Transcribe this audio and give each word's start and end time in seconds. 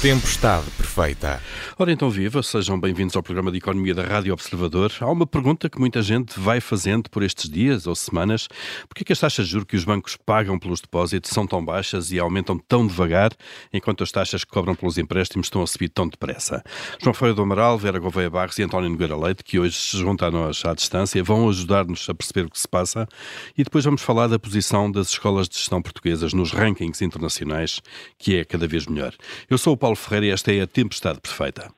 Tempestade 0.00 0.70
perfeita. 0.98 1.40
Ora 1.78 1.92
então 1.92 2.10
viva, 2.10 2.42
sejam 2.42 2.78
bem-vindos 2.78 3.14
ao 3.14 3.22
programa 3.22 3.52
de 3.52 3.58
Economia 3.58 3.94
da 3.94 4.02
Rádio 4.02 4.32
Observador. 4.32 4.92
Há 5.00 5.08
uma 5.08 5.28
pergunta 5.28 5.70
que 5.70 5.78
muita 5.78 6.02
gente 6.02 6.40
vai 6.40 6.60
fazendo 6.60 7.08
por 7.08 7.22
estes 7.22 7.48
dias 7.48 7.86
ou 7.86 7.94
semanas. 7.94 8.48
Por 8.88 8.96
que, 8.96 9.02
é 9.02 9.04
que 9.04 9.12
as 9.12 9.20
taxas 9.20 9.46
de 9.46 9.52
juros 9.52 9.68
que 9.68 9.76
os 9.76 9.84
bancos 9.84 10.16
pagam 10.16 10.58
pelos 10.58 10.80
depósitos 10.80 11.30
são 11.30 11.46
tão 11.46 11.64
baixas 11.64 12.10
e 12.10 12.18
aumentam 12.18 12.58
tão 12.58 12.84
devagar, 12.84 13.30
enquanto 13.72 14.02
as 14.02 14.10
taxas 14.10 14.42
que 14.42 14.50
cobram 14.50 14.74
pelos 14.74 14.98
empréstimos 14.98 15.46
estão 15.46 15.62
a 15.62 15.68
subir 15.68 15.88
tão 15.88 16.08
depressa? 16.08 16.64
João 17.00 17.14
Feio 17.14 17.32
do 17.32 17.42
Amaral, 17.42 17.78
Vera 17.78 18.00
Gouveia 18.00 18.28
Barros 18.28 18.58
e 18.58 18.64
António 18.64 18.90
Nogueira 18.90 19.16
Leite, 19.16 19.44
que 19.44 19.60
hoje 19.60 19.76
se 19.76 19.98
juntam 19.98 20.26
a 20.26 20.30
nós 20.32 20.64
à 20.64 20.74
distância, 20.74 21.22
vão 21.22 21.48
ajudar-nos 21.48 22.08
a 22.10 22.14
perceber 22.14 22.46
o 22.46 22.50
que 22.50 22.58
se 22.58 22.66
passa 22.66 23.06
e 23.56 23.62
depois 23.62 23.84
vamos 23.84 24.02
falar 24.02 24.26
da 24.26 24.38
posição 24.38 24.90
das 24.90 25.10
escolas 25.10 25.48
de 25.48 25.56
gestão 25.56 25.80
portuguesas 25.80 26.32
nos 26.32 26.50
rankings 26.50 27.04
internacionais, 27.04 27.80
que 28.18 28.36
é 28.36 28.44
cada 28.44 28.66
vez 28.66 28.86
melhor. 28.86 29.14
Eu 29.48 29.58
sou 29.58 29.74
o 29.74 29.76
Paulo 29.76 29.94
Ferreira 29.94 30.26
e 30.26 30.30
esta 30.30 30.52
é 30.52 30.62
a 30.62 30.66
Tempestade 30.88 31.20
Perfeita. 31.20 31.70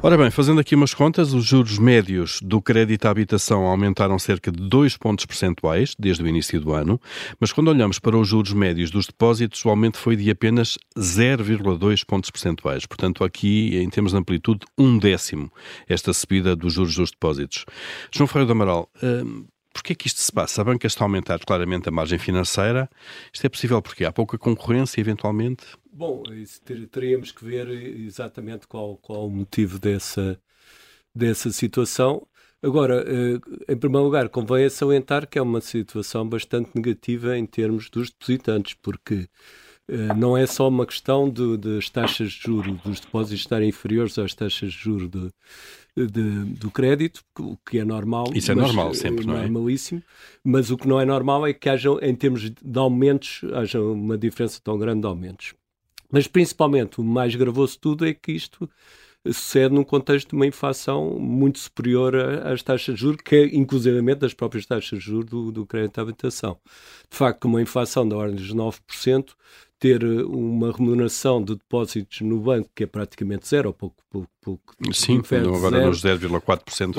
Ora 0.00 0.16
bem, 0.16 0.30
fazendo 0.30 0.60
aqui 0.60 0.74
umas 0.74 0.94
contas, 0.94 1.32
os 1.32 1.44
juros 1.44 1.78
médios 1.78 2.38
do 2.42 2.60
crédito 2.60 3.06
à 3.06 3.10
habitação 3.10 3.64
aumentaram 3.64 4.18
cerca 4.18 4.52
de 4.52 4.68
2 4.68 4.96
pontos 4.98 5.24
percentuais 5.24 5.94
desde 5.98 6.22
o 6.22 6.28
início 6.28 6.60
do 6.60 6.72
ano, 6.72 7.00
mas 7.40 7.50
quando 7.50 7.68
olhamos 7.68 7.98
para 7.98 8.16
os 8.16 8.28
juros 8.28 8.52
médios 8.52 8.90
dos 8.90 9.06
depósitos, 9.06 9.64
o 9.64 9.70
aumento 9.70 9.98
foi 9.98 10.14
de 10.14 10.30
apenas 10.30 10.78
0,2 10.96 12.04
pontos 12.06 12.30
percentuais. 12.30 12.86
Portanto, 12.86 13.24
aqui, 13.24 13.76
em 13.76 13.88
termos 13.88 14.12
de 14.12 14.18
amplitude, 14.18 14.60
um 14.78 14.98
décimo 14.98 15.50
esta 15.88 16.12
subida 16.12 16.54
dos 16.54 16.74
juros 16.74 16.94
dos 16.94 17.10
depósitos. 17.10 17.64
João 18.12 18.28
Ferreira 18.28 18.46
do 18.46 18.52
Amaral, 18.52 18.88
hum, 19.02 19.46
Porquê 19.78 19.92
é 19.92 19.96
que 19.96 20.08
isto 20.08 20.20
se 20.20 20.32
passa? 20.32 20.60
A 20.60 20.64
banca 20.64 20.88
está 20.88 21.04
a 21.04 21.06
aumentar 21.06 21.38
claramente 21.38 21.88
a 21.88 21.92
margem 21.92 22.18
financeira. 22.18 22.90
Isto 23.32 23.46
é 23.46 23.48
possível 23.48 23.80
porque 23.80 24.04
há 24.04 24.10
pouca 24.10 24.36
concorrência, 24.36 25.00
eventualmente? 25.00 25.64
Bom, 25.92 26.24
teríamos 26.90 27.30
que 27.30 27.44
ver 27.44 27.68
exatamente 27.68 28.66
qual, 28.66 28.96
qual 28.96 29.28
o 29.28 29.30
motivo 29.30 29.78
dessa, 29.78 30.36
dessa 31.14 31.52
situação. 31.52 32.26
Agora, 32.60 33.04
eh, 33.06 33.72
em 33.72 33.76
primeiro 33.76 34.04
lugar, 34.04 34.28
convém 34.28 34.68
salientar 34.68 35.28
que 35.28 35.38
é 35.38 35.42
uma 35.42 35.60
situação 35.60 36.28
bastante 36.28 36.70
negativa 36.74 37.38
em 37.38 37.46
termos 37.46 37.88
dos 37.88 38.10
depositantes, 38.10 38.74
porque 38.82 39.28
eh, 39.88 40.12
não 40.16 40.36
é 40.36 40.44
só 40.44 40.66
uma 40.66 40.86
questão 40.86 41.30
de, 41.30 41.56
das 41.56 41.88
taxas 41.88 42.32
de 42.32 42.42
juros 42.42 42.80
dos 42.82 42.98
depósitos 42.98 43.40
estarem 43.40 43.68
inferiores 43.68 44.18
às 44.18 44.34
taxas 44.34 44.72
de 44.72 44.78
juros 44.78 45.08
de, 45.08 45.30
de, 46.06 46.44
do 46.44 46.70
crédito, 46.70 47.24
o 47.38 47.56
que 47.56 47.78
é 47.78 47.84
normal. 47.84 48.26
Isso 48.34 48.52
é 48.52 48.54
normal, 48.54 48.94
sempre, 48.94 49.26
não 49.26 49.36
é? 49.36 49.42
Normalíssimo. 49.42 50.02
Mas 50.44 50.70
o 50.70 50.76
que 50.76 50.86
não 50.86 51.00
é 51.00 51.04
normal 51.04 51.46
é 51.46 51.52
que 51.52 51.68
haja, 51.68 51.90
em 52.02 52.14
termos 52.14 52.50
de 52.50 52.78
aumentos, 52.78 53.42
haja 53.54 53.80
uma 53.80 54.16
diferença 54.16 54.60
tão 54.62 54.78
grande 54.78 55.00
de 55.00 55.06
aumentos. 55.06 55.54
Mas 56.10 56.26
principalmente 56.26 57.00
o 57.00 57.04
mais 57.04 57.34
gravoso 57.34 57.74
de 57.74 57.78
tudo 57.80 58.06
é 58.06 58.14
que 58.14 58.32
isto 58.32 58.68
sucede 59.26 59.74
num 59.74 59.84
contexto 59.84 60.30
de 60.30 60.34
uma 60.34 60.46
inflação 60.46 61.18
muito 61.18 61.58
superior 61.58 62.16
às 62.16 62.62
taxas 62.62 62.94
de 62.94 63.00
juros, 63.00 63.20
que 63.22 63.36
é 63.36 63.44
inclusivamente 63.54 64.20
das 64.20 64.32
próprias 64.32 64.64
taxas 64.64 65.00
de 65.00 65.04
juros 65.04 65.26
do, 65.26 65.52
do 65.52 65.66
crédito 65.66 65.98
à 65.98 66.02
habitação. 66.02 66.58
De 67.10 67.16
facto, 67.16 67.44
uma 67.44 67.60
inflação 67.60 68.08
da 68.08 68.16
ordem 68.16 68.36
dos 68.36 68.54
9%, 68.54 69.34
ter 69.78 70.04
uma 70.04 70.72
remuneração 70.72 71.42
de 71.42 71.54
depósitos 71.54 72.20
no 72.20 72.40
banco 72.40 72.70
que 72.74 72.84
é 72.84 72.86
praticamente 72.86 73.46
zero, 73.46 73.68
ou 73.68 73.74
pouco, 73.74 74.02
pouco, 74.10 74.28
pouco 74.40 74.74
Sim, 74.92 75.22
agora 75.54 75.86
nos 75.86 76.02
0,4%. 76.02 76.94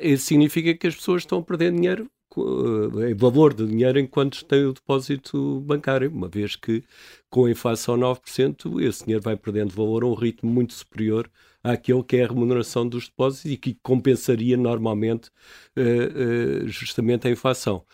Isso 0.00 0.26
significa 0.26 0.74
que 0.74 0.86
as 0.86 0.94
pessoas 0.94 1.22
estão 1.22 1.38
a 1.38 1.42
perder 1.42 1.72
dinheiro 1.72 2.08
em 2.36 3.10
eh, 3.10 3.14
valor 3.14 3.54
de 3.54 3.66
dinheiro 3.66 3.98
enquanto 3.98 4.44
têm 4.44 4.64
o 4.64 4.72
depósito 4.72 5.60
bancário, 5.60 6.10
uma 6.10 6.28
vez 6.28 6.56
que 6.56 6.82
com 7.30 7.44
a 7.44 7.50
inflação 7.50 7.96
9%, 7.96 8.80
esse 8.82 9.04
dinheiro 9.04 9.22
vai 9.22 9.36
perdendo 9.36 9.74
valor 9.74 10.02
a 10.04 10.06
um 10.06 10.14
ritmo 10.14 10.50
muito 10.50 10.72
superior 10.72 11.30
àquele 11.62 12.02
que 12.02 12.16
é 12.16 12.24
a 12.24 12.28
remuneração 12.28 12.88
dos 12.88 13.08
depósitos 13.08 13.50
e 13.50 13.56
que 13.56 13.76
compensaria 13.82 14.56
normalmente 14.56 15.30
uh, 15.76 16.68
justamente 16.68 17.26
a 17.26 17.30
inflação. 17.30 17.84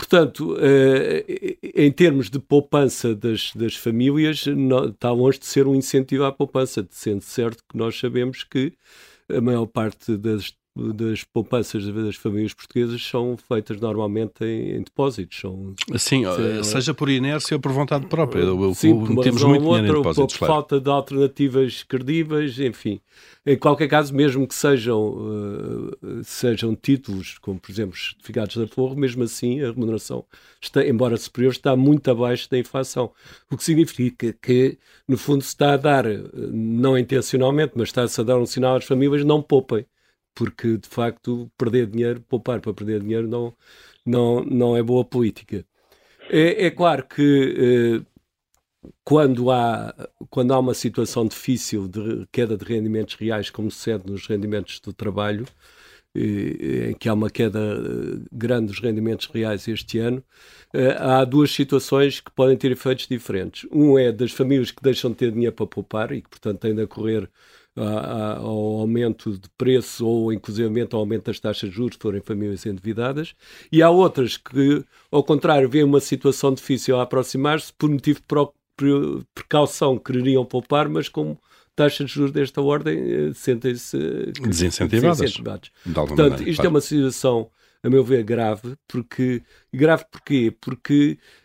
Portanto, 0.00 0.56
em 1.62 1.92
termos 1.92 2.30
de 2.30 2.38
poupança 2.38 3.14
das, 3.14 3.52
das 3.54 3.76
famílias, 3.76 4.46
está 4.46 5.12
longe 5.12 5.38
de 5.38 5.44
ser 5.44 5.66
um 5.68 5.74
incentivo 5.74 6.24
à 6.24 6.32
poupança, 6.32 6.88
sendo 6.90 7.20
certo 7.20 7.62
que 7.68 7.76
nós 7.76 7.98
sabemos 8.00 8.42
que 8.42 8.72
a 9.28 9.42
maior 9.42 9.66
parte 9.66 10.16
das 10.16 10.56
das 10.94 11.24
poupanças 11.24 11.86
das 11.86 12.16
famílias 12.16 12.54
portuguesas 12.54 13.04
são 13.04 13.36
feitas 13.36 13.80
normalmente 13.80 14.44
em, 14.44 14.76
em 14.76 14.82
depósitos. 14.82 15.38
São, 15.38 15.74
Sim, 15.96 16.24
se, 16.24 16.64
seja 16.64 16.94
por 16.94 17.08
inércia 17.08 17.56
ou 17.56 17.60
por 17.60 17.72
vontade 17.72 18.06
própria. 18.06 18.44
Sim, 18.74 19.04
por 19.04 19.22
temos 19.22 19.42
muito 19.42 19.64
outra, 19.64 19.82
dinheiro 19.82 19.98
em 19.98 20.02
depósitos. 20.02 20.32
Por 20.34 20.38
claro. 20.38 20.54
falta 20.54 20.80
de 20.80 20.90
alternativas 20.90 21.82
credíveis, 21.82 22.58
enfim. 22.58 23.00
Em 23.44 23.56
qualquer 23.56 23.88
caso, 23.88 24.14
mesmo 24.14 24.46
que 24.46 24.54
sejam, 24.54 25.14
uh, 25.14 26.24
sejam 26.24 26.74
títulos, 26.74 27.38
como 27.38 27.58
por 27.58 27.70
exemplo 27.70 27.96
certificados 27.96 28.54
de 28.54 28.64
aforro, 28.64 28.96
mesmo 28.96 29.22
assim 29.22 29.60
a 29.62 29.66
remuneração, 29.66 30.24
está, 30.60 30.86
embora 30.86 31.16
superior, 31.16 31.50
está 31.50 31.74
muito 31.76 32.10
abaixo 32.10 32.48
da 32.50 32.58
inflação. 32.58 33.10
O 33.50 33.56
que 33.56 33.64
significa 33.64 34.34
que, 34.40 34.78
no 35.06 35.16
fundo, 35.16 35.42
se 35.42 35.48
está 35.48 35.74
a 35.74 35.76
dar, 35.76 36.06
eh, 36.06 36.22
não 36.32 36.96
intencionalmente, 36.98 37.72
mas 37.76 37.88
está-se 37.88 38.20
a 38.20 38.24
dar 38.24 38.38
um 38.38 38.46
sinal 38.46 38.76
às 38.76 38.84
famílias, 38.84 39.24
não 39.24 39.42
poupem 39.42 39.86
porque 40.34 40.78
de 40.78 40.88
facto 40.88 41.50
perder 41.58 41.86
dinheiro, 41.86 42.20
poupar 42.22 42.60
para 42.60 42.74
perder 42.74 43.00
dinheiro 43.00 43.28
não, 43.28 43.54
não, 44.06 44.44
não 44.44 44.76
é 44.76 44.82
boa 44.82 45.04
política. 45.04 45.64
É, 46.30 46.66
é 46.66 46.70
claro 46.70 47.06
que 47.06 48.02
eh, 48.04 48.90
quando, 49.04 49.50
há, 49.50 49.94
quando 50.30 50.52
há 50.54 50.58
uma 50.58 50.74
situação 50.74 51.26
difícil 51.26 51.88
de 51.88 52.26
queda 52.32 52.56
de 52.56 52.64
rendimentos 52.64 53.14
reais, 53.16 53.50
como 53.50 53.70
sucede 53.70 54.10
nos 54.10 54.26
rendimentos 54.26 54.80
do 54.80 54.92
trabalho, 54.92 55.46
em 56.14 56.94
que 56.94 57.08
há 57.08 57.14
uma 57.14 57.30
queda 57.30 57.58
eh, 57.60 58.26
grande 58.32 58.66
dos 58.68 58.80
rendimentos 58.80 59.26
reais 59.26 59.68
este 59.68 59.98
ano, 59.98 60.24
eh, 60.74 60.96
há 60.98 61.24
duas 61.24 61.52
situações 61.52 62.20
que 62.20 62.30
podem 62.32 62.56
ter 62.56 62.72
efeitos 62.72 63.06
diferentes. 63.06 63.68
Um 63.72 63.98
é 63.98 64.10
das 64.10 64.32
famílias 64.32 64.70
que 64.72 64.82
deixam 64.82 65.10
de 65.10 65.16
ter 65.18 65.30
dinheiro 65.32 65.54
para 65.54 65.66
poupar 65.66 66.12
e 66.12 66.22
que, 66.22 66.28
portanto, 66.28 66.60
têm 66.60 66.74
de 66.74 66.86
correr 66.86 67.30
ao 67.76 68.80
aumento 68.80 69.32
de 69.32 69.48
preço 69.56 70.06
ou 70.06 70.32
inclusivamente 70.32 70.94
ao 70.94 71.00
aumento 71.00 71.26
das 71.26 71.40
taxas 71.40 71.70
de 71.70 71.76
juros 71.76 71.96
forem 72.00 72.20
famílias 72.20 72.66
endividadas, 72.66 73.34
e 73.70 73.82
há 73.82 73.90
outras 73.90 74.36
que, 74.36 74.84
ao 75.10 75.22
contrário, 75.22 75.68
veem 75.68 75.84
uma 75.84 76.00
situação 76.00 76.52
difícil 76.52 76.98
a 76.98 77.02
aproximar-se 77.02 77.72
por 77.72 77.88
motivo 77.88 78.20
de 78.20 79.24
precaução 79.34 79.98
quereriam 79.98 80.44
poupar, 80.44 80.88
mas 80.88 81.08
como 81.08 81.38
taxas 81.76 82.08
de 82.08 82.14
juros 82.14 82.32
desta 82.32 82.60
ordem 82.60 82.98
eh, 82.98 83.32
sentem-se 83.34 83.96
desincentivadas. 84.42 85.18
desincentivados. 85.20 85.70
Portanto, 85.84 86.18
maneira, 86.18 86.50
isto 86.50 86.50
é 86.50 86.54
claro. 86.54 86.66
é 86.66 86.70
uma 86.70 86.80
situação, 86.80 87.50
a 87.82 87.88
meu 87.90 88.04
ver, 88.04 88.22
grave, 88.22 88.74
porque 88.86 89.42
grave 89.72 90.04
porquê? 90.10 90.54
Porque 90.60 91.18
uh, 91.18 91.39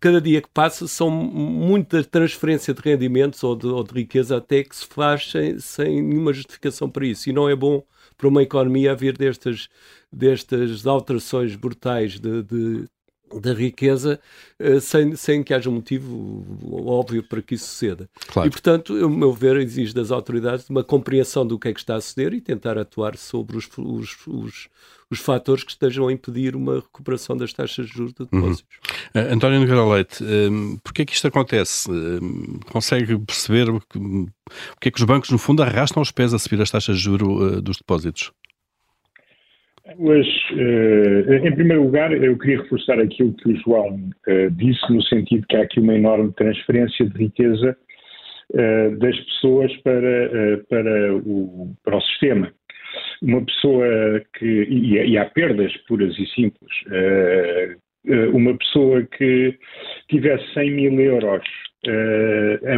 cada 0.00 0.20
dia 0.20 0.42
que 0.42 0.48
passa 0.50 0.86
são 0.86 1.10
muita 1.10 2.04
transferência 2.04 2.74
de 2.74 2.82
rendimentos 2.82 3.42
ou 3.42 3.56
de, 3.56 3.66
ou 3.66 3.82
de 3.82 3.94
riqueza 3.94 4.36
até 4.36 4.62
que 4.62 4.76
se 4.76 4.86
faz 4.86 5.30
sem, 5.30 5.58
sem, 5.58 6.02
nenhuma 6.02 6.32
justificação 6.32 6.90
para 6.90 7.06
isso. 7.06 7.30
E 7.30 7.32
não 7.32 7.48
é 7.48 7.56
bom 7.56 7.82
para 8.16 8.28
uma 8.28 8.42
economia 8.42 8.92
haver 8.92 9.16
destas, 9.16 9.68
destas 10.12 10.86
alterações 10.86 11.56
brutais 11.56 12.20
de, 12.20 12.42
de 12.42 12.86
da 13.40 13.52
riqueza 13.52 14.20
eh, 14.58 14.80
sem, 14.80 15.16
sem 15.16 15.42
que 15.42 15.52
haja 15.52 15.68
um 15.68 15.74
motivo 15.74 16.44
óbvio 16.86 17.22
para 17.22 17.42
que 17.42 17.54
isso 17.54 17.66
suceda. 17.66 18.08
Claro. 18.28 18.48
E, 18.48 18.50
portanto, 18.50 18.94
o 18.94 19.10
meu 19.10 19.32
ver, 19.32 19.56
exige 19.56 19.94
das 19.94 20.10
autoridades 20.10 20.68
uma 20.68 20.84
compreensão 20.84 21.46
do 21.46 21.58
que 21.58 21.68
é 21.68 21.72
que 21.72 21.80
está 21.80 21.96
a 21.96 22.00
suceder 22.00 22.32
e 22.34 22.40
tentar 22.40 22.78
atuar 22.78 23.16
sobre 23.16 23.56
os, 23.56 23.68
os, 23.76 24.16
os, 24.26 24.68
os 25.10 25.18
fatores 25.18 25.64
que 25.64 25.70
estejam 25.70 26.08
a 26.08 26.12
impedir 26.12 26.56
uma 26.56 26.76
recuperação 26.76 27.36
das 27.36 27.52
taxas 27.52 27.86
de 27.86 27.92
juros 27.92 28.12
de 28.12 28.24
depósitos. 28.24 28.78
Uhum. 29.14 29.22
Uh, 29.22 29.34
António 29.34 29.60
Nogueira 29.60 29.84
Leite, 29.84 30.22
uh, 30.22 30.80
porquê 30.82 31.02
é 31.02 31.04
que 31.04 31.14
isto 31.14 31.26
acontece? 31.26 31.90
Uh, 31.90 32.60
consegue 32.70 33.18
perceber 33.18 33.66
que, 33.90 33.98
porque 34.74 34.88
é 34.88 34.90
que 34.90 34.98
os 34.98 35.04
bancos, 35.04 35.30
no 35.30 35.38
fundo, 35.38 35.62
arrastam 35.62 36.02
os 36.02 36.10
pés 36.10 36.32
a 36.34 36.38
subir 36.38 36.60
as 36.60 36.70
taxas 36.70 36.96
de 36.96 37.02
juros 37.02 37.62
dos 37.62 37.78
depósitos? 37.78 38.32
Mas, 39.98 40.26
em 41.42 41.54
primeiro 41.54 41.84
lugar, 41.84 42.10
eu 42.12 42.38
queria 42.38 42.62
reforçar 42.62 42.98
aquilo 42.98 43.34
que 43.34 43.50
o 43.50 43.56
João 43.56 44.10
disse, 44.52 44.90
no 44.90 45.02
sentido 45.02 45.46
que 45.46 45.56
há 45.56 45.62
aqui 45.62 45.78
uma 45.78 45.94
enorme 45.94 46.32
transferência 46.32 47.04
de 47.06 47.18
riqueza 47.18 47.76
das 48.98 49.18
pessoas 49.20 49.76
para, 49.78 50.58
para, 50.70 51.14
o, 51.16 51.74
para 51.84 51.96
o 51.98 52.00
sistema 52.00 52.50
uma 53.22 53.44
pessoa 53.44 54.22
que. 54.38 54.46
E, 54.46 55.18
há 55.18 55.24
perdas 55.26 55.74
puras 55.88 56.16
e 56.18 56.26
simples. 56.28 56.72
Uma 58.32 58.56
pessoa 58.56 59.02
que 59.02 59.58
tivesse 60.08 60.52
100 60.52 60.70
mil 60.70 61.00
euros 61.00 61.44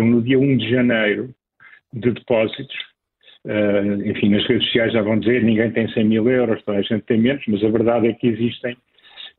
no 0.03 0.23
dia 0.23 0.39
1 0.39 0.57
de 0.57 0.71
janeiro 0.71 1.35
de 1.93 2.13
depósitos, 2.13 2.77
uh, 3.47 4.09
enfim, 4.09 4.31
nas 4.31 4.47
redes 4.47 4.67
sociais 4.67 4.93
já 4.93 5.03
vão 5.03 5.19
dizer 5.19 5.43
ninguém 5.43 5.71
tem 5.71 5.89
100 5.89 6.05
mil 6.05 6.29
euros, 6.29 6.63
toda 6.65 6.79
a 6.79 6.83
gente 6.83 7.03
tem 7.03 7.19
menos, 7.19 7.43
mas 7.49 7.65
a 7.65 7.69
verdade 7.69 8.09
é 8.09 8.13
que 8.13 8.27
existem 8.27 8.77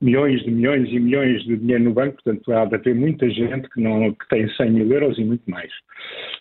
milhões 0.02 0.44
de 0.44 0.52
milhões 0.52 0.90
e 0.90 1.00
milhões 1.00 1.44
de 1.44 1.58
dinheiro 1.58 1.86
no 1.86 1.94
banco, 1.94 2.22
portanto 2.24 2.52
há 2.54 2.66
de 2.66 2.76
haver 2.76 2.96
muita 2.96 3.30
gente 3.30 3.68
que, 3.70 3.82
não, 3.82 4.14
que 4.14 4.28
tem 4.30 4.48
100 4.50 4.72
mil 4.72 4.92
euros 4.92 5.18
e 5.18 5.24
muito 5.24 5.50
mais. 5.50 5.72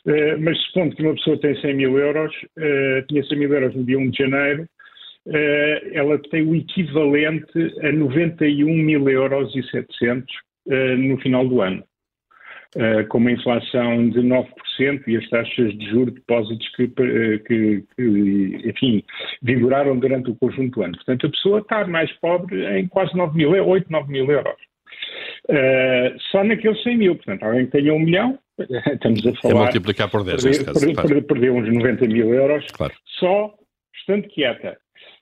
Uh, 0.07 0.39
mas 0.41 0.59
supondo 0.65 0.95
que 0.95 1.03
uma 1.03 1.15
pessoa 1.15 1.41
tem 1.41 1.59
100 1.61 1.75
mil 1.75 1.99
euros, 1.99 2.33
uh, 2.59 3.07
tinha 3.09 3.25
100 3.25 3.39
mil 3.39 3.53
euros 3.53 3.75
no 3.75 3.85
dia 3.85 3.99
1 3.99 4.11
de 4.11 4.19
janeiro, 4.19 4.69
uh, 5.27 5.89
ela 5.93 6.19
tem 6.31 6.43
o 6.43 6.55
equivalente 6.55 7.75
a 7.83 7.93
91 7.93 8.67
mil 8.67 9.09
euros 9.09 9.55
e 9.55 9.63
700 9.71 10.25
no 10.99 11.17
final 11.19 11.47
do 11.47 11.63
ano. 11.63 11.85
Uh, 12.75 13.07
com 13.09 13.19
uma 13.19 13.31
inflação 13.31 14.09
de 14.11 14.21
9% 14.21 14.47
e 15.07 15.17
as 15.17 15.29
taxas 15.31 15.73
de 15.79 15.89
juros 15.89 16.13
de 16.13 16.21
depósitos 16.21 16.69
que, 16.77 16.89
que, 16.89 17.85
que, 17.97 18.69
enfim, 18.69 19.03
vigoraram 19.43 19.99
durante 19.99 20.31
o 20.31 20.35
conjunto 20.35 20.75
do 20.75 20.83
ano. 20.83 20.95
Portanto, 20.97 21.27
a 21.27 21.31
pessoa 21.31 21.61
está 21.61 21.87
mais 21.87 22.13
pobre 22.15 22.67
em 22.79 22.87
quase 22.89 23.17
9 23.17 23.37
mil, 23.37 23.51
8, 23.51 23.91
9 23.91 24.13
mil 24.13 24.31
euros. 24.31 24.57
Uh, 25.49 26.19
só 26.31 26.43
naqueles 26.43 26.83
100 26.83 26.99
mil. 26.99 27.17
Portanto, 27.17 27.45
alguém 27.45 27.67
que 27.67 27.73
tenha 27.73 27.95
um 27.95 28.01
milhão, 28.01 28.39
estamos 28.59 29.27
a 29.27 29.35
falar... 29.37 29.55
É 29.55 29.59
multiplicar 29.65 30.11
por 30.11 30.25
10, 30.25 30.43
perder, 30.43 30.65
caso, 30.65 30.81
perder, 30.81 30.95
claro. 30.95 31.23
perder, 31.23 31.51
uns 31.53 31.75
90 31.75 32.09
mil 32.09 32.35
euros, 32.35 32.67
claro. 32.73 32.93
só 33.19 33.55
estando 33.95 34.29
quieta. 34.29 34.77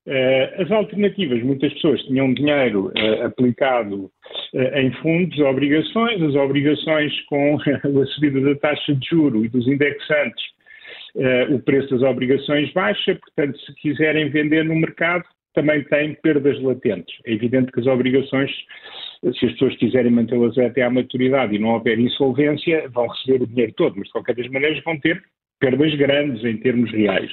Uh, 0.06 0.62
as 0.62 0.70
alternativas, 0.70 1.42
muitas 1.42 1.72
pessoas 1.74 2.02
tinham 2.02 2.34
dinheiro 2.34 2.92
uh, 2.94 3.24
aplicado 3.24 4.10
uh, 4.52 4.78
em 4.78 4.92
fundos, 5.00 5.38
obrigações, 5.38 6.20
as 6.20 6.34
obrigações 6.34 7.20
com 7.22 7.56
a 8.02 8.06
subida 8.08 8.38
da 8.42 8.54
taxa 8.56 8.94
de 8.94 9.08
juro 9.08 9.44
e 9.44 9.48
dos 9.48 9.66
indexantes, 9.66 10.44
o 11.50 11.60
preço 11.60 11.90
das 11.90 12.02
obrigações 12.02 12.72
baixa, 12.72 13.14
portanto, 13.14 13.56
se 13.60 13.72
quiserem 13.76 14.28
vender 14.30 14.64
no 14.64 14.74
mercado, 14.74 15.24
também 15.54 15.84
têm 15.84 16.14
perdas 16.14 16.60
latentes. 16.60 17.14
É 17.24 17.32
evidente 17.32 17.70
que 17.70 17.78
as 17.78 17.86
obrigações, 17.86 18.50
se 19.22 19.46
as 19.46 19.52
pessoas 19.52 19.76
quiserem 19.76 20.10
mantê-las 20.10 20.58
até 20.58 20.82
à 20.82 20.90
maturidade 20.90 21.54
e 21.54 21.58
não 21.60 21.68
houver 21.68 22.00
insolvência, 22.00 22.88
vão 22.88 23.06
receber 23.06 23.44
o 23.44 23.46
dinheiro 23.46 23.72
todo, 23.76 23.94
mas 23.96 24.06
de 24.06 24.12
qualquer 24.12 24.34
das 24.34 24.48
maneiras 24.48 24.82
vão 24.82 24.98
ter 24.98 25.22
perdas 25.60 25.94
grandes 25.94 26.44
em 26.44 26.56
termos 26.56 26.90
reais. 26.90 27.30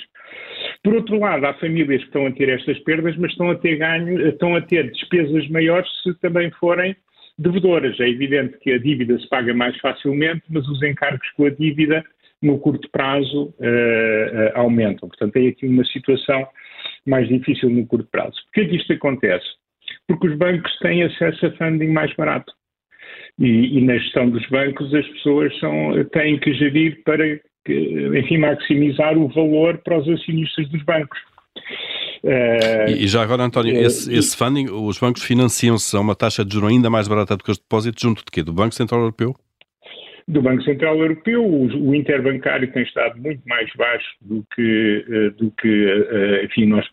Por 0.84 0.96
outro 0.96 1.20
lado, 1.20 1.46
há 1.46 1.54
famílias 1.56 2.02
que 2.02 2.08
estão 2.08 2.26
a 2.26 2.32
ter 2.32 2.50
estas 2.50 2.80
perdas, 2.80 3.16
mas 3.18 3.32
estão 3.32 3.52
a 3.52 3.56
ter 3.56 3.78
ganho, 3.78 4.28
estão 4.28 4.56
a 4.56 4.62
ter 4.62 4.92
despesas 4.92 5.48
maiores 5.50 5.88
se 6.02 6.14
também 6.16 6.50
forem 6.52 6.96
devedoras. 7.38 8.00
É 8.00 8.10
evidente 8.10 8.58
que 8.60 8.72
a 8.72 8.80
dívida 8.80 9.18
se 9.20 9.28
paga 9.30 9.54
mais 9.54 9.78
facilmente, 9.80 10.44
mas 10.50 10.68
os 10.68 10.82
encargos 10.82 11.30
com 11.32 11.46
a 11.46 11.50
dívida 11.50 12.04
no 12.42 12.58
curto 12.58 12.90
prazo 12.92 13.44
uh, 13.44 13.54
uh, 13.60 14.52
aumentam. 14.56 15.08
Portanto, 15.08 15.34
tem 15.34 15.48
aqui 15.50 15.68
uma 15.68 15.86
situação 15.86 16.48
mais 17.06 17.28
difícil 17.28 17.70
no 17.70 17.86
curto 17.86 18.10
prazo. 18.10 18.36
Por 18.54 18.64
é 18.64 18.66
que 18.68 18.76
isto 18.76 18.94
acontece? 18.94 19.46
Porque 20.08 20.28
os 20.28 20.38
bancos 20.38 20.76
têm 20.80 21.04
acesso 21.04 21.46
a 21.46 21.52
funding 21.52 21.92
mais 21.92 22.14
barato. 22.16 22.52
E, 23.40 23.78
e 23.78 23.82
na 23.82 23.98
gestão 23.98 24.30
dos 24.30 24.46
bancos 24.50 24.94
as 24.94 25.08
pessoas 25.08 25.58
são, 25.60 26.04
têm 26.06 26.40
que 26.40 26.54
gerir 26.54 27.04
para 27.04 27.40
que, 27.66 28.18
enfim, 28.18 28.38
maximizar 28.38 29.18
o 29.18 29.28
valor 29.30 29.78
para 29.80 30.00
os 30.00 30.08
acionistas 30.08 30.68
dos 30.70 30.84
bancos. 30.84 31.20
Uh, 32.24 32.90
e, 32.90 33.08
já 33.08 33.24
agora, 33.24 33.44
António, 33.44 33.76
uh, 33.76 33.86
esse, 33.86 34.14
esse, 34.14 34.38
funding, 34.38 34.70
os 34.70 35.00
bancos 35.00 35.24
financiam-se 35.24 35.96
a 35.96 36.00
uma 36.00 36.16
taxa 36.16 36.46
de 36.46 36.54
juros 36.54 36.70
ainda 36.70 36.90
mais 36.90 37.08
barata 37.08 37.36
do 37.36 37.44
que 37.44 37.52
os 37.52 37.58
depósitos, 37.58 38.02
junto 38.02 38.20
de 38.20 38.32
quê? 38.32 38.44
Do 38.44 38.54
Banco 38.54 38.76
Central 38.76 39.02
Europeu? 39.02 39.36
Do 40.28 40.42
Banco 40.42 40.62
Central 40.64 40.98
Europeu, 40.98 41.44
o, 41.44 41.90
o 41.90 41.96
interbancário 41.96 42.72
tem 42.72 42.84
estado 42.84 43.20
muito 43.20 43.42
mais 43.48 43.70
baixo 43.76 44.08
do 44.22 44.46
que, 44.56 45.06
uh, 45.10 45.32
do 45.32 45.52
que 45.52 46.46
enfim, 46.46 46.68
nós, 46.68 46.86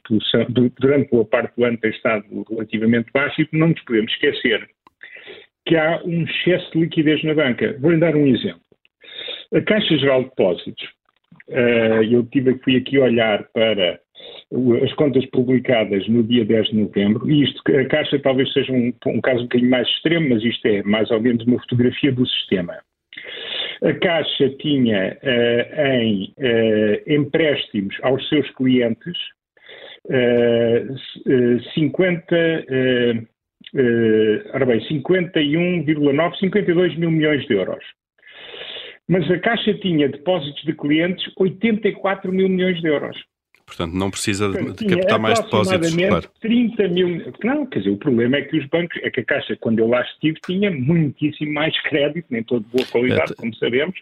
durante 0.80 1.10
boa 1.10 1.26
parte 1.26 1.54
do 1.56 1.64
ano 1.64 1.76
tem 1.76 1.90
estado 1.90 2.24
relativamente 2.48 3.10
baixo 3.12 3.42
e 3.42 3.48
não 3.52 3.68
nos 3.68 3.80
podemos 3.82 4.10
esquecer 4.12 4.68
que 5.66 5.76
há 5.76 6.00
um 6.02 6.22
excesso 6.22 6.72
de 6.72 6.80
liquidez 6.80 7.22
na 7.22 7.34
banca. 7.34 7.76
Vou-lhe 7.78 8.00
dar 8.00 8.16
um 8.16 8.26
exemplo. 8.26 8.62
A 9.54 9.60
Caixa 9.62 9.96
Geral 9.96 10.24
de 10.24 10.28
Depósitos, 10.28 10.84
uh, 11.48 12.02
eu 12.02 12.22
tive, 12.26 12.58
fui 12.58 12.76
aqui 12.76 12.98
olhar 12.98 13.44
para 13.54 13.98
as 14.82 14.92
contas 14.94 15.24
publicadas 15.26 16.06
no 16.08 16.22
dia 16.22 16.44
10 16.44 16.68
de 16.68 16.76
novembro, 16.76 17.30
e 17.30 17.44
isto, 17.44 17.62
a 17.74 17.84
Caixa 17.86 18.18
talvez 18.18 18.52
seja 18.52 18.72
um, 18.72 18.92
um 19.06 19.20
caso 19.20 19.40
um 19.40 19.44
bocadinho 19.44 19.70
mais 19.70 19.88
extremo, 19.88 20.28
mas 20.30 20.44
isto 20.44 20.66
é 20.66 20.82
mais 20.82 21.10
ou 21.10 21.20
menos 21.20 21.46
uma 21.46 21.58
fotografia 21.60 22.12
do 22.12 22.26
sistema. 22.26 22.78
A 23.82 23.92
Caixa 23.94 24.50
tinha 24.58 25.16
uh, 25.22 25.80
em 25.80 26.34
uh, 26.38 27.12
empréstimos 27.12 27.96
aos 28.02 28.28
seus 28.28 28.50
clientes 28.50 29.16
uh, 30.06 31.60
50, 31.74 32.36
ora 34.52 34.66
bem, 34.66 34.80
51,9, 34.80 36.38
52 36.38 36.96
mil 36.96 37.10
milhões 37.10 37.46
de 37.46 37.54
euros. 37.54 37.84
Mas 39.08 39.30
a 39.30 39.38
Caixa 39.38 39.74
tinha 39.74 40.08
depósitos 40.08 40.62
de 40.64 40.72
clientes 40.74 41.24
84 41.36 42.30
mil 42.32 42.48
milhões 42.48 42.80
de 42.80 42.88
euros. 42.88 43.16
Portanto, 43.64 43.92
não 43.92 44.10
precisa 44.10 44.50
de, 44.50 44.72
de 44.72 44.86
captar 44.86 45.18
mais 45.18 45.40
depósitos. 45.40 45.94
Claro. 45.94 46.30
30 46.40 46.88
mil. 46.88 47.32
Não, 47.44 47.66
quer 47.66 47.80
dizer, 47.80 47.90
o 47.90 47.98
problema 47.98 48.36
é 48.36 48.42
que 48.42 48.56
os 48.56 48.66
bancos, 48.66 48.98
é 49.02 49.10
que 49.10 49.20
a 49.20 49.24
Caixa, 49.24 49.56
quando 49.60 49.78
eu 49.78 49.88
lá 49.88 50.00
estive, 50.02 50.38
tinha 50.44 50.70
muitíssimo 50.70 51.52
mais 51.52 51.78
crédito, 51.82 52.26
nem 52.30 52.42
todo 52.42 52.64
de 52.64 52.70
boa 52.70 52.86
qualidade, 52.86 53.32
é, 53.32 53.34
como 53.34 53.54
sabemos. 53.56 53.98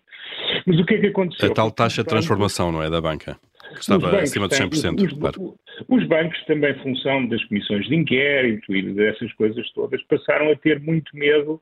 Mas 0.65 0.79
o 0.79 0.85
que 0.85 0.95
é 0.95 0.99
que 0.99 1.07
aconteceu? 1.09 1.51
A 1.51 1.55
tal 1.55 1.71
taxa 1.71 2.03
de 2.03 2.09
transformação, 2.09 2.71
não 2.71 2.83
é? 2.83 2.89
Da 2.89 3.01
banca 3.01 3.37
que 3.75 3.81
estava 3.81 4.21
acima 4.21 4.49
dos 4.49 4.59
100%. 4.59 4.97
Têm, 4.97 5.07
os, 5.07 5.13
claro. 5.13 5.55
os 5.89 6.07
bancos, 6.07 6.45
também 6.45 6.73
em 6.73 6.83
função 6.83 7.27
das 7.27 7.43
comissões 7.45 7.87
de 7.87 7.95
inquérito 7.95 8.75
e 8.75 8.95
dessas 8.95 9.33
coisas 9.35 9.71
todas, 9.73 10.03
passaram 10.05 10.51
a 10.51 10.57
ter 10.57 10.81
muito 10.81 11.17
medo 11.17 11.61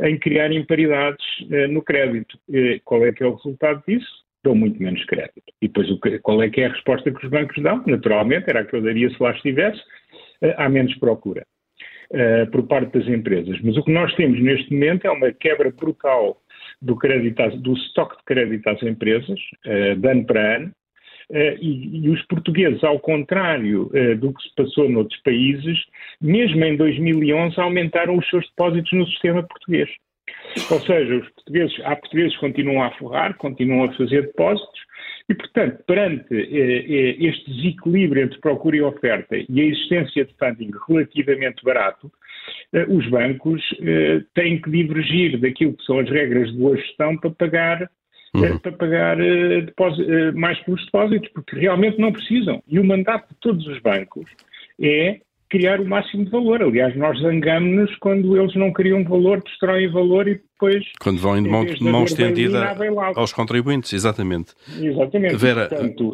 em 0.00 0.18
criar 0.18 0.52
imparidades 0.52 1.24
eh, 1.50 1.66
no 1.68 1.82
crédito. 1.82 2.38
Eh, 2.52 2.80
qual 2.84 3.04
é 3.04 3.12
que 3.12 3.22
é 3.22 3.26
o 3.26 3.34
resultado 3.34 3.82
disso? 3.86 4.24
Dão 4.44 4.54
muito 4.54 4.80
menos 4.80 5.04
crédito. 5.06 5.52
E 5.60 5.68
depois, 5.68 5.90
o, 5.90 5.98
qual 6.22 6.42
é 6.42 6.50
que 6.50 6.60
é 6.60 6.66
a 6.66 6.72
resposta 6.72 7.10
que 7.10 7.24
os 7.24 7.30
bancos 7.30 7.62
dão? 7.62 7.82
Naturalmente, 7.86 8.48
era 8.48 8.60
a 8.60 8.64
que 8.64 8.76
eu 8.76 8.82
daria 8.82 9.10
se 9.10 9.22
lá 9.22 9.32
estivesse, 9.32 9.80
eh, 10.42 10.54
há 10.56 10.68
menos 10.68 10.94
procura. 10.96 11.44
Uh, 12.08 12.48
por 12.52 12.62
parte 12.68 12.96
das 12.96 13.08
empresas. 13.08 13.58
Mas 13.64 13.76
o 13.76 13.82
que 13.82 13.90
nós 13.90 14.14
temos 14.14 14.40
neste 14.40 14.72
momento 14.72 15.04
é 15.04 15.10
uma 15.10 15.32
quebra 15.32 15.72
brutal 15.72 16.40
do, 16.80 16.94
crédito, 16.96 17.42
do 17.56 17.72
estoque 17.72 18.16
de 18.18 18.22
crédito 18.24 18.64
às 18.68 18.80
empresas, 18.80 19.40
uh, 19.66 19.96
de 19.96 20.08
ano 20.08 20.24
para 20.24 20.56
ano, 20.56 20.72
e, 21.30 22.06
e, 22.06 22.08
os 22.08 22.22
portugueses, 22.26 22.82
ao 22.84 23.00
contrário 23.00 23.90
uh, 23.92 24.16
do 24.16 24.32
que 24.32 24.42
se 24.42 24.54
passou 24.54 24.88
noutros 24.88 25.20
países, 25.22 25.78
mesmo 26.20 26.64
em 26.64 26.76
2011 26.76 27.60
aumentaram 27.60 28.16
os 28.16 28.28
seus 28.30 28.46
depósitos 28.48 28.92
no 28.92 29.06
sistema 29.08 29.42
português. 29.42 29.88
Ou 30.70 30.80
seja, 30.80 31.16
os 31.16 31.28
portugueses, 31.30 31.76
há 31.84 31.96
portugueses 31.96 32.34
que 32.34 32.40
continuam 32.40 32.82
a 32.82 32.90
forrar, 32.92 33.36
continuam 33.36 33.84
a 33.84 33.92
fazer 33.94 34.22
depósitos, 34.22 34.80
e, 35.28 35.34
portanto, 35.34 35.82
perante 35.84 36.32
uh, 36.32 37.26
este 37.26 37.50
desequilíbrio 37.50 38.22
entre 38.22 38.38
procura 38.38 38.76
e 38.76 38.82
oferta 38.82 39.36
e 39.36 39.60
a 39.60 39.64
existência 39.64 40.24
de 40.24 40.34
funding 40.34 40.70
relativamente 40.88 41.64
barato, 41.64 42.10
os 42.88 43.08
bancos 43.08 43.60
têm 44.34 44.60
que 44.60 44.70
divergir 44.70 45.36
daquilo 45.40 45.76
que 45.76 45.84
são 45.84 45.98
as 45.98 46.08
regras 46.08 46.52
de 46.52 46.58
boa 46.58 46.76
gestão 46.76 47.16
para 47.16 47.30
pagar 47.30 47.90
uhum. 48.36 48.58
para 48.58 48.72
pagar 48.72 49.18
uh, 49.18 50.38
mais 50.38 50.58
pelos 50.60 50.84
depósitos, 50.84 51.28
porque 51.32 51.56
realmente 51.56 51.98
não 51.98 52.12
precisam. 52.12 52.62
E 52.66 52.78
o 52.78 52.84
mandato 52.84 53.28
de 53.28 53.36
todos 53.40 53.66
os 53.66 53.80
bancos 53.80 54.24
é 54.80 55.20
criar 55.48 55.80
o 55.80 55.86
máximo 55.86 56.24
de 56.24 56.30
valor. 56.30 56.62
Aliás, 56.62 56.96
nós 56.96 57.18
zangamos-nos 57.20 57.94
quando 57.96 58.36
eles 58.36 58.54
não 58.54 58.72
criam 58.72 59.04
valor, 59.04 59.42
destroem 59.42 59.88
valor 59.88 60.28
e 60.28 60.34
depois. 60.34 60.84
Quando 61.00 61.18
vão 61.18 61.36
em 61.36 61.42
mão, 61.42 61.64
mão 61.80 62.04
estendida 62.04 62.74
aos 63.14 63.32
contribuintes, 63.32 63.92
exatamente. 63.92 64.54
Exatamente. 64.80 65.36
Vera... 65.36 65.68
Portanto, 65.68 66.12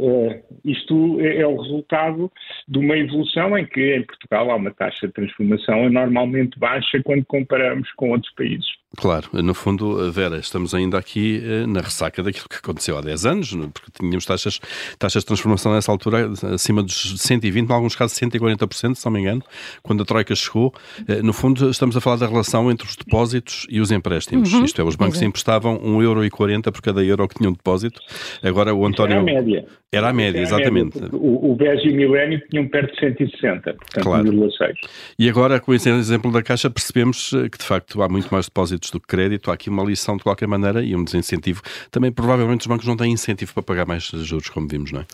isto 0.65 1.21
é, 1.21 1.41
é, 1.41 1.47
o 1.47 1.61
resultado 1.61 2.31
de 2.69 2.79
uma 2.79 2.97
evolução 2.97 3.57
em 3.57 3.67
que 3.67 3.97
em 3.97 4.03
Portugal 4.05 4.51
há 4.51 4.57
uma 4.57 4.71
taxa 4.71 5.07
de 5.07 5.13
transformação 5.13 5.87
anormalmente 5.87 6.59
baixa 6.59 7.01
quando 7.03 7.25
comparamos 7.25 7.91
com 7.93 8.11
outros 8.11 8.33
países. 8.35 8.82
Claro, 8.97 9.29
no 9.33 9.55
fundo, 9.55 10.13
Vera, 10.13 10.39
estamos 10.39 10.75
ainda 10.75 10.99
aqui 10.99 11.43
eh, 11.43 11.67
na 11.67 11.81
ressaca 11.81 12.23
daquilo 12.23 12.47
que 12.49 12.57
aconteceu 12.57 12.99
há 12.99 13.01
10 13.01 13.27
anos, 13.27 13.51
porque 13.73 13.91
tínhamos 13.99 14.27
taxas, 14.27 14.61
taxas 14.99 15.23
de 15.23 15.27
transformação 15.27 15.73
nessa 15.73 15.91
altura 15.91 16.31
acima 16.55 16.83
dos 16.83 17.15
120, 17.19 17.71
em 17.71 17.73
alguns 17.73 17.97
casos 17.97 18.19
140%, 18.19 18.95
se 18.95 19.05
não 19.07 19.13
me 19.13 19.21
engano, 19.21 19.43
quando 19.83 20.03
a 20.03 20.07
Troika 20.07 20.35
chegou. 20.35 20.75
Eh, 21.09 21.23
no 21.23 21.33
fundo, 21.33 21.71
estamos 21.71 21.97
a 21.97 22.01
falar 22.03 22.17
da 22.17 22.27
relação 22.27 22.71
entre 22.71 22.87
os 22.87 22.95
depósitos 22.95 23.67
e 23.71 23.81
os 23.81 23.91
empréstimos. 23.91 24.53
Uhum. 24.53 24.65
Isto 24.65 24.83
é, 24.83 24.85
os 24.85 24.95
bancos 24.95 25.17
Exato. 25.17 25.29
emprestavam 25.29 25.79
1,40€ 25.79 26.71
por 26.71 26.83
cada 26.83 27.03
euro 27.03 27.27
que 27.27 27.37
tinham 27.37 27.53
de 27.53 27.59
depósito. 27.59 27.99
Agora 28.43 28.75
o 28.75 28.85
António... 28.85 29.15
Era 29.15 29.23
a 29.23 29.25
média. 29.25 29.67
Era 29.95 30.09
a 30.09 30.13
média, 30.13 30.41
exatamente. 30.41 30.97
A 30.97 31.03
média, 31.03 31.19
o, 31.19 31.53
o 31.53 31.55
BES 31.55 31.85
e 31.85 31.91
o 31.91 31.95
Milênio 31.95 32.41
tinham 32.49 32.67
perto 32.67 32.95
de 32.95 33.01
160, 33.01 33.75
portanto 33.75 34.03
claro. 34.03 34.25
1,6. 34.25 34.75
E 35.19 35.29
agora, 35.29 35.61
com 35.61 35.75
esse 35.75 35.91
exemplo 35.91 36.33
da 36.33 36.43
Caixa, 36.43 36.71
percebemos 36.71 37.31
eh, 37.35 37.51
que 37.51 37.59
de 37.59 37.65
facto 37.65 38.03
há 38.03 38.09
muito 38.09 38.29
mais 38.33 38.47
depósitos 38.47 38.91
do 38.91 38.99
que 38.99 39.07
crédito. 39.07 39.51
Há 39.51 39.55
aqui 39.55 39.69
uma 39.69 39.85
lição 39.85 40.17
de 40.17 40.23
qualquer 40.23 40.49
maneira 40.49 40.83
e 40.83 40.97
um 40.97 41.05
desincentivo. 41.05 41.61
Também 41.91 42.11
provavelmente 42.11 42.63
os 42.63 42.67
bancos 42.67 42.87
não 42.87 42.97
têm 42.97 43.13
incentivo 43.13 43.53
para 43.53 43.63
pagar 43.63 43.87
mais 43.87 44.05
juros, 44.05 44.49
como 44.49 44.67
vimos, 44.67 44.93
não 44.93 45.01
é? 45.03 45.07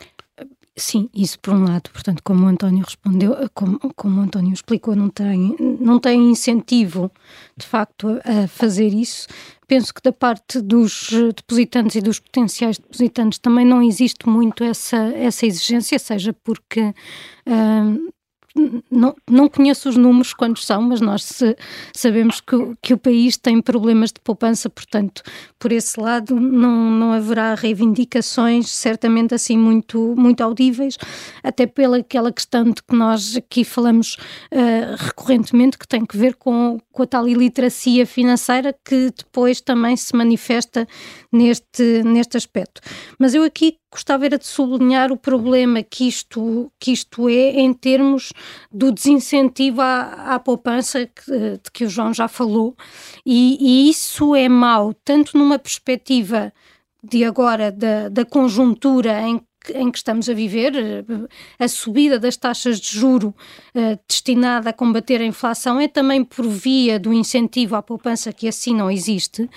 Sim, 0.78 1.11
isso 1.12 1.40
por 1.40 1.54
um 1.54 1.64
lado, 1.64 1.90
portanto, 1.90 2.23
como 2.23 2.44
o 2.44 2.49
António 2.49 2.85
respondeu, 2.85 3.35
como, 3.52 3.80
como 3.97 4.20
o 4.20 4.23
António 4.23 4.52
explicou, 4.52 4.94
não 4.94 5.08
tem, 5.08 5.56
não 5.58 5.99
tem 5.99 6.30
incentivo 6.30 7.11
de 7.56 7.66
facto 7.66 8.20
a 8.25 8.47
fazer 8.47 8.94
isso. 8.94 9.26
Penso 9.66 9.92
que 9.92 10.00
da 10.00 10.12
parte 10.12 10.61
dos 10.61 11.11
depositantes 11.35 11.97
e 11.97 12.00
dos 12.00 12.20
potenciais 12.20 12.78
depositantes 12.78 13.40
também 13.40 13.66
não 13.66 13.82
existe 13.82 14.28
muito 14.28 14.62
essa, 14.62 14.97
essa 14.97 15.44
exigência, 15.47 15.99
seja 15.99 16.32
porque 16.32 16.80
uh, 16.80 18.12
não, 18.90 19.14
não 19.28 19.49
conheço 19.49 19.88
os 19.88 19.97
números 19.97 20.33
quantos 20.33 20.67
são, 20.67 20.83
mas 20.83 21.00
nós 21.00 21.43
sabemos 21.95 22.40
que, 22.40 22.57
que, 22.83 22.95
o 22.95 22.99
país 22.99 23.37
tem 23.37 23.61
problemas 23.61 24.11
de 24.11 24.21
poupança, 24.21 24.69
portanto, 24.69 25.23
por 25.59 25.73
esse 25.73 26.00
lado 26.00 26.38
não, 26.38 26.90
não 26.90 27.12
haverá 27.12 27.55
reivindicações 27.55 28.71
certamente 28.71 29.35
assim 29.35 29.57
muito, 29.57 30.14
muito 30.17 30.43
audíveis, 30.43 30.97
até 31.43 31.67
pela 31.67 31.99
aquela 31.99 32.33
questão 32.33 32.64
de 32.64 32.83
que 32.83 32.95
nós 32.95 33.37
aqui 33.37 33.64
falamos 33.64 34.17
uh, 34.52 34.97
recorrentemente, 34.97 35.78
que 35.78 35.87
tem 35.87 36.05
que 36.05 36.17
ver 36.17 36.35
com, 36.37 36.78
com 36.90 37.02
a 37.02 37.07
tal 37.07 37.28
iliteracia 37.28 38.07
financeira 38.07 38.75
que 38.85 39.11
depois 39.17 39.61
também 39.61 39.97
se 39.97 40.17
manifesta 40.17 40.87
neste, 41.33 42.02
neste 42.02 42.37
aspecto. 42.37 42.81
Mas 43.19 43.35
eu 43.35 43.43
aqui 43.43 43.76
gostava 43.90 44.26
era 44.26 44.38
de 44.38 44.47
sublinhar 44.47 45.11
o 45.11 45.16
problema 45.16 45.83
que 45.83 46.07
isto, 46.07 46.71
que 46.78 46.92
isto 46.92 47.28
é 47.28 47.61
em 47.61 47.73
termos 47.73 48.33
do 48.71 48.92
desincentivo 48.92 49.80
à, 49.80 50.35
à 50.35 50.38
poupança 50.38 51.07
que, 51.07 51.30
de 51.30 51.71
que 51.73 51.85
o 51.85 51.88
João 51.88 52.12
já 52.12 52.28
falou, 52.28 52.76
e, 53.25 53.59
e 53.61 53.90
isso 53.90 54.35
é 54.35 54.49
mau, 54.49 54.92
tanto 54.92 55.37
numa 55.38 55.59
perspectiva 55.59 56.52
de 57.02 57.25
agora 57.25 57.71
da, 57.71 58.09
da 58.09 58.25
conjuntura 58.25 59.23
em 59.23 59.40
em 59.75 59.90
que 59.90 59.99
estamos 59.99 60.28
a 60.28 60.35
viver, 60.35 60.73
a 61.59 61.68
subida 61.68 62.18
das 62.18 62.37
taxas 62.37 62.80
de 62.80 62.97
juro 62.97 63.35
uh, 63.75 63.99
destinada 64.09 64.71
a 64.71 64.73
combater 64.73 65.21
a 65.21 65.25
inflação 65.25 65.80
é 65.80 65.88
também 65.88 66.25
por 66.25 66.47
via 66.47 66.99
do 66.99 67.12
incentivo 67.12 67.76
à 67.76 67.83
poupança 67.83 68.33
que 68.33 68.49
assim 68.49 68.75
não 68.75 68.90
existe, 68.90 69.49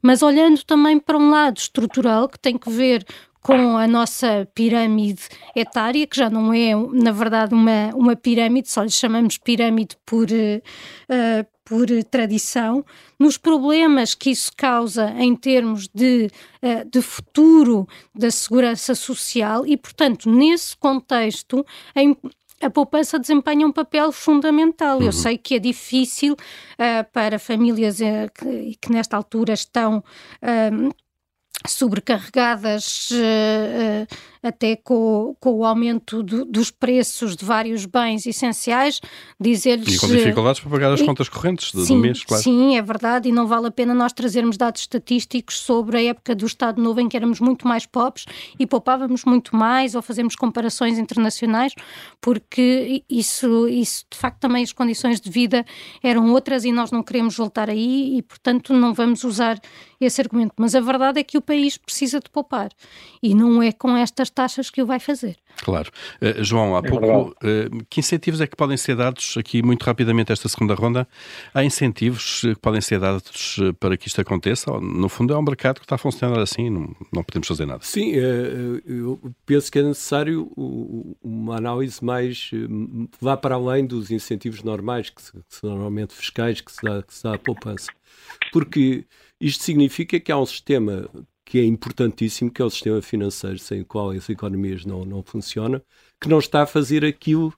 mas 0.00 0.22
olhando 0.22 0.62
também 0.64 0.98
para 0.98 1.18
um 1.18 1.30
lado 1.30 1.58
estrutural 1.58 2.28
que 2.28 2.38
tem 2.38 2.56
que 2.56 2.70
ver 2.70 3.04
com 3.48 3.78
a 3.78 3.88
nossa 3.88 4.46
pirâmide 4.54 5.22
etária, 5.56 6.06
que 6.06 6.18
já 6.18 6.28
não 6.28 6.52
é, 6.52 6.74
na 6.92 7.10
verdade, 7.10 7.54
uma, 7.54 7.88
uma 7.94 8.14
pirâmide, 8.14 8.68
só 8.68 8.82
lhe 8.82 8.90
chamamos 8.90 9.38
pirâmide 9.38 9.96
por, 10.04 10.26
uh, 10.26 11.46
por 11.64 11.86
tradição, 12.10 12.84
nos 13.18 13.38
problemas 13.38 14.14
que 14.14 14.28
isso 14.28 14.52
causa 14.54 15.14
em 15.16 15.34
termos 15.34 15.88
de, 15.88 16.30
uh, 16.62 16.90
de 16.90 17.00
futuro 17.00 17.88
da 18.14 18.30
segurança 18.30 18.94
social 18.94 19.66
e, 19.66 19.78
portanto, 19.78 20.28
nesse 20.30 20.76
contexto, 20.76 21.64
em, 21.96 22.14
a 22.60 22.68
poupança 22.68 23.18
desempenha 23.18 23.66
um 23.66 23.72
papel 23.72 24.12
fundamental. 24.12 24.98
Uhum. 24.98 25.06
Eu 25.06 25.12
sei 25.12 25.38
que 25.38 25.54
é 25.54 25.58
difícil 25.58 26.34
uh, 26.34 27.10
para 27.14 27.38
famílias 27.38 27.96
que, 27.96 28.76
que, 28.78 28.92
nesta 28.92 29.16
altura 29.16 29.54
estão. 29.54 30.04
Sobrecarregadas 31.66 33.10
uh, 33.10 34.04
uh, 34.04 34.06
até 34.42 34.76
com, 34.76 35.36
com 35.40 35.50
o 35.54 35.64
aumento 35.64 36.22
do, 36.22 36.44
dos 36.44 36.70
preços 36.70 37.36
de 37.36 37.44
vários 37.44 37.86
bens 37.86 38.26
essenciais, 38.26 39.00
dizer-lhes... 39.40 39.96
E 39.96 39.98
com 39.98 40.06
dificuldades 40.06 40.60
para 40.60 40.70
pagar 40.70 40.92
as 40.92 41.00
e, 41.00 41.04
contas 41.04 41.28
correntes 41.28 41.72
do, 41.72 41.84
sim, 41.84 41.94
do 41.94 42.00
mês, 42.00 42.24
claro. 42.24 42.42
Sim, 42.42 42.76
é 42.76 42.82
verdade, 42.82 43.28
e 43.28 43.32
não 43.32 43.46
vale 43.46 43.66
a 43.66 43.70
pena 43.70 43.94
nós 43.94 44.12
trazermos 44.12 44.56
dados 44.56 44.82
estatísticos 44.82 45.58
sobre 45.60 45.98
a 45.98 46.02
época 46.02 46.34
do 46.34 46.46
Estado 46.46 46.80
Novo 46.80 47.00
em 47.00 47.08
que 47.08 47.16
éramos 47.16 47.40
muito 47.40 47.66
mais 47.66 47.86
pobres 47.86 48.26
e 48.58 48.66
poupávamos 48.66 49.24
muito 49.24 49.56
mais, 49.56 49.94
ou 49.94 50.02
fazemos 50.02 50.34
comparações 50.34 50.98
internacionais, 50.98 51.74
porque 52.20 53.02
isso, 53.08 53.68
isso, 53.68 54.04
de 54.10 54.16
facto, 54.16 54.38
também 54.40 54.62
as 54.62 54.72
condições 54.72 55.20
de 55.20 55.30
vida 55.30 55.64
eram 56.02 56.32
outras 56.32 56.64
e 56.64 56.72
nós 56.72 56.90
não 56.90 57.02
queremos 57.02 57.36
voltar 57.36 57.68
aí 57.68 58.18
e, 58.18 58.22
portanto, 58.22 58.72
não 58.72 58.94
vamos 58.94 59.24
usar 59.24 59.58
esse 60.00 60.20
argumento. 60.20 60.52
Mas 60.56 60.74
a 60.74 60.80
verdade 60.80 61.20
é 61.20 61.24
que 61.24 61.36
o 61.36 61.42
país 61.42 61.76
precisa 61.76 62.20
de 62.20 62.30
poupar 62.30 62.70
e 63.22 63.34
não 63.34 63.62
é 63.62 63.72
com 63.72 63.96
estas 63.96 64.27
taxas 64.30 64.70
que 64.70 64.82
o 64.82 64.86
vai 64.86 64.98
fazer. 64.98 65.36
Claro. 65.62 65.90
Uh, 66.20 66.42
João, 66.42 66.76
há 66.76 66.80
é 66.80 66.88
pouco, 66.88 67.30
uh, 67.30 67.84
que 67.88 68.00
incentivos 68.00 68.40
é 68.40 68.46
que 68.46 68.56
podem 68.56 68.76
ser 68.76 68.96
dados 68.96 69.36
aqui 69.36 69.62
muito 69.62 69.82
rapidamente 69.82 70.32
esta 70.32 70.48
segunda 70.48 70.74
ronda? 70.74 71.06
Há 71.52 71.64
incentivos 71.64 72.40
que 72.42 72.56
podem 72.56 72.80
ser 72.80 73.00
dados 73.00 73.58
para 73.80 73.96
que 73.96 74.08
isto 74.08 74.20
aconteça? 74.20 74.70
No 74.80 75.08
fundo 75.08 75.34
é 75.34 75.38
um 75.38 75.42
mercado 75.42 75.80
que 75.80 75.84
está 75.84 75.96
a 75.96 75.98
funcionar 75.98 76.38
assim, 76.38 76.70
não, 76.70 76.94
não 77.12 77.22
podemos 77.22 77.48
fazer 77.48 77.66
nada. 77.66 77.80
Sim, 77.82 78.16
uh, 78.16 78.82
eu 78.86 79.20
penso 79.44 79.70
que 79.70 79.78
é 79.78 79.82
necessário 79.82 80.50
uma 81.22 81.56
análise 81.56 82.04
mais 82.04 82.50
vá 83.20 83.36
para 83.36 83.54
além 83.54 83.86
dos 83.86 84.10
incentivos 84.10 84.62
normais, 84.62 85.10
que, 85.10 85.22
se, 85.22 85.32
que 85.32 85.42
se, 85.48 85.64
normalmente 85.64 86.14
fiscais, 86.14 86.60
que 86.60 86.72
se 86.72 86.82
dá, 86.82 87.02
que 87.02 87.14
se 87.14 87.22
dá 87.22 87.34
à 87.34 87.38
poupança. 87.38 87.90
Porque 88.52 89.04
isto 89.40 89.62
significa 89.62 90.18
que 90.18 90.32
há 90.32 90.38
um 90.38 90.46
sistema 90.46 91.08
que 91.48 91.58
é 91.58 91.64
importantíssimo, 91.64 92.50
que 92.50 92.60
é 92.60 92.64
o 92.64 92.68
sistema 92.68 93.00
financeiro, 93.00 93.58
sem 93.58 93.80
o 93.80 93.84
qual 93.86 94.10
as 94.10 94.28
economias 94.28 94.84
não, 94.84 95.02
não 95.06 95.22
funcionam, 95.22 95.80
que 96.20 96.28
não 96.28 96.40
está 96.40 96.64
a 96.64 96.66
fazer 96.66 97.06
aquilo 97.06 97.54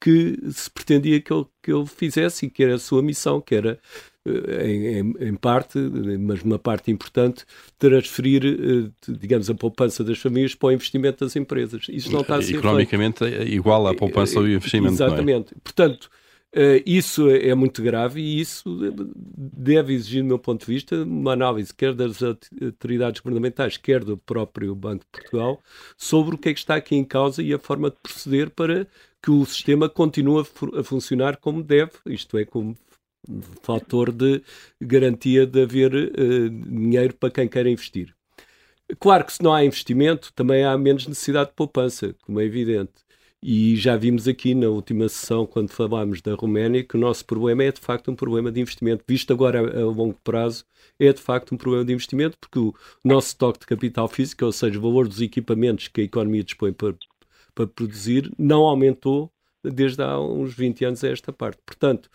que 0.00 0.38
se 0.52 0.70
pretendia 0.70 1.20
que 1.20 1.32
ele, 1.32 1.44
que 1.60 1.72
ele 1.72 1.84
fizesse 1.84 2.46
e 2.46 2.50
que 2.50 2.62
era 2.62 2.76
a 2.76 2.78
sua 2.78 3.02
missão, 3.02 3.40
que 3.40 3.56
era, 3.56 3.80
eh, 4.24 4.70
em, 4.70 5.14
em, 5.18 5.34
parte, 5.34 5.76
mas 6.20 6.42
uma 6.42 6.60
parte 6.60 6.92
importante, 6.92 7.44
transferir, 7.76 8.44
eh, 8.44 9.12
digamos, 9.18 9.50
a 9.50 9.54
poupança 9.54 10.04
das 10.04 10.18
famílias 10.18 10.54
para 10.54 10.68
o 10.68 10.72
investimento 10.72 11.24
das 11.24 11.34
empresas. 11.34 11.86
Isso 11.88 12.12
não 12.12 12.20
está 12.20 12.36
a 12.36 12.42
ser 12.42 12.58
Economicamente 12.58 13.18
feito. 13.18 13.42
é 13.42 13.48
igual 13.48 13.88
à 13.88 13.94
poupança 13.96 14.38
ao 14.38 14.46
investimento. 14.46 14.94
Exatamente. 14.94 15.54
É? 15.54 15.56
Portanto, 15.60 16.08
isso 16.86 17.28
é 17.28 17.54
muito 17.54 17.82
grave 17.82 18.20
e 18.20 18.40
isso 18.40 18.64
deve 19.36 19.92
exigir, 19.92 20.22
do 20.22 20.28
meu 20.28 20.38
ponto 20.38 20.64
de 20.64 20.72
vista, 20.72 21.02
uma 21.02 21.32
análise 21.32 21.74
quer 21.74 21.92
das 21.94 22.22
autoridades 22.22 23.20
governamentais, 23.20 23.76
quer 23.76 24.04
do 24.04 24.16
próprio 24.16 24.74
Banco 24.74 25.04
de 25.04 25.20
Portugal, 25.20 25.60
sobre 25.96 26.36
o 26.36 26.38
que 26.38 26.50
é 26.50 26.54
que 26.54 26.60
está 26.60 26.76
aqui 26.76 26.94
em 26.94 27.04
causa 27.04 27.42
e 27.42 27.52
a 27.52 27.58
forma 27.58 27.90
de 27.90 27.96
proceder 28.02 28.50
para 28.50 28.86
que 29.20 29.30
o 29.30 29.44
sistema 29.44 29.88
continue 29.88 30.42
a, 30.42 30.80
a 30.80 30.84
funcionar 30.84 31.38
como 31.38 31.62
deve, 31.62 31.92
isto 32.06 32.38
é, 32.38 32.44
como 32.44 32.76
fator 33.62 34.12
de 34.12 34.42
garantia 34.80 35.46
de 35.46 35.62
haver 35.62 35.94
uh, 35.94 36.50
dinheiro 36.50 37.14
para 37.14 37.30
quem 37.30 37.48
quer 37.48 37.66
investir. 37.66 38.14
Claro 38.98 39.24
que 39.24 39.32
se 39.32 39.42
não 39.42 39.54
há 39.54 39.64
investimento, 39.64 40.32
também 40.34 40.64
há 40.64 40.76
menos 40.76 41.06
necessidade 41.06 41.50
de 41.50 41.56
poupança, 41.56 42.14
como 42.22 42.40
é 42.40 42.44
evidente. 42.44 42.92
E 43.46 43.76
já 43.76 43.94
vimos 43.94 44.26
aqui 44.26 44.54
na 44.54 44.68
última 44.68 45.06
sessão, 45.06 45.44
quando 45.44 45.68
falámos 45.68 46.22
da 46.22 46.34
Roménia, 46.34 46.82
que 46.82 46.96
o 46.96 46.98
nosso 46.98 47.26
problema 47.26 47.62
é 47.64 47.70
de 47.70 47.78
facto 47.78 48.10
um 48.10 48.16
problema 48.16 48.50
de 48.50 48.58
investimento. 48.58 49.04
Visto 49.06 49.34
agora 49.34 49.82
a, 49.82 49.84
longo 49.84 50.16
prazo, 50.24 50.64
é 50.98 51.12
de 51.12 51.20
facto 51.20 51.54
um 51.54 51.58
problema 51.58 51.84
de 51.84 51.92
investimento, 51.92 52.38
porque 52.40 52.58
o 52.58 52.74
nosso 53.04 53.28
estoque 53.28 53.58
de 53.58 53.66
capital 53.66 54.08
físico, 54.08 54.46
ou 54.46 54.50
seja, 54.50 54.78
o 54.78 54.80
valor 54.80 55.06
dos 55.06 55.20
equipamentos 55.20 55.88
que 55.88 56.00
a 56.00 56.04
economia 56.04 56.42
dispõe 56.42 56.72
para, 56.72 56.94
para 57.54 57.66
produzir, 57.66 58.32
não 58.38 58.62
aumentou 58.62 59.30
desde 59.62 60.02
há 60.02 60.18
uns 60.18 60.54
20 60.54 60.86
anos 60.86 61.04
a 61.04 61.08
esta 61.10 61.30
parte. 61.30 61.60
Portanto, 61.66 62.08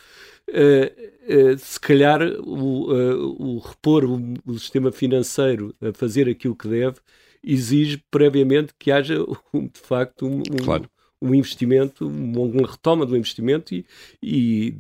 uh, 0.50 1.54
uh, 1.54 1.58
se 1.60 1.80
calhar 1.80 2.24
o, 2.40 2.92
uh, 2.92 3.36
o 3.40 3.60
repor 3.60 4.04
o, 4.04 4.34
o, 4.48 4.58
sistema 4.58 4.92
financeiro 4.92 5.76
a 5.80 5.94
fazer 5.94 6.28
aquilo 6.28 6.56
que 6.56 6.68
deve 6.68 6.98
exige 7.44 8.04
previamente 8.10 8.74
que 8.80 8.92
haja 8.92 9.16
de 9.54 9.80
facto 9.80 10.26
um, 10.26 10.42
claro 10.64 10.90
um 11.22 11.34
investimento, 11.34 12.08
uma 12.08 12.68
retoma 12.68 13.06
do 13.06 13.18
investimento 13.18 13.74
e, 13.74 13.86
e, 14.22 14.76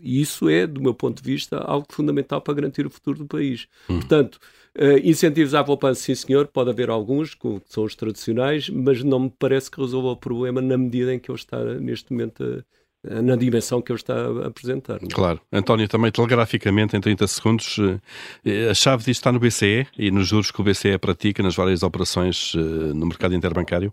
e, 0.00 0.20
isso 0.20 0.48
é, 0.48 0.66
do 0.66 0.80
meu 0.80 0.94
ponto 0.94 1.22
de 1.22 1.30
vista, 1.30 1.58
algo 1.58 1.86
fundamental 1.90 2.40
para 2.40 2.54
garantir 2.54 2.86
o 2.86 2.90
futuro 2.90 3.18
do 3.18 3.26
país. 3.26 3.66
Hum. 3.88 3.98
Portanto, 3.98 4.38
uh, 4.78 4.98
incentivos 5.02 5.54
à 5.54 5.64
poupança, 5.64 6.00
sim 6.00 6.14
senhor, 6.14 6.46
pode 6.46 6.70
haver 6.70 6.90
alguns, 6.90 7.34
que 7.34 7.60
são 7.66 7.84
os 7.84 7.94
tradicionais, 7.94 8.68
mas 8.68 9.02
não 9.02 9.20
me 9.20 9.32
parece 9.38 9.70
que 9.70 9.80
resolva 9.80 10.08
o 10.08 10.16
problema 10.16 10.60
na 10.60 10.78
medida 10.78 11.14
em 11.14 11.18
que 11.18 11.30
ele 11.30 11.38
está 11.38 11.62
neste 11.62 12.12
momento 12.12 12.42
a 12.44 12.64
na 13.04 13.34
dimensão 13.34 13.82
que 13.82 13.90
ele 13.90 13.98
está 13.98 14.14
a 14.14 14.46
apresentar. 14.46 15.00
Não? 15.00 15.08
É? 15.08 15.12
Claro. 15.12 15.40
António, 15.52 15.88
também 15.88 16.12
telegraficamente, 16.12 16.96
em 16.96 17.00
30 17.00 17.26
segundos, 17.26 17.76
eh, 18.44 18.68
a 18.70 18.74
chave 18.74 18.98
disto 18.98 19.20
está 19.20 19.32
no 19.32 19.40
BCE 19.40 19.86
e 19.98 20.10
nos 20.10 20.28
juros 20.28 20.50
que 20.50 20.60
o 20.60 20.64
BCE 20.64 20.96
pratica 20.98 21.42
nas 21.42 21.56
várias 21.56 21.82
operações 21.82 22.52
eh, 22.54 22.58
no 22.60 23.06
mercado 23.06 23.34
interbancário? 23.34 23.92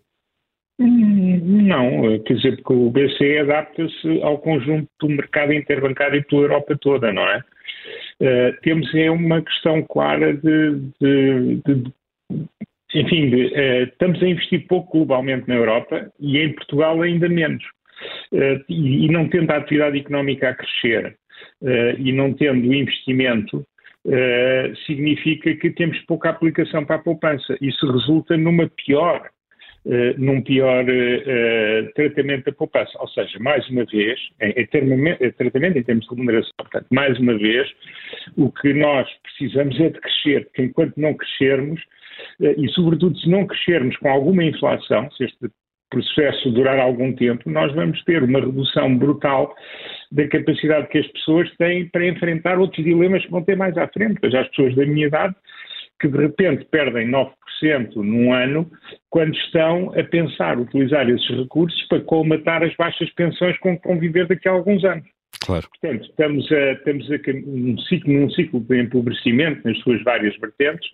Não, 0.80 2.18
quer 2.20 2.36
dizer, 2.36 2.56
porque 2.58 2.74
o 2.74 2.90
BCE 2.90 3.40
adapta-se 3.40 4.22
ao 4.22 4.38
conjunto 4.38 4.88
do 5.02 5.10
mercado 5.10 5.52
interbancário 5.52 6.24
pela 6.26 6.44
Europa 6.44 6.78
toda, 6.80 7.12
não 7.12 7.24
é? 7.24 7.44
Uh, 8.22 8.62
temos 8.62 8.94
é 8.96 9.12
uma 9.12 9.42
questão 9.42 9.82
clara 9.84 10.34
de, 10.34 10.80
de, 11.02 11.62
de 11.66 11.94
enfim, 12.94 13.30
de, 13.30 13.46
uh, 13.48 13.84
estamos 13.84 14.22
a 14.24 14.28
investir 14.28 14.68
pouco 14.68 14.92
globalmente 14.92 15.48
na 15.48 15.56
Europa 15.56 16.12
e 16.20 16.38
em 16.38 16.54
Portugal 16.54 17.02
ainda 17.02 17.28
menos. 17.28 17.64
Uh, 18.32 18.64
e, 18.70 19.06
e, 19.06 19.10
não 19.10 19.28
tendo 19.28 19.52
a 19.52 19.58
atividade 19.58 20.00
económica 20.00 20.50
a 20.50 20.56
crescer 20.56 21.18
e 21.98 22.12
não 22.14 22.34
tendo 22.34 22.74
investimento, 22.74 23.66
significa 24.86 25.54
que 25.56 25.70
temos 25.72 25.98
pouca 26.06 26.30
aplicação 26.30 26.86
para 26.86 26.98
a 26.98 27.04
poupança. 27.04 27.58
Isso 27.62 27.90
resulta 27.92 28.38
numa 28.38 28.70
pior 28.86 29.30
num 30.18 30.42
pior 30.42 30.84
uh, 30.84 31.94
tratamento 31.96 32.46
da 32.46 32.52
poupança. 32.52 32.92
Ou 33.00 33.08
seja, 33.08 33.40
mais 33.40 33.68
uma 33.70 33.86
vez, 33.86 34.20
em, 34.42 34.66
tratamento 35.32 35.78
em 35.78 35.84
termos 35.84 36.06
de 36.06 36.16
remuneração, 36.16 36.52
portanto, 36.58 36.88
mais 36.92 37.18
uma 37.20 37.38
vez, 37.38 37.68
o 38.38 38.52
que 38.52 38.74
nós 38.74 39.08
precisamos 39.24 39.80
é 39.80 39.90
de 39.90 40.00
crescer, 40.00 40.46
porque 40.46 40.64
enquanto 40.64 40.98
não 40.98 41.14
crescermos, 41.14 41.82
e 42.40 42.68
sobretudo 42.70 43.18
se 43.18 43.30
não 43.30 43.48
crescermos 43.48 43.96
com 43.98 44.10
alguma 44.10 44.44
inflação, 44.44 45.10
se 45.12 45.24
este 45.24 45.50
processo 45.90 46.52
durar 46.52 46.80
algum 46.80 47.14
tempo, 47.14 47.50
nós 47.50 47.74
vamos 47.74 48.04
ter 48.04 48.24
uma 48.24 48.40
redução 48.40 48.96
brutal 48.96 49.56
da 50.12 50.28
capacidade 50.28 50.88
que 50.90 51.00
as 51.00 51.08
pessoas 51.08 51.50
têm 51.58 51.88
para 51.90 52.08
enfrentar 52.08 52.60
outros 52.60 52.84
dilemas 52.84 53.24
que 53.26 53.32
vão 53.32 53.44
ter 53.44 53.56
mais 53.56 53.76
à 53.78 53.88
frente. 53.88 54.20
Pois 54.22 54.34
as 54.36 54.48
pessoas 54.50 54.76
da 54.76 54.86
minha 54.86 55.08
idade 55.08 55.36
que 56.00 56.08
de 56.08 56.18
repente 56.18 56.66
perdem 56.66 57.10
9% 57.10 57.96
num 57.96 58.34
ano, 58.34 58.70
quando 59.10 59.36
estão 59.36 59.92
a 60.00 60.04
pensar 60.04 60.60
utilizar 60.60 61.10
esses 61.10 61.30
recursos 61.30 61.82
para 61.88 62.02
colmatar 62.02 62.64
as 62.64 62.76
baixas 62.76 63.10
pensões 63.12 63.58
com 63.60 63.78
que 63.78 63.88
vão 63.88 64.00
viver 64.00 64.28
daqui 64.28 64.48
a 64.48 64.52
alguns 64.52 64.84
anos. 64.84 65.06
Claro. 65.42 65.68
Portanto, 65.70 66.06
estamos, 66.06 66.52
a, 66.52 66.72
estamos 66.74 67.12
a, 67.12 67.18
num, 67.46 67.78
ciclo, 67.80 68.14
num 68.14 68.30
ciclo 68.32 68.60
de 68.60 68.82
empobrecimento 68.82 69.62
nas 69.68 69.78
suas 69.80 70.04
várias 70.04 70.38
vertentes, 70.40 70.90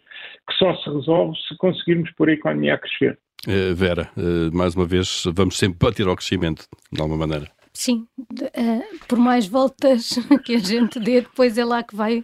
que 0.47 0.55
só 0.57 0.75
se 0.77 0.89
resolve 0.89 1.35
se 1.47 1.57
conseguirmos 1.57 2.12
pôr 2.12 2.29
a 2.29 2.33
economia 2.33 2.75
a 2.75 2.77
crescer. 2.77 3.17
Uh, 3.47 3.75
Vera, 3.75 4.09
uh, 4.17 4.55
mais 4.55 4.75
uma 4.75 4.85
vez, 4.85 5.25
vamos 5.33 5.57
sempre 5.57 5.77
bater 5.79 6.07
ao 6.07 6.15
crescimento, 6.15 6.65
de 6.91 7.01
alguma 7.01 7.27
maneira. 7.27 7.51
Sim, 7.74 8.07
uh, 8.19 9.05
por 9.07 9.19
mais 9.19 9.47
voltas 9.47 10.17
que 10.45 10.55
a 10.55 10.59
gente 10.59 11.00
dê, 11.00 11.21
depois 11.21 11.57
é 11.57 11.65
lá 11.65 11.83
que 11.83 11.95
vai 11.95 12.24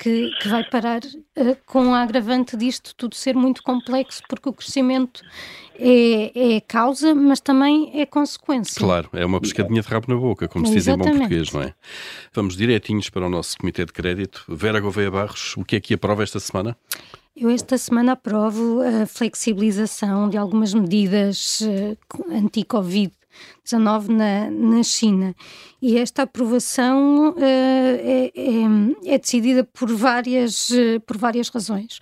que, 0.00 0.30
que 0.40 0.48
vai 0.48 0.64
parar 0.64 1.02
uh, 1.04 1.56
com 1.66 1.94
a 1.94 2.00
agravante 2.00 2.56
disto 2.56 2.94
tudo 2.96 3.14
ser 3.14 3.34
muito 3.34 3.62
complexo, 3.62 4.22
porque 4.26 4.48
o 4.48 4.52
crescimento 4.52 5.20
é, 5.78 6.56
é 6.56 6.60
causa, 6.62 7.14
mas 7.14 7.38
também 7.38 7.90
é 8.00 8.06
consequência. 8.06 8.80
Claro, 8.80 9.10
é 9.12 9.24
uma 9.26 9.40
pescadinha 9.40 9.82
de 9.82 9.88
rabo 9.88 10.06
na 10.08 10.18
boca, 10.18 10.48
como 10.48 10.66
se 10.66 10.72
diz 10.72 10.88
em 10.88 10.96
bom 10.96 11.04
português, 11.04 11.52
não 11.52 11.62
é? 11.62 11.74
Vamos 12.32 12.56
direitinhos 12.56 13.10
para 13.10 13.26
o 13.26 13.28
nosso 13.28 13.58
Comitê 13.58 13.84
de 13.84 13.92
Crédito. 13.92 14.44
Vera 14.48 14.80
Gouveia 14.80 15.10
Barros, 15.10 15.54
o 15.58 15.64
que 15.64 15.76
é 15.76 15.80
que 15.80 15.92
aprova 15.92 16.22
esta 16.22 16.40
semana? 16.40 16.76
Eu 17.36 17.50
esta 17.50 17.76
semana 17.76 18.12
aprovo 18.12 18.80
a 18.82 19.06
flexibilização 19.06 20.28
de 20.30 20.36
algumas 20.36 20.72
medidas 20.72 21.60
uh, 21.60 22.34
anti-Covid 22.34 23.12
19 23.64 24.12
na, 24.12 24.50
na 24.50 24.82
China. 24.82 25.34
E 25.80 25.96
esta 25.96 26.22
aprovação 26.22 27.30
uh, 27.30 27.34
é, 27.38 28.32
é, 28.34 29.14
é, 29.14 29.18
decidida 29.18 29.64
por 29.64 29.90
várias, 29.94 30.70
uh, 30.70 31.00
por 31.06 31.16
várias 31.16 31.48
razões. 31.48 31.98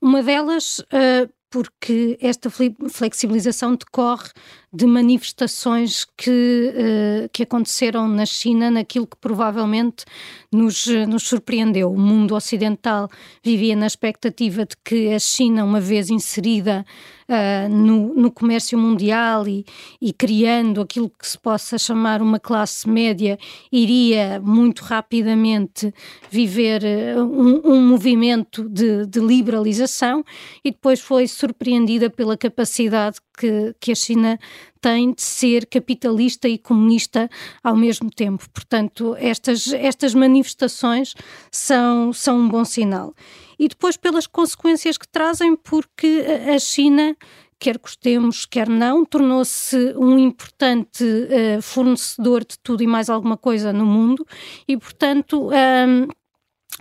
Uma 0.00 0.22
delas, 0.22 0.78
uh, 0.78 1.32
porque 1.50 2.18
esta 2.20 2.50
flexibilização 2.50 3.76
decorre 3.76 4.28
de 4.72 4.84
manifestações 4.86 6.04
que, 6.16 6.72
uh, 6.74 7.28
que 7.32 7.44
aconteceram 7.44 8.06
na 8.06 8.26
China, 8.26 8.70
naquilo 8.70 9.06
que 9.06 9.16
provavelmente 9.16 10.04
nos, 10.52 10.86
nos 10.86 11.22
surpreendeu. 11.22 11.90
O 11.90 11.98
mundo 11.98 12.34
ocidental 12.34 13.08
vivia 13.42 13.74
na 13.74 13.86
expectativa 13.86 14.66
de 14.66 14.76
que 14.84 15.12
a 15.14 15.18
China, 15.18 15.64
uma 15.64 15.80
vez 15.80 16.10
inserida 16.10 16.84
uh, 17.28 17.68
no, 17.68 18.14
no 18.14 18.30
comércio 18.30 18.78
mundial 18.78 19.46
e, 19.46 19.64
e 20.00 20.12
criando 20.12 20.80
aquilo 20.80 21.10
que 21.10 21.26
se 21.26 21.38
possa 21.38 21.78
chamar 21.78 22.22
uma 22.22 22.38
classe 22.38 22.88
média, 22.88 23.38
iria 23.70 24.40
muito 24.40 24.82
rapidamente 24.82 25.92
viver 26.30 26.82
uh, 26.82 27.22
um, 27.22 27.72
um, 27.72 27.88
movimento 27.88 28.68
de, 28.68 29.06
de 29.06 29.20
liberalização 29.20 30.24
e 30.64 30.70
depois 30.70 31.00
foi 31.00 31.26
surpreendida 31.26 32.10
pela 32.10 32.36
capacidade 32.36 33.18
que, 33.36 33.74
que 33.80 33.92
a 33.92 33.94
China 33.94 34.38
tem 34.80 35.12
de 35.12 35.22
ser 35.22 35.66
capitalista 35.66 36.48
e 36.48 36.56
comunista 36.56 37.28
ao 37.62 37.74
mesmo 37.74 38.08
tempo. 38.10 38.48
Portanto, 38.50 39.16
estas, 39.18 39.72
estas 39.72 40.14
manifestações 40.14 41.14
são, 41.50 42.12
são 42.12 42.38
um 42.38 42.48
bom 42.48 42.64
sinal. 42.64 43.12
E 43.58 43.68
depois 43.68 43.96
pelas 43.96 44.26
consequências 44.26 44.98
que 44.98 45.08
trazem, 45.08 45.56
porque 45.56 46.24
a 46.54 46.58
China 46.58 47.16
quer 47.58 47.78
gostemos, 47.78 48.44
quer 48.44 48.68
não, 48.68 49.04
tornou-se 49.04 49.94
um 49.96 50.18
importante 50.18 51.02
uh, 51.02 51.62
fornecedor 51.62 52.44
de 52.44 52.58
tudo 52.58 52.82
e 52.82 52.86
mais 52.86 53.08
alguma 53.08 53.36
coisa 53.36 53.72
no 53.72 53.86
mundo 53.86 54.26
e, 54.68 54.76
portanto, 54.76 55.48
um, 55.48 56.06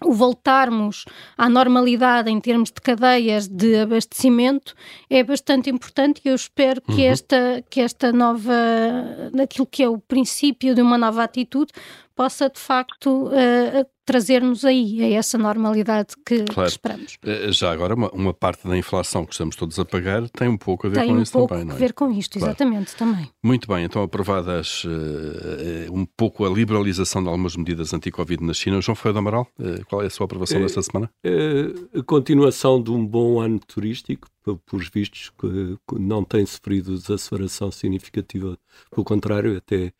o 0.03 0.11
voltarmos 0.11 1.05
à 1.37 1.47
normalidade 1.47 2.29
em 2.29 2.39
termos 2.41 2.69
de 2.69 2.81
cadeias 2.81 3.47
de 3.47 3.77
abastecimento 3.77 4.75
é 5.09 5.23
bastante 5.23 5.69
importante 5.69 6.21
e 6.25 6.29
eu 6.29 6.35
espero 6.35 6.81
que, 6.81 7.03
uhum. 7.03 7.11
esta, 7.11 7.63
que 7.69 7.79
esta 7.79 8.11
nova, 8.11 8.51
daquilo 9.33 9.65
que 9.65 9.81
é 9.83 9.87
o 9.87 9.97
princípio 9.97 10.75
de 10.75 10.81
uma 10.81 10.97
nova 10.97 11.23
atitude, 11.23 11.71
possa 12.13 12.49
de 12.49 12.59
facto 12.59 13.27
uh, 13.27 13.87
trazer-nos 14.05 14.63
aí 14.63 15.03
a 15.03 15.17
essa 15.17 15.37
normalidade 15.37 16.13
que, 16.25 16.43
claro. 16.43 16.69
que, 16.69 16.75
esperamos. 16.75 17.17
Eh, 17.23 17.51
já 17.51 17.71
agora, 17.71 17.95
uma, 17.95 18.09
uma, 18.11 18.33
parte 18.33 18.67
da 18.67 18.77
inflação 18.77 19.25
que 19.25 19.33
estamos 19.33 19.55
todos 19.55 19.79
a 19.79 19.83
pagar 19.83 20.29
tem 20.29 20.47
um 20.47 20.57
pouco 20.57 20.85
a 20.85 20.89
ver 20.89 20.99
tem 20.99 21.07
com 21.07 21.15
um 21.15 21.21
isso 21.21 21.31
também, 21.31 21.47
não 21.47 21.55
é? 21.55 21.57
Tem 21.57 21.65
um 21.65 21.67
pouco 21.67 21.83
a 21.83 21.87
ver 21.87 21.93
com 21.93 22.11
isto, 22.11 22.39
claro. 22.39 22.51
exatamente, 22.51 22.95
também. 22.95 23.29
Muito 23.43 23.67
bem, 23.67 23.83
então 23.83 24.03
aprovadas 24.03 24.83
uh, 24.83 25.91
um 25.91 26.05
pouco 26.05 26.45
a 26.45 26.49
liberalização 26.49 27.23
de 27.23 27.29
algumas 27.29 27.55
medidas 27.55 27.93
anti-Covid 27.93 28.43
na 28.43 28.53
China. 28.53 28.79
João 28.79 28.95
Feio 28.95 29.13
do 29.13 29.19
Amaral, 29.19 29.47
uh, 29.59 29.85
qual 29.87 30.03
é 30.03 30.05
a 30.05 30.09
sua 30.09 30.25
aprovação 30.25 30.59
é, 30.59 30.61
desta 30.61 30.81
semana? 30.83 31.09
É 31.23 31.99
a 31.99 32.03
continuação 32.03 32.81
de 32.81 32.91
um 32.91 33.05
bom 33.05 33.39
ano 33.39 33.59
turístico, 33.59 34.27
por 34.65 34.83
vistos, 34.93 35.31
que 35.39 35.77
não 35.99 36.23
tem 36.23 36.45
sofrido 36.45 36.95
desaceleração 36.95 37.71
significativa, 37.71 38.55
pelo 38.91 39.03
contrário, 39.03 39.57
até 39.57 39.91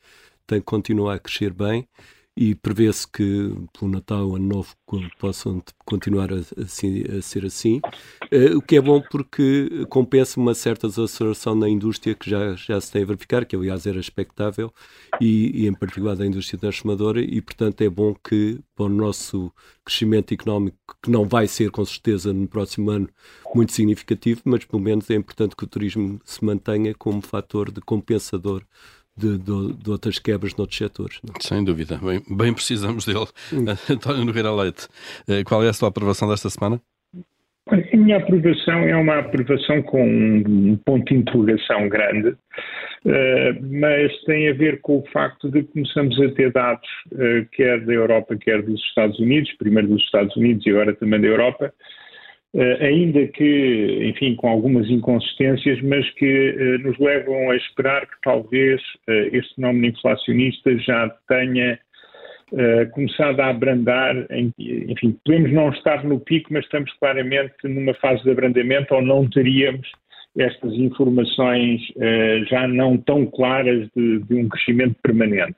tem 0.46 0.62
continua 0.62 1.16
a 1.16 1.20
crescer 1.20 1.52
bem 1.52 1.88
e 2.38 2.54
prevê-se 2.54 3.08
que 3.08 3.54
pelo 3.78 3.92
Natal, 3.92 4.36
Ano 4.36 4.48
Novo, 4.48 4.76
possam 5.18 5.64
continuar 5.86 6.34
a, 6.34 6.38
a, 6.38 7.18
a 7.18 7.22
ser 7.22 7.46
assim, 7.46 7.78
uh, 7.78 8.58
o 8.58 8.62
que 8.62 8.76
é 8.76 8.82
bom 8.82 9.02
porque 9.10 9.86
compensa 9.90 10.40
uma 10.40 10.54
certa 10.54 10.88
desaceleração 10.88 11.56
na 11.56 11.70
indústria 11.70 12.14
que 12.14 12.30
já, 12.30 12.54
já 12.56 12.80
se 12.82 12.92
tem 12.92 13.04
a 13.04 13.06
verificar, 13.06 13.46
que 13.46 13.56
aliás 13.56 13.86
era 13.86 14.00
expectável, 14.00 14.74
e, 15.22 15.64
e 15.64 15.68
em 15.68 15.74
particular 15.74 16.16
da 16.16 16.26
indústria 16.26 16.60
transformadora, 16.60 17.22
e 17.22 17.42
portanto 17.42 17.82
é 17.82 17.90
bom 17.90 18.14
que 18.14 18.60
para 18.76 18.86
o 18.86 18.90
nosso 18.90 19.52
crescimento 19.86 20.34
económico, 20.34 20.78
que 21.02 21.10
não 21.10 21.26
vai 21.26 21.48
ser 21.48 21.72
com 21.72 21.86
certeza 21.86 22.34
no 22.34 22.48
próximo 22.48 22.92
ano 22.92 23.10
muito 23.54 23.72
significativo, 23.72 24.42
mas 24.44 24.66
pelo 24.66 24.82
menos 24.82 25.10
é 25.10 25.16
importante 25.16 25.56
que 25.56 25.64
o 25.64 25.68
turismo 25.68 26.20
se 26.26 26.44
mantenha 26.44 26.94
como 26.94 27.22
fator 27.22 27.72
de 27.72 27.80
compensador 27.80 28.64
de, 29.18 29.38
de, 29.38 29.74
de, 29.74 29.90
outras 29.90 30.20
quebras 30.20 30.56
noutros 30.56 30.78
setores. 30.78 31.20
Não? 31.24 31.34
Sem 31.40 31.64
dúvida, 31.64 31.98
bem, 31.98 32.22
bem 32.30 32.54
precisamos 32.54 33.06
dele. 33.06 33.28
António 33.90 34.26
Nogueira 34.26 34.52
Leite, 34.52 34.88
eh, 35.28 35.44
qual 35.44 35.64
é 35.64 35.70
a 35.70 35.74
sua 35.74 35.90
aprovação 35.90 36.28
desta 36.30 36.50
semana? 36.50 36.80
A 37.68 37.98
minha 37.98 38.18
aprovação 38.18 38.82
é 38.82 38.96
uma 38.96 39.18
aprovação 39.18 39.82
com 39.82 40.06
um 40.06 40.78
ponto 40.86 41.12
de 41.12 41.20
interrogação 41.20 41.90
grande, 41.90 42.30
uh, 42.30 43.82
mas 43.82 44.16
tem 44.26 44.50
a 44.50 44.54
ver 44.54 44.82
com 44.82 45.00
o 45.00 45.06
facto 45.12 45.50
de 45.50 45.64
que 45.64 45.72
começamos 45.72 46.22
a 46.22 46.30
ter 46.30 46.52
dados, 46.52 46.88
uh, 47.14 47.44
quer 47.54 47.84
da 47.84 47.92
Europa, 47.92 48.38
quer 48.38 48.62
dos 48.62 48.80
Estados 48.82 49.18
Unidos, 49.18 49.52
primeiro 49.58 49.88
dos 49.88 50.04
Estados 50.04 50.36
Unidos 50.36 50.64
e 50.64 50.70
agora 50.70 50.94
também 50.94 51.20
da 51.20 51.26
Europa, 51.26 51.74
ainda 52.80 53.28
que, 53.28 54.10
enfim, 54.10 54.36
com 54.36 54.48
algumas 54.48 54.90
inconsistências, 54.90 55.82
mas 55.82 56.10
que 56.12 56.52
uh, 56.52 56.88
nos 56.88 56.98
levam 57.00 57.52
a 57.52 57.56
esperar 57.58 58.06
que 58.06 58.16
talvez 58.24 58.82
uh, 59.10 59.36
este 59.36 59.56
fenómeno 59.56 59.88
inflacionista 59.88 60.78
já 60.80 61.10
tenha 61.28 61.80
começado 62.94 63.40
a 63.40 63.48
abrandar. 63.48 64.16
Enfim, 64.30 65.18
podemos 65.26 65.52
não 65.52 65.70
estar 65.72 66.06
no 66.06 66.20
pico, 66.20 66.54
mas 66.54 66.64
estamos 66.64 66.94
claramente 67.00 67.56
numa 67.64 67.94
fase 67.96 68.24
de 68.24 68.30
abrandamento 68.30 68.94
ou 68.94 69.02
não 69.02 69.28
teríamos 69.28 69.86
estas 70.38 70.72
informações 70.74 71.82
já 72.48 72.68
não 72.68 72.98
tão 72.98 73.26
claras 73.26 73.90
de, 73.96 74.20
de 74.20 74.36
um 74.36 74.48
crescimento 74.48 74.96
permanente. 75.02 75.58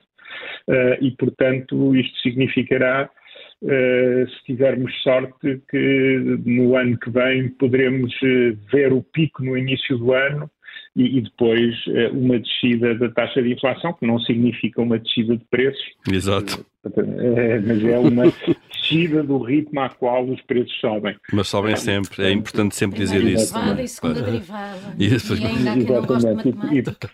e, 1.01 1.11
portanto, 1.11 1.93
isto 1.93 2.17
significará 2.21 3.09
Uh, 3.59 4.29
se 4.29 4.43
tivermos 4.45 4.93
sorte, 5.01 5.59
que 5.69 6.39
no 6.45 6.75
ano 6.75 6.97
que 6.99 7.09
vem 7.09 7.49
poderemos 7.49 8.13
uh, 8.21 8.55
ver 8.71 8.93
o 8.93 9.01
pico 9.01 9.43
no 9.43 9.57
início 9.57 9.97
do 9.97 10.13
ano 10.13 10.47
e, 10.95 11.17
e 11.17 11.21
depois 11.21 11.75
uh, 11.87 12.15
uma 12.15 12.37
descida 12.39 12.93
da 12.93 13.09
taxa 13.09 13.41
de 13.41 13.53
inflação, 13.53 13.93
que 13.93 14.05
não 14.05 14.19
significa 14.19 14.79
uma 14.79 14.99
descida 14.99 15.35
de 15.35 15.43
preços. 15.45 15.85
Exato. 16.11 16.63
É, 16.95 17.59
mas 17.59 17.83
é 17.83 17.97
uma 17.99 18.23
descida 18.71 19.23
do 19.23 19.37
ritmo 19.39 19.79
a 19.81 19.89
qual 19.89 20.25
os 20.25 20.41
preços 20.41 20.73
sobem. 20.79 21.15
Mas 21.31 21.47
sobem 21.47 21.75
sempre, 21.75 22.25
é 22.25 22.31
importante 22.31 22.75
sempre 22.75 22.99
dizer 22.99 23.23
isso. 23.23 23.53
Derivada 23.53 23.81
e 23.81 23.87
segunda 23.87 24.21
derivada. 24.21 24.95
Isso. 24.97 25.35
E 25.35 25.45
ainda 25.45 25.71
aqui 25.71 25.83
não 25.83 26.05
gosto 26.05 26.27
de 26.27 26.35
matemática. 26.35 27.09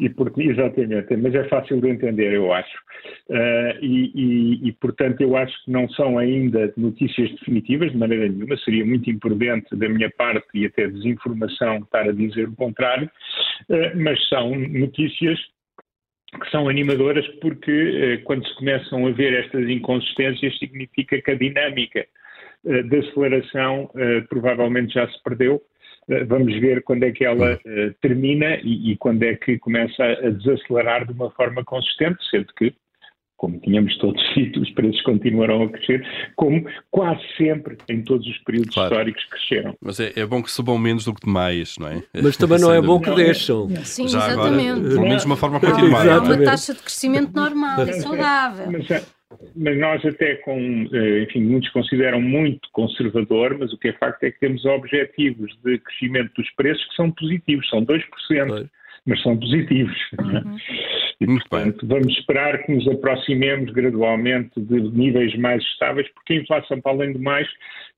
E, 0.00 0.08
porque, 0.08 0.42
exatamente, 0.42 1.16
mas 1.16 1.34
é 1.34 1.44
fácil 1.44 1.80
de 1.80 1.88
entender, 1.88 2.32
eu 2.32 2.52
acho. 2.52 2.76
Uh, 3.28 3.76
e, 3.80 4.12
e, 4.14 4.68
e, 4.68 4.72
portanto, 4.72 5.20
eu 5.20 5.36
acho 5.36 5.52
que 5.64 5.70
não 5.70 5.88
são 5.90 6.18
ainda 6.18 6.72
notícias 6.76 7.30
definitivas, 7.32 7.92
de 7.92 7.98
maneira 7.98 8.28
nenhuma. 8.28 8.56
Seria 8.58 8.84
muito 8.84 9.10
imprudente 9.10 9.74
da 9.76 9.88
minha 9.88 10.10
parte 10.10 10.46
e 10.54 10.66
até 10.66 10.88
desinformação 10.88 11.78
estar 11.78 12.08
a 12.08 12.12
dizer 12.12 12.48
o 12.48 12.56
contrário, 12.56 13.10
uh, 13.68 13.96
mas 13.96 14.18
são 14.28 14.54
notícias 14.54 15.38
que 16.32 16.50
são 16.50 16.68
animadoras 16.68 17.26
porque 17.40 18.18
uh, 18.20 18.24
quando 18.24 18.46
se 18.46 18.54
começam 18.56 19.06
a 19.06 19.10
ver 19.12 19.32
estas 19.44 19.68
inconsistências 19.68 20.58
significa 20.58 21.20
que 21.20 21.30
a 21.30 21.34
dinâmica 21.34 22.06
da 22.64 22.98
aceleração 22.98 23.88
provavelmente 24.28 24.94
já 24.94 25.08
se 25.08 25.22
perdeu. 25.22 25.62
Eh, 26.08 26.24
vamos 26.24 26.54
ver 26.60 26.82
quando 26.82 27.02
é 27.02 27.12
que 27.12 27.24
ela 27.24 27.54
uh, 27.54 27.94
termina 28.00 28.56
e, 28.62 28.92
e, 28.92 28.96
quando 28.96 29.22
é 29.24 29.34
que 29.34 29.58
começa 29.58 30.04
a 30.04 30.30
desacelerar 30.30 31.04
de 31.06 31.12
uma 31.12 31.30
forma 31.32 31.64
consistente, 31.64 32.18
sendo 32.30 32.46
que, 32.54 32.72
como 33.36 33.58
tínhamos 33.60 33.96
todos 33.98 34.22
dito, 34.34 34.60
os 34.60 34.70
preços 34.70 35.00
continuarão 35.02 35.62
a 35.62 35.68
crescer, 35.68 36.06
como 36.34 36.64
quase 36.90 37.22
sempre 37.36 37.76
em 37.88 38.02
todos 38.02 38.26
os 38.26 38.38
períodos 38.38 38.74
claro. 38.74 38.92
históricos 38.92 39.24
cresceram. 39.24 39.76
Mas 39.80 40.00
é, 40.00 40.12
é, 40.16 40.26
bom 40.26 40.42
que 40.42 40.50
subam 40.50 40.78
menos 40.78 41.04
do 41.04 41.14
que 41.14 41.28
mais, 41.28 41.76
não 41.78 41.88
é? 41.88 42.02
Mas 42.22 42.36
também 42.36 42.58
não 42.60 42.72
é 42.72 42.80
bom 42.80 43.00
que 43.00 43.14
deixam. 43.14 43.68
Sim, 43.84 44.08
Já 44.08 44.18
exatamente. 44.18 44.70
Agora, 44.70 44.88
pelo 44.88 45.02
menos 45.02 45.22
de 45.22 45.26
uma 45.26 45.36
forma 45.36 45.60
continuada. 45.60 46.10
É 46.10 46.18
uma 46.18 46.44
taxa 46.44 46.74
de 46.74 46.80
crescimento 46.80 47.32
normal 47.34 47.86
e 47.86 47.92
saudável. 47.94 48.66
Mas, 48.70 49.16
mas 49.54 49.78
nós 49.78 50.04
até 50.04 50.36
com, 50.36 50.88
eh, 50.92 51.22
enfim, 51.24 51.40
muitos 51.40 51.70
consideram 51.70 52.20
muito 52.20 52.68
conservador, 52.72 53.56
mas 53.58 53.72
o 53.72 53.78
que 53.78 53.88
é 53.88 53.92
facto 53.92 54.22
é 54.24 54.30
que 54.30 54.38
temos 54.38 54.64
objetivos 54.64 55.50
de 55.64 55.78
crescimento 55.78 56.32
dos 56.36 56.50
preços 56.54 56.84
que 56.88 56.94
são 56.94 57.10
positivos, 57.10 57.68
são 57.68 57.84
2%, 57.84 58.48
Foi. 58.48 58.66
Mas 59.06 59.22
são 59.22 59.36
positivos. 59.36 59.96
É? 60.18 60.22
Uhum. 60.22 60.56
E, 61.18 61.26
portanto, 61.26 61.86
vamos 61.86 62.12
esperar 62.18 62.62
que 62.64 62.74
nos 62.74 62.86
aproximemos 62.88 63.72
gradualmente 63.72 64.60
de 64.60 64.80
níveis 64.80 65.34
mais 65.38 65.62
estáveis, 65.62 66.06
porque 66.12 66.34
a 66.34 66.36
inflação, 66.36 66.80
para 66.80 66.92
além 66.92 67.12
do 67.12 67.18
mais, 67.18 67.48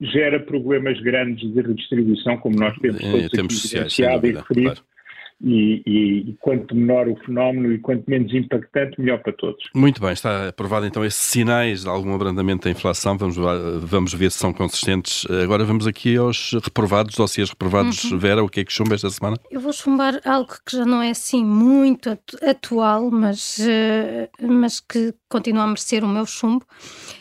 gera 0.00 0.38
problemas 0.38 1.00
grandes 1.00 1.52
de 1.52 1.60
redistribuição, 1.60 2.36
como 2.36 2.56
nós 2.56 2.76
temos 2.78 3.00
é, 3.02 3.10
todos 3.10 3.38
aqui 3.38 3.54
sociais, 3.54 3.98
e 3.98 4.32
referido. 4.32 4.44
Claro 4.72 4.97
e, 5.42 5.82
e, 5.86 6.30
e, 6.30 6.36
quanto 6.40 6.74
menor 6.74 7.08
o 7.08 7.16
fenómeno 7.24 7.72
e 7.72 7.78
quanto 7.78 8.04
menos 8.08 8.32
impactante, 8.34 9.00
melhor 9.00 9.20
para 9.20 9.32
todos. 9.32 9.62
Muito 9.74 10.00
bem, 10.00 10.12
está 10.12 10.48
aprovado 10.48 10.86
então 10.86 11.04
esses 11.04 11.20
sinais 11.20 11.82
de 11.82 11.88
algum 11.88 12.14
abrandamento 12.14 12.64
da 12.64 12.70
inflação, 12.70 13.16
vamos, 13.16 13.36
vamos 13.36 14.12
ver 14.14 14.30
se 14.30 14.38
são 14.38 14.52
consistentes. 14.52 15.26
Agora 15.42 15.64
vamos 15.64 15.86
aqui 15.86 16.16
aos 16.16 16.52
reprovados, 16.52 17.14
dossiês 17.14 17.50
reprovados. 17.50 18.04
Uhum. 18.04 18.18
Vera, 18.18 18.42
o 18.42 18.48
que 18.48 18.60
é 18.60 18.64
que 18.64 18.72
chumba 18.72 18.94
esta 18.94 19.10
semana? 19.10 19.36
Eu 19.50 19.60
vou 19.60 19.72
chumbar 19.72 20.20
algo 20.24 20.52
que 20.66 20.76
já 20.76 20.84
não 20.84 21.00
é 21.00 21.10
assim 21.10 21.44
muito 21.44 22.18
atual, 22.42 23.10
mas, 23.10 23.60
eh, 23.60 24.28
mas 24.42 24.80
que 24.80 25.14
continua 25.28 25.64
a 25.64 25.66
merecer 25.66 26.02
o 26.02 26.08
meu 26.08 26.26
chumbo 26.26 26.66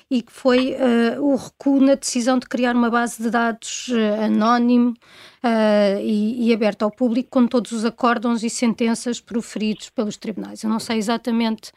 e 0.09 0.21
que 0.21 0.31
foi 0.31 0.73
uh, 0.73 1.21
o 1.21 1.35
recuo 1.35 1.81
na 1.81 1.95
decisão 1.95 2.39
de 2.39 2.47
criar 2.47 2.75
uma 2.75 2.89
base 2.89 3.21
de 3.21 3.29
dados 3.29 3.89
uh, 3.89 4.23
anónimo 4.23 4.91
uh, 5.43 5.99
e, 6.01 6.47
e 6.47 6.53
aberta 6.53 6.85
ao 6.85 6.91
público 6.91 7.29
com 7.29 7.45
todos 7.45 7.73
os 7.73 7.83
acórdãos 7.83 8.41
e 8.41 8.49
sentenças 8.49 9.19
proferidos 9.19 9.89
pelos 9.89 10.15
tribunais. 10.15 10.63
Eu 10.63 10.69
não 10.69 10.79
sei 10.79 10.97
exatamente 10.97 11.71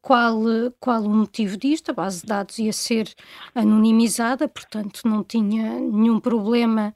qual, 0.00 0.40
qual 0.78 1.02
o 1.02 1.10
motivo 1.10 1.56
disto, 1.56 1.90
a 1.90 1.92
base 1.92 2.20
de 2.20 2.26
dados 2.28 2.56
ia 2.60 2.72
ser 2.72 3.12
anonimizada, 3.52 4.46
portanto 4.46 5.00
não 5.04 5.24
tinha 5.24 5.80
nenhum 5.80 6.20
problema 6.20 6.94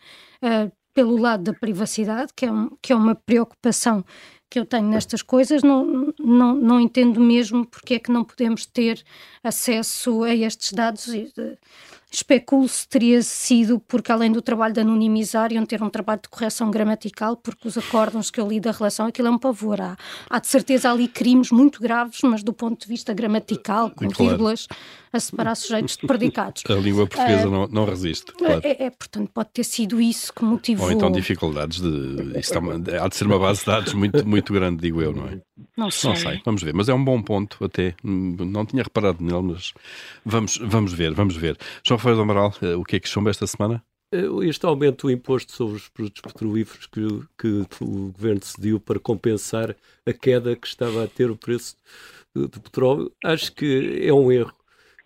pelo 0.94 1.18
lado 1.18 1.42
da 1.42 1.53
privacidade, 1.53 2.33
que 2.35 2.47
é, 2.47 2.53
um, 2.53 2.70
que 2.81 2.92
é 2.92 2.97
uma 2.97 3.16
preocupação 3.16 4.05
que 4.51 4.59
eu 4.59 4.65
tenho 4.65 4.87
nestas 4.87 5.23
coisas, 5.23 5.63
não, 5.63 6.13
não, 6.19 6.55
não 6.55 6.81
entendo 6.81 7.21
mesmo 7.21 7.67
porque 7.67 7.95
é 7.95 7.99
que 7.99 8.13
não 8.13 8.25
podemos 8.25 8.67
ter 8.67 9.03
acesso 9.43 10.23
a 10.23 10.35
estes 10.35 10.73
dados. 10.73 11.09
Especulo 12.16 12.68
se 12.68 12.87
teria 12.87 13.22
sido 13.22 13.81
porque, 13.81 14.12
além 14.12 14.31
do 14.31 14.40
trabalho 14.40 14.72
de 14.72 14.81
anonimizar, 14.81 15.53
iam 15.53 15.66
ter 15.66 15.83
um 15.83 15.90
trabalho 15.90 16.20
de 16.22 16.29
correção 16.29 16.70
gramatical, 16.70 17.37
porque 17.37 17.66
os 17.66 17.77
acórdãos 17.77 18.31
que 18.31 18.40
eu 18.40 18.46
li 18.46 18.61
da 18.61 18.70
relação, 18.70 19.07
aquilo 19.07 19.29
é 19.29 19.31
um 19.33 19.38
pavor. 19.38 19.81
Há, 19.81 19.96
há 20.31 20.38
de 20.38 20.46
certeza 20.46 20.90
ali 20.90 21.09
crimes 21.09 21.50
muito 21.50 21.81
graves, 21.81 22.20
mas 22.22 22.42
do 22.42 22.53
ponto 22.53 22.81
de 22.81 22.87
vista 22.87 23.12
gramatical, 23.12 23.90
com 23.90 24.09
claro. 24.09 24.31
vírgulas, 24.31 24.68
a 25.12 25.20
separar 25.20 25.55
sujeitos 25.55 25.96
de 25.96 26.07
predicados. 26.07 26.62
A 26.68 26.74
língua 26.74 27.07
portuguesa 27.07 27.48
uh, 27.48 27.50
não, 27.50 27.66
não 27.68 27.85
resiste. 27.85 28.33
Claro. 28.33 28.61
É, 28.64 28.85
é, 28.85 28.90
portanto, 28.90 29.31
pode 29.33 29.50
ter 29.53 29.64
sido 29.64 30.00
isso 30.00 30.33
que 30.33 30.44
motivou. 30.44 30.87
Ou 30.87 30.92
então 30.92 31.11
dificuldades 31.11 31.81
de. 31.81 32.38
Isso 32.38 32.53
há 33.00 33.09
de 33.09 33.16
ser 33.16 33.27
uma 33.27 33.38
base 33.38 33.61
de 33.61 33.66
dados 33.66 33.94
muito, 33.94 34.27
muito 34.27 34.53
grande, 34.53 34.83
digo 34.83 35.00
eu, 35.00 35.12
não 35.12 35.29
é? 35.29 35.40
Não 35.77 35.90
sei. 35.90 36.11
Não 36.11 36.16
sei, 36.16 36.42
vamos 36.44 36.62
ver. 36.62 36.74
Mas 36.74 36.88
é 36.88 36.94
um 36.94 37.05
bom 37.05 37.22
ponto 37.22 37.64
até. 37.64 37.94
Não 38.03 38.66
tinha 38.66 38.83
reparado 38.83 39.22
nele, 39.22 39.42
mas 39.42 39.72
vamos, 40.24 40.59
vamos 40.59 40.92
ver, 40.92 41.14
vamos 41.14 41.37
ver. 41.37 41.57
João 41.85 41.98
Do 42.12 42.21
Amaral, 42.21 42.53
eh, 42.61 42.75
o 42.75 42.85
que 42.85 42.97
é 42.97 43.01
que 43.01 43.09
chumba 43.09 43.31
esta 43.31 43.47
semana? 43.47 43.83
Eh, 44.12 44.27
este 44.43 44.67
aumento 44.67 45.07
do 45.07 45.11
imposto 45.11 45.53
sobre 45.53 45.77
os 45.77 45.88
produtos 45.88 46.21
petrolíferos 46.21 46.87
que, 46.87 47.01
que 47.38 47.67
o 47.81 48.12
governo 48.12 48.40
decidiu 48.40 48.79
para 48.79 49.01
compensar 49.01 49.75
a 50.07 50.12
queda 50.12 50.55
que 50.55 50.67
estava 50.67 51.03
a 51.03 51.09
ter 51.09 51.31
o 51.31 51.37
preço 51.37 51.77
do 52.35 52.61
petróleo, 52.61 53.11
acho 53.25 53.53
que 53.55 54.01
é 54.03 54.12
um 54.12 54.31
erro. 54.31 54.53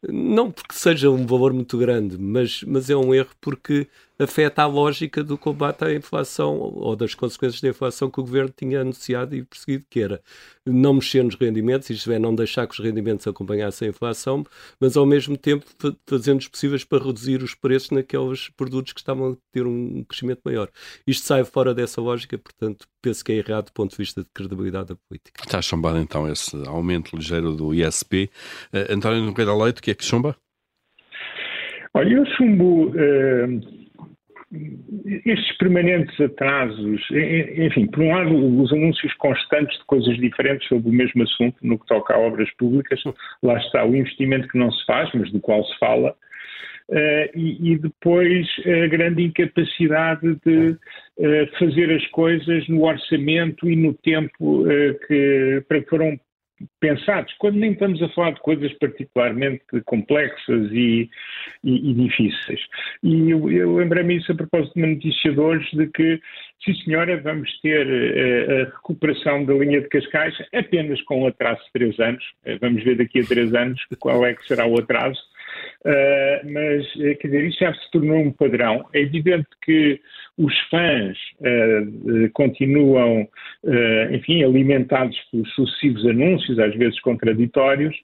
Não 0.08 0.50
porque 0.50 0.74
seja 0.74 1.08
um 1.10 1.24
valor 1.24 1.52
muito 1.52 1.78
grande, 1.78 2.18
mas, 2.18 2.62
mas 2.64 2.90
é 2.90 2.96
um 2.96 3.14
erro 3.14 3.30
porque 3.40 3.88
afeta 4.18 4.62
a 4.62 4.66
lógica 4.66 5.22
do 5.22 5.38
combate 5.38 5.84
à 5.84 5.94
inflação 5.94 6.56
ou 6.58 6.96
das 6.96 7.14
consequências 7.14 7.60
da 7.60 7.68
inflação 7.68 8.10
que 8.10 8.18
o 8.18 8.24
governo 8.24 8.52
tinha 8.54 8.80
anunciado 8.80 9.34
e 9.36 9.44
perseguido, 9.44 9.84
que 9.88 10.00
era 10.00 10.20
não 10.66 10.94
mexer 10.94 11.22
nos 11.22 11.36
rendimentos, 11.36 11.88
isto 11.88 12.10
é, 12.10 12.18
não 12.18 12.34
deixar 12.34 12.66
que 12.66 12.74
os 12.74 12.80
rendimentos 12.80 13.26
acompanhassem 13.26 13.86
a 13.86 13.90
inflação, 13.90 14.44
mas 14.80 14.96
ao 14.96 15.06
mesmo 15.06 15.36
tempo 15.36 15.64
fazendo-os 16.06 16.48
possíveis 16.48 16.84
para 16.84 17.04
reduzir 17.04 17.42
os 17.42 17.54
preços 17.54 17.90
naqueles 17.90 18.48
produtos 18.50 18.92
que 18.92 19.00
estavam 19.00 19.32
a 19.32 19.36
ter 19.52 19.66
um 19.66 20.04
crescimento 20.04 20.40
maior. 20.44 20.68
Isto 21.06 21.26
sai 21.26 21.44
fora 21.44 21.72
dessa 21.72 22.00
lógica, 22.00 22.36
portanto, 22.36 22.86
penso 23.00 23.24
que 23.24 23.32
é 23.32 23.36
errado 23.36 23.66
do 23.66 23.72
ponto 23.72 23.92
de 23.92 23.96
vista 23.96 24.22
de 24.22 24.28
credibilidade 24.34 24.88
da 24.88 24.96
política. 24.96 25.40
Está 25.44 25.62
chumbado 25.62 25.98
então 25.98 26.30
esse 26.30 26.56
aumento 26.66 27.16
ligeiro 27.16 27.54
do 27.54 27.72
ISP. 27.72 28.30
Uh, 28.72 28.92
António 28.92 29.22
Nogueira 29.22 29.54
Leite, 29.54 29.78
o 29.78 29.82
que 29.82 29.92
é 29.92 29.94
que 29.94 30.04
chumba? 30.04 30.36
Olha, 31.94 32.14
eu 32.14 32.26
chumbo. 32.36 32.88
Uh 32.88 33.78
estes 35.26 35.56
permanentes 35.58 36.18
atrasos, 36.20 37.06
enfim, 37.10 37.86
por 37.86 38.02
um 38.02 38.14
lado, 38.14 38.62
os 38.62 38.72
anúncios 38.72 39.12
constantes 39.14 39.76
de 39.78 39.84
coisas 39.84 40.16
diferentes 40.16 40.66
sobre 40.68 40.88
o 40.88 40.92
mesmo 40.92 41.22
assunto 41.22 41.56
no 41.62 41.78
que 41.78 41.86
toca 41.86 42.14
a 42.14 42.18
obras 42.18 42.50
públicas, 42.56 43.02
lá 43.42 43.58
está 43.58 43.84
o 43.84 43.94
investimento 43.94 44.48
que 44.48 44.58
não 44.58 44.70
se 44.72 44.84
faz, 44.86 45.10
mas 45.12 45.30
do 45.32 45.40
qual 45.40 45.62
se 45.64 45.78
fala, 45.78 46.14
Uh, 46.90 47.28
e, 47.34 47.72
e, 47.72 47.78
depois 47.78 48.46
a 48.64 48.86
grande 48.86 49.22
incapacidade 49.22 50.38
de 50.42 50.68
uh, 50.70 51.58
fazer 51.58 51.94
as 51.94 52.06
coisas 52.06 52.66
no 52.66 52.82
orçamento 52.82 53.68
e 53.68 53.76
no 53.76 53.92
tempo 53.92 54.62
uh, 54.62 54.98
que, 55.06 55.62
para 55.68 55.82
que 55.82 55.90
foram 55.90 56.18
pensados, 56.80 57.32
quando 57.38 57.56
nem 57.56 57.72
estamos 57.72 58.02
a 58.02 58.08
falar 58.10 58.32
de 58.32 58.40
coisas 58.40 58.72
particularmente 58.74 59.62
complexas 59.84 60.70
e, 60.72 61.08
e, 61.62 61.90
e 61.90 61.94
difíceis. 61.94 62.60
E 63.02 63.30
eu, 63.30 63.50
eu 63.50 63.76
lembrei-me 63.76 64.16
isso 64.16 64.32
a 64.32 64.34
propósito 64.34 64.74
de 64.74 64.80
uma 64.80 64.94
notícia 64.94 65.32
de 65.32 65.40
hoje, 65.40 65.76
de 65.76 65.86
que, 65.88 66.20
sim 66.64 66.74
senhora, 66.84 67.20
vamos 67.20 67.50
ter 67.60 67.86
uh, 67.86 68.52
a 68.52 68.64
recuperação 68.76 69.44
da 69.44 69.54
linha 69.54 69.80
de 69.80 69.88
Cascais 69.88 70.34
apenas 70.52 71.00
com 71.02 71.22
um 71.22 71.26
atraso 71.26 71.60
de 71.64 71.72
três 71.72 71.98
anos. 72.00 72.24
Uh, 72.44 72.58
vamos 72.60 72.82
ver 72.82 72.96
daqui 72.96 73.20
a 73.20 73.24
três 73.24 73.54
anos 73.54 73.80
qual 73.98 74.26
é 74.26 74.34
que 74.34 74.46
será 74.46 74.66
o 74.66 74.78
atraso. 74.78 75.20
Uh, 75.84 76.52
mas, 76.52 76.86
quer 77.18 77.28
dizer, 77.28 77.44
isso 77.44 77.58
já 77.60 77.72
se 77.72 77.90
tornou 77.90 78.18
um 78.18 78.32
padrão. 78.32 78.84
É 78.92 79.00
evidente 79.00 79.46
que 79.62 80.00
os 80.36 80.52
fãs 80.70 81.16
uh, 81.40 82.30
continuam, 82.32 83.22
uh, 83.22 84.14
enfim, 84.14 84.42
alimentados 84.42 85.16
pelos 85.30 85.52
sucessivos 85.54 86.06
anúncios, 86.06 86.58
às 86.58 86.74
vezes 86.74 87.00
contraditórios, 87.00 87.96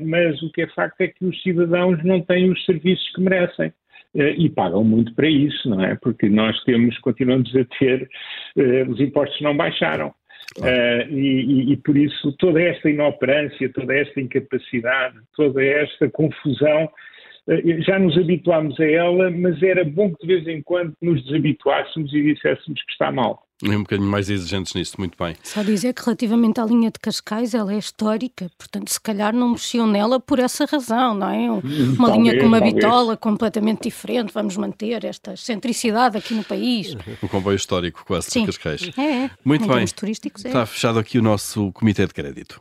mas 0.00 0.40
o 0.42 0.50
que 0.52 0.62
é 0.62 0.66
facto 0.68 1.00
é 1.00 1.08
que 1.08 1.24
os 1.24 1.42
cidadãos 1.42 2.02
não 2.04 2.20
têm 2.20 2.50
os 2.50 2.64
serviços 2.64 3.08
que 3.14 3.20
merecem. 3.20 3.72
e 4.14 4.48
pagam 4.50 4.82
muito 4.84 5.14
para 5.14 5.28
isso, 5.28 5.68
não 5.68 5.82
é? 5.84 5.94
Porque 5.96 6.28
nós 6.28 6.58
temos, 6.64 6.98
continuamos 6.98 7.54
a 7.56 7.64
ter, 7.78 8.08
os 8.88 9.00
impostos 9.00 9.40
não 9.40 9.56
baixaram. 9.56 10.12
Uh, 10.56 11.08
e, 11.10 11.72
e, 11.72 11.76
por 11.76 11.96
isso 11.96 12.32
toda 12.38 12.60
esta 12.60 12.88
inoperância, 12.90 13.72
toda 13.72 13.94
esta 13.94 14.20
incapacidade, 14.20 15.16
toda 15.36 15.62
esta 15.62 16.08
confusão 16.10 16.90
eh, 17.48 17.80
já 17.80 17.98
nos 17.98 18.16
habituámos 18.16 18.78
a 18.80 18.84
ela, 18.84 19.30
mas 19.30 19.62
era 19.62 19.84
bom 19.84 20.12
que 20.14 20.26
de 20.26 20.34
vez 20.34 20.48
em 20.48 20.62
quando 20.62 20.94
nos 21.00 21.24
desabituássemos 21.24 22.12
e 22.12 22.34
disséssemos 22.34 22.82
que 22.82 22.92
está 22.92 23.12
mal. 23.12 23.47
E 23.62 23.68
um 23.70 23.80
bocadinho 23.80 24.08
mais 24.08 24.30
exigentes 24.30 24.72
nisso, 24.74 24.94
muito 24.98 25.16
bem. 25.18 25.36
Só 25.42 25.62
dizer 25.64 25.92
que 25.92 26.02
relativamente 26.04 26.60
à 26.60 26.64
linha 26.64 26.90
de 26.90 26.98
Cascais, 27.00 27.54
ela 27.54 27.72
é 27.72 27.78
histórica, 27.78 28.48
portanto, 28.56 28.88
se 28.88 29.00
calhar 29.00 29.34
não 29.34 29.50
mexiam 29.50 29.86
nela 29.86 30.20
por 30.20 30.38
essa 30.38 30.64
razão, 30.64 31.14
não 31.14 31.28
é? 31.28 31.50
Uma 31.50 31.62
talvez, 31.62 32.16
linha 32.16 32.38
com 32.40 32.46
uma 32.46 32.58
talvez. 32.58 32.74
bitola 32.74 33.16
completamente 33.16 33.82
diferente, 33.82 34.32
vamos 34.32 34.56
manter 34.56 35.04
esta 35.04 35.34
excentricidade 35.34 36.16
aqui 36.16 36.34
no 36.34 36.44
país. 36.44 36.96
O 37.20 37.28
comboio 37.28 37.56
histórico 37.56 38.04
quase 38.06 38.30
Sim. 38.30 38.40
de 38.40 38.46
Cascais. 38.46 38.90
É, 38.96 39.24
é. 39.24 39.30
Muito 39.44 39.64
em 39.64 39.66
bem. 39.66 39.74
termos 39.76 39.92
turísticos, 39.92 40.44
é. 40.44 40.48
Está 40.48 40.64
fechado 40.64 40.98
aqui 40.98 41.18
o 41.18 41.22
nosso 41.22 41.72
comitê 41.72 42.06
de 42.06 42.14
crédito. 42.14 42.60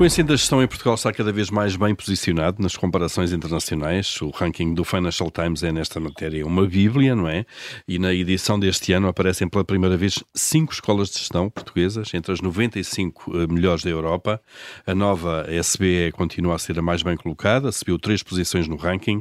O 0.00 0.04
ensino 0.06 0.28
da 0.28 0.34
gestão 0.34 0.62
em 0.62 0.66
Portugal 0.66 0.94
está 0.94 1.12
cada 1.12 1.30
vez 1.30 1.50
mais 1.50 1.76
bem 1.76 1.94
posicionado 1.94 2.62
nas 2.62 2.74
comparações 2.74 3.34
internacionais. 3.34 4.18
O 4.22 4.30
ranking 4.30 4.72
do 4.72 4.82
Financial 4.82 5.30
Times 5.30 5.62
é 5.62 5.70
nesta 5.70 6.00
matéria 6.00 6.46
uma 6.46 6.66
bíblia, 6.66 7.14
não 7.14 7.28
é? 7.28 7.44
E 7.86 7.98
na 7.98 8.10
edição 8.14 8.58
deste 8.58 8.94
ano 8.94 9.08
aparecem 9.08 9.46
pela 9.46 9.62
primeira 9.62 9.98
vez 9.98 10.24
cinco 10.34 10.72
escolas 10.72 11.10
de 11.10 11.18
gestão 11.18 11.50
portuguesas, 11.50 12.14
entre 12.14 12.32
as 12.32 12.40
95 12.40 13.30
melhores 13.50 13.84
da 13.84 13.90
Europa. 13.90 14.40
A 14.86 14.94
nova 14.94 15.44
SBE 15.50 16.12
continua 16.12 16.54
a 16.54 16.58
ser 16.58 16.78
a 16.78 16.82
mais 16.82 17.02
bem 17.02 17.18
colocada, 17.18 17.70
subiu 17.70 17.98
três 17.98 18.22
posições 18.22 18.66
no 18.66 18.76
ranking, 18.76 19.20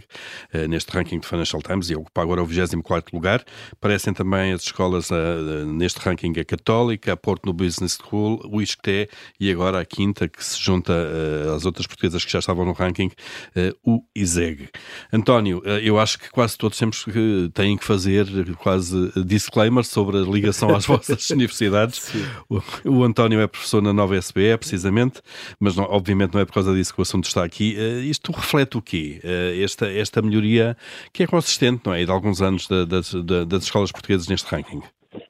eh, 0.54 0.66
neste 0.66 0.94
ranking 0.94 1.20
do 1.20 1.26
Financial 1.28 1.62
Times, 1.62 1.90
e 1.90 1.96
ocupa 1.98 2.22
agora 2.22 2.42
o 2.42 2.48
24º 2.48 3.12
lugar. 3.12 3.44
Aparecem 3.74 4.14
também 4.14 4.54
as 4.54 4.62
escolas 4.62 5.12
eh, 5.12 5.66
neste 5.66 6.00
ranking 6.00 6.32
a 6.40 6.46
Católica, 6.46 7.12
a 7.12 7.18
Porto 7.18 7.48
no 7.48 7.52
Business 7.52 7.98
School, 8.02 8.42
o 8.50 8.62
ISCTE 8.62 9.10
e 9.38 9.52
agora 9.52 9.82
a 9.82 9.84
quinta, 9.84 10.26
que 10.30 10.42
se 10.42 10.69
junta 10.70 10.94
uh, 10.94 11.56
às 11.56 11.66
outras 11.66 11.88
portuguesas 11.88 12.24
que 12.24 12.32
já 12.32 12.40
estavam 12.40 12.64
no 12.64 12.74
ranking, 12.74 13.08
uh, 13.08 13.76
o 13.84 14.04
ISEG. 14.16 14.70
António, 15.12 15.60
uh, 15.60 15.80
eu 15.82 16.00
acho 16.00 16.20
que 16.20 16.30
quase 16.30 16.58
todos 16.58 16.78
temos 16.78 17.04
que 17.04 17.50
têm 17.54 17.76
que 17.76 17.84
fazer 17.84 18.28
quase 18.58 19.12
disclaimer 19.26 19.84
sobre 19.84 20.18
a 20.18 20.22
ligação 20.22 20.76
às 20.76 20.86
vossas 20.88 21.30
universidades. 21.32 22.14
O, 22.48 22.62
o, 22.86 23.04
António 23.04 23.42
é 23.42 23.48
professor 23.48 23.82
na 23.82 23.92
nova 23.92 24.16
SBE, 24.16 24.58
precisamente, 24.58 25.22
mas 25.60 25.76
não, 25.76 25.86
obviamente 25.86 26.34
não 26.34 26.42
é 26.42 26.46
por 26.46 26.54
causa 26.54 26.74
disso 26.74 26.94
que 26.94 27.02
o 27.02 27.04
assunto 27.04 27.26
está 27.26 27.44
aqui. 27.44 27.76
isto 28.08 28.32
reflete 28.32 28.78
o 28.78 28.82
quê? 28.82 29.20
esta, 29.64 29.88
esta 29.88 30.22
melhoria 30.22 30.78
que 31.14 31.24
é 31.24 31.28
consistente, 31.28 31.82
não 31.86 31.94
é? 31.94 32.06
De 32.06 32.12
alguns 32.12 32.42
anos 32.42 32.68
da, 32.68 32.86
da, 32.86 33.44
das 33.46 33.64
escolas 33.64 33.92
portuguesas 33.92 34.28
neste 34.28 34.48
ranking. 34.54 34.82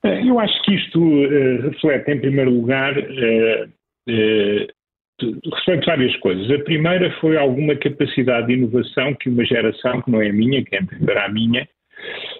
Eu 0.03 0.39
acho 0.39 0.61
que 0.63 0.75
isto 0.75 0.99
reflete, 1.61 2.11
em 2.11 2.19
primeiro 2.19 2.51
lugar, 2.51 2.93
reflete 5.53 5.85
várias 5.85 6.15
coisas. 6.17 6.49
A 6.51 6.63
primeira 6.63 7.11
foi 7.19 7.37
alguma 7.37 7.75
capacidade 7.75 8.47
de 8.47 8.53
inovação 8.53 9.13
que 9.15 9.29
uma 9.29 9.45
geração, 9.45 10.01
que 10.01 10.11
não 10.11 10.21
é 10.21 10.31
minha, 10.31 10.63
que 10.63 10.75
é 10.75 11.17
à 11.17 11.29
minha, 11.29 11.67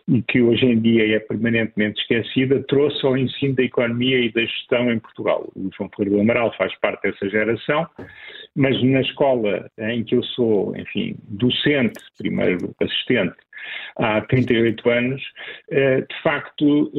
e 0.07 0.21
que 0.23 0.41
hoje 0.41 0.65
em 0.65 0.79
dia 0.79 1.15
é 1.15 1.19
permanentemente 1.19 2.01
esquecida, 2.01 2.63
trouxe 2.67 3.05
ao 3.05 3.17
ensino 3.17 3.55
da 3.55 3.63
economia 3.63 4.19
e 4.19 4.31
da 4.31 4.41
gestão 4.41 4.91
em 4.91 4.99
Portugal. 4.99 5.51
O 5.55 5.69
João 5.75 5.89
Ferreira 5.95 6.17
do 6.17 6.21
Amaral 6.21 6.53
faz 6.57 6.73
parte 6.79 7.03
dessa 7.03 7.29
geração, 7.29 7.87
mas 8.55 8.81
na 8.83 9.01
escola 9.01 9.69
em 9.77 10.03
que 10.03 10.15
eu 10.15 10.23
sou, 10.23 10.75
enfim, 10.75 11.15
docente, 11.27 11.99
primeiro 12.17 12.75
assistente, 12.81 13.35
há 13.97 14.21
38 14.21 14.89
anos, 14.89 15.21
de 15.69 16.21
facto 16.23 16.91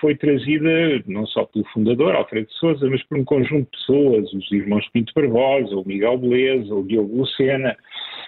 foi 0.00 0.14
trazida 0.16 1.02
não 1.06 1.26
só 1.26 1.44
pelo 1.44 1.64
fundador, 1.66 2.14
Alfredo 2.14 2.50
Souza, 2.52 2.88
mas 2.88 3.02
por 3.04 3.18
um 3.18 3.24
conjunto 3.24 3.64
de 3.64 3.78
pessoas, 3.78 4.32
os 4.32 4.52
irmãos 4.52 4.88
Pinto 4.92 5.12
Barbosa, 5.14 5.76
o 5.76 5.86
Miguel 5.86 6.18
Beleza, 6.18 6.74
o 6.74 6.86
Diogo 6.86 7.18
Lucena, 7.18 7.76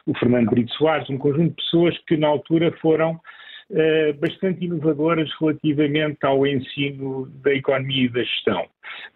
o 0.06 0.16
Fernando 0.18 0.50
Brito 0.50 0.72
Soares, 0.72 1.08
um 1.10 1.18
conjunto 1.18 1.50
de 1.50 1.56
pessoas 1.56 1.96
que 2.06 2.16
na 2.16 2.28
altura 2.28 2.72
foram 2.80 3.20
Uh, 3.68 4.14
bastante 4.20 4.64
inovadoras 4.64 5.28
relativamente 5.40 6.18
ao 6.22 6.46
ensino 6.46 7.26
da 7.42 7.52
economia 7.52 8.04
e 8.04 8.08
da 8.08 8.22
gestão. 8.22 8.64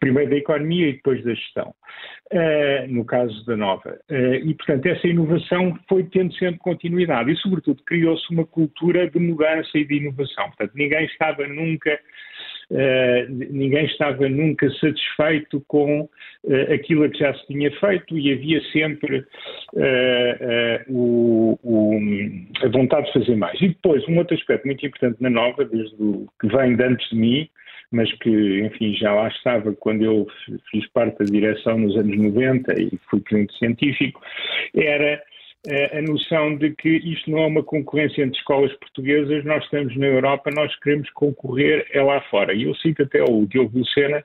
Primeiro 0.01 0.31
da 0.31 0.37
economia 0.39 0.89
e 0.89 0.93
depois 0.95 1.23
da 1.23 1.33
gestão, 1.33 1.73
uh, 2.33 2.89
no 2.89 3.05
caso 3.05 3.47
da 3.47 3.57
Nova. 3.57 3.97
Uh, 4.11 4.35
e, 4.45 4.53
portanto, 4.55 4.87
essa 4.87 5.07
inovação 5.07 5.79
foi 5.89 6.03
tendo 6.03 6.35
sempre 6.35 6.59
continuidade 6.59 7.31
e, 7.31 7.37
sobretudo, 7.37 7.81
criou-se 7.85 8.29
uma 8.33 8.45
cultura 8.45 9.09
de 9.09 9.21
mudança 9.21 9.71
e 9.79 9.85
de 9.85 9.99
inovação. 9.99 10.47
Portanto, 10.47 10.73
ninguém 10.75 11.05
estava 11.05 11.47
nunca. 11.47 11.97
Ninguém 13.29 13.85
estava 13.87 14.29
nunca 14.29 14.71
satisfeito 14.75 15.63
com 15.67 16.09
aquilo 16.73 17.11
que 17.11 17.19
já 17.19 17.35
se 17.35 17.47
tinha 17.49 17.71
feito 17.79 18.17
e 18.17 18.33
havia 18.33 18.61
sempre 18.73 19.25
o, 20.89 21.59
o, 21.63 22.01
a 22.63 22.69
vontade 22.69 23.07
de 23.07 23.13
fazer 23.13 23.37
mais. 23.37 23.61
E 23.61 23.69
depois, 23.69 24.07
um 24.09 24.19
outro 24.19 24.37
aspecto 24.37 24.67
muito 24.67 24.87
importante 24.87 25.21
na 25.21 25.31
Nova, 25.31 25.65
desde 25.65 25.97
o 25.99 26.29
que 26.41 26.47
vem 26.47 26.77
de 26.77 26.85
antes 26.85 27.09
de 27.11 27.17
mim, 27.17 27.51
mas 27.91 28.13
que, 28.19 28.61
enfim, 28.61 28.95
já 28.95 29.13
lá 29.13 29.29
estava 29.29 29.73
quando 29.73 30.05
eu 30.05 30.27
fiz 30.71 30.87
parte 30.93 31.19
da 31.19 31.25
direção 31.25 31.79
nos 31.79 31.97
anos 31.97 32.17
90 32.17 32.81
e 32.81 32.91
fui 33.11 33.21
presidente 33.21 33.59
científico, 33.59 34.23
era 34.75 35.21
a 35.69 36.01
noção 36.01 36.57
de 36.57 36.71
que 36.71 36.89
isto 36.89 37.31
não 37.31 37.41
é 37.41 37.47
uma 37.47 37.63
concorrência 37.63 38.23
entre 38.23 38.39
escolas 38.39 38.73
portuguesas, 38.75 39.45
nós 39.45 39.63
estamos 39.65 39.95
na 39.97 40.07
Europa, 40.07 40.51
nós 40.55 40.75
queremos 40.81 41.11
concorrer 41.11 41.87
é 41.93 42.03
lá 42.03 42.21
fora. 42.31 42.55
E 42.55 42.63
eu 42.63 42.75
cito 42.77 43.03
até 43.03 43.23
o 43.23 43.47
Diogo 43.47 43.79
Lucena, 43.79 44.25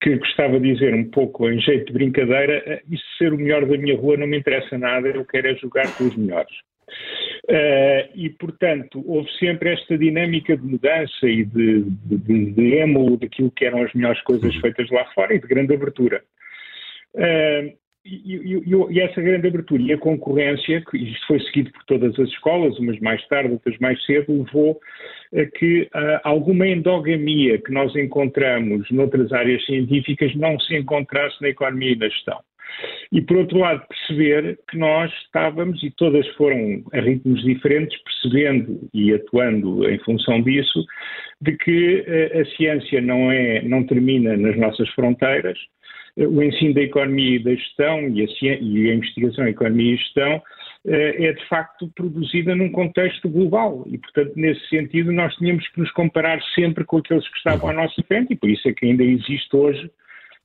que 0.00 0.16
gostava 0.16 0.58
de 0.58 0.72
dizer 0.72 0.94
um 0.94 1.10
pouco 1.10 1.48
em 1.50 1.60
jeito 1.60 1.86
de 1.86 1.92
brincadeira, 1.92 2.82
isso 2.90 3.04
ser 3.18 3.32
o 3.34 3.36
melhor 3.36 3.66
da 3.66 3.76
minha 3.76 3.96
rua 3.96 4.16
não 4.16 4.26
me 4.26 4.38
interessa 4.38 4.78
nada, 4.78 5.08
eu 5.08 5.24
quero 5.26 5.48
é 5.48 5.54
jogar 5.56 5.86
com 5.96 6.04
os 6.04 6.16
melhores. 6.16 6.54
Uh, 7.50 8.08
e, 8.14 8.30
portanto, 8.30 9.02
houve 9.06 9.30
sempre 9.38 9.72
esta 9.72 9.98
dinâmica 9.98 10.56
de 10.56 10.62
mudança 10.62 11.26
e 11.28 11.44
de, 11.44 11.82
de, 11.82 12.52
de, 12.52 13.16
daquilo 13.18 13.50
que 13.50 13.64
eram 13.64 13.82
as 13.82 13.92
melhores 13.92 14.20
coisas 14.22 14.54
feitas 14.56 14.88
lá 14.90 15.04
fora 15.12 15.34
e 15.34 15.40
de 15.40 15.46
grande 15.46 15.74
abertura. 15.74 16.22
Uh, 17.14 17.81
e, 18.04 18.62
e, 18.66 18.74
e, 18.90 19.00
essa 19.00 19.20
grande 19.20 19.46
abertura 19.46 19.80
e 19.80 19.92
a 19.92 19.98
concorrência, 19.98 20.82
que 20.90 20.96
isto 20.98 21.26
foi 21.26 21.40
seguido 21.40 21.70
por 21.70 21.84
todas 21.84 22.18
as 22.18 22.28
escolas, 22.30 22.76
umas 22.78 22.98
mais 22.98 23.24
tarde, 23.28 23.52
outras 23.52 23.78
mais 23.78 24.04
cedo, 24.04 24.42
levou 24.42 24.80
a 25.34 25.44
que 25.46 25.82
uh, 25.82 26.20
alguma 26.24 26.66
endogamia 26.66 27.58
que 27.58 27.72
nós 27.72 27.94
encontramos 27.94 28.90
noutras 28.90 29.32
áreas 29.32 29.64
científicas 29.66 30.34
não 30.34 30.58
se 30.58 30.76
encontrasse 30.76 31.40
na 31.40 31.50
economia 31.50 31.92
e 31.92 31.96
na 31.96 32.08
gestão. 32.08 32.40
E, 33.12 33.20
por 33.20 33.36
outro 33.36 33.58
lado, 33.58 33.86
perceber 33.86 34.58
que 34.68 34.78
nós 34.78 35.12
estávamos, 35.24 35.80
e 35.82 35.90
todas 35.90 36.26
foram 36.30 36.82
a 36.92 37.00
ritmos 37.00 37.42
diferentes, 37.42 37.96
percebendo 38.02 38.88
e 38.92 39.12
atuando 39.12 39.88
em 39.88 39.98
função 40.00 40.42
disso, 40.42 40.84
de 41.40 41.56
que 41.56 42.00
uh, 42.00 42.40
a 42.40 42.44
ciência 42.56 43.00
não, 43.00 43.30
é, 43.30 43.62
não 43.62 43.86
termina 43.86 44.36
nas 44.36 44.56
nossas 44.56 44.88
fronteiras, 44.90 45.58
o 46.16 46.42
ensino 46.42 46.74
da 46.74 46.82
economia 46.82 47.36
e 47.36 47.42
da 47.42 47.54
gestão 47.54 48.08
e 48.08 48.22
a, 48.22 48.54
e 48.60 48.90
a 48.90 48.94
investigação 48.94 49.46
em 49.46 49.50
economia 49.50 49.94
e 49.94 49.96
gestão 49.96 50.42
é 50.84 51.32
de 51.32 51.48
facto 51.48 51.90
produzida 51.94 52.56
num 52.56 52.70
contexto 52.70 53.28
global 53.28 53.84
e, 53.86 53.96
portanto, 53.96 54.32
nesse 54.34 54.68
sentido, 54.68 55.12
nós 55.12 55.34
tínhamos 55.36 55.66
que 55.68 55.80
nos 55.80 55.90
comparar 55.92 56.42
sempre 56.54 56.84
com 56.84 56.98
aqueles 56.98 57.26
que 57.28 57.36
estavam 57.36 57.70
à 57.70 57.72
nossa 57.72 58.02
frente 58.02 58.32
e 58.32 58.36
por 58.36 58.50
isso 58.50 58.68
é 58.68 58.72
que 58.72 58.84
ainda 58.84 59.04
existe 59.04 59.54
hoje 59.54 59.90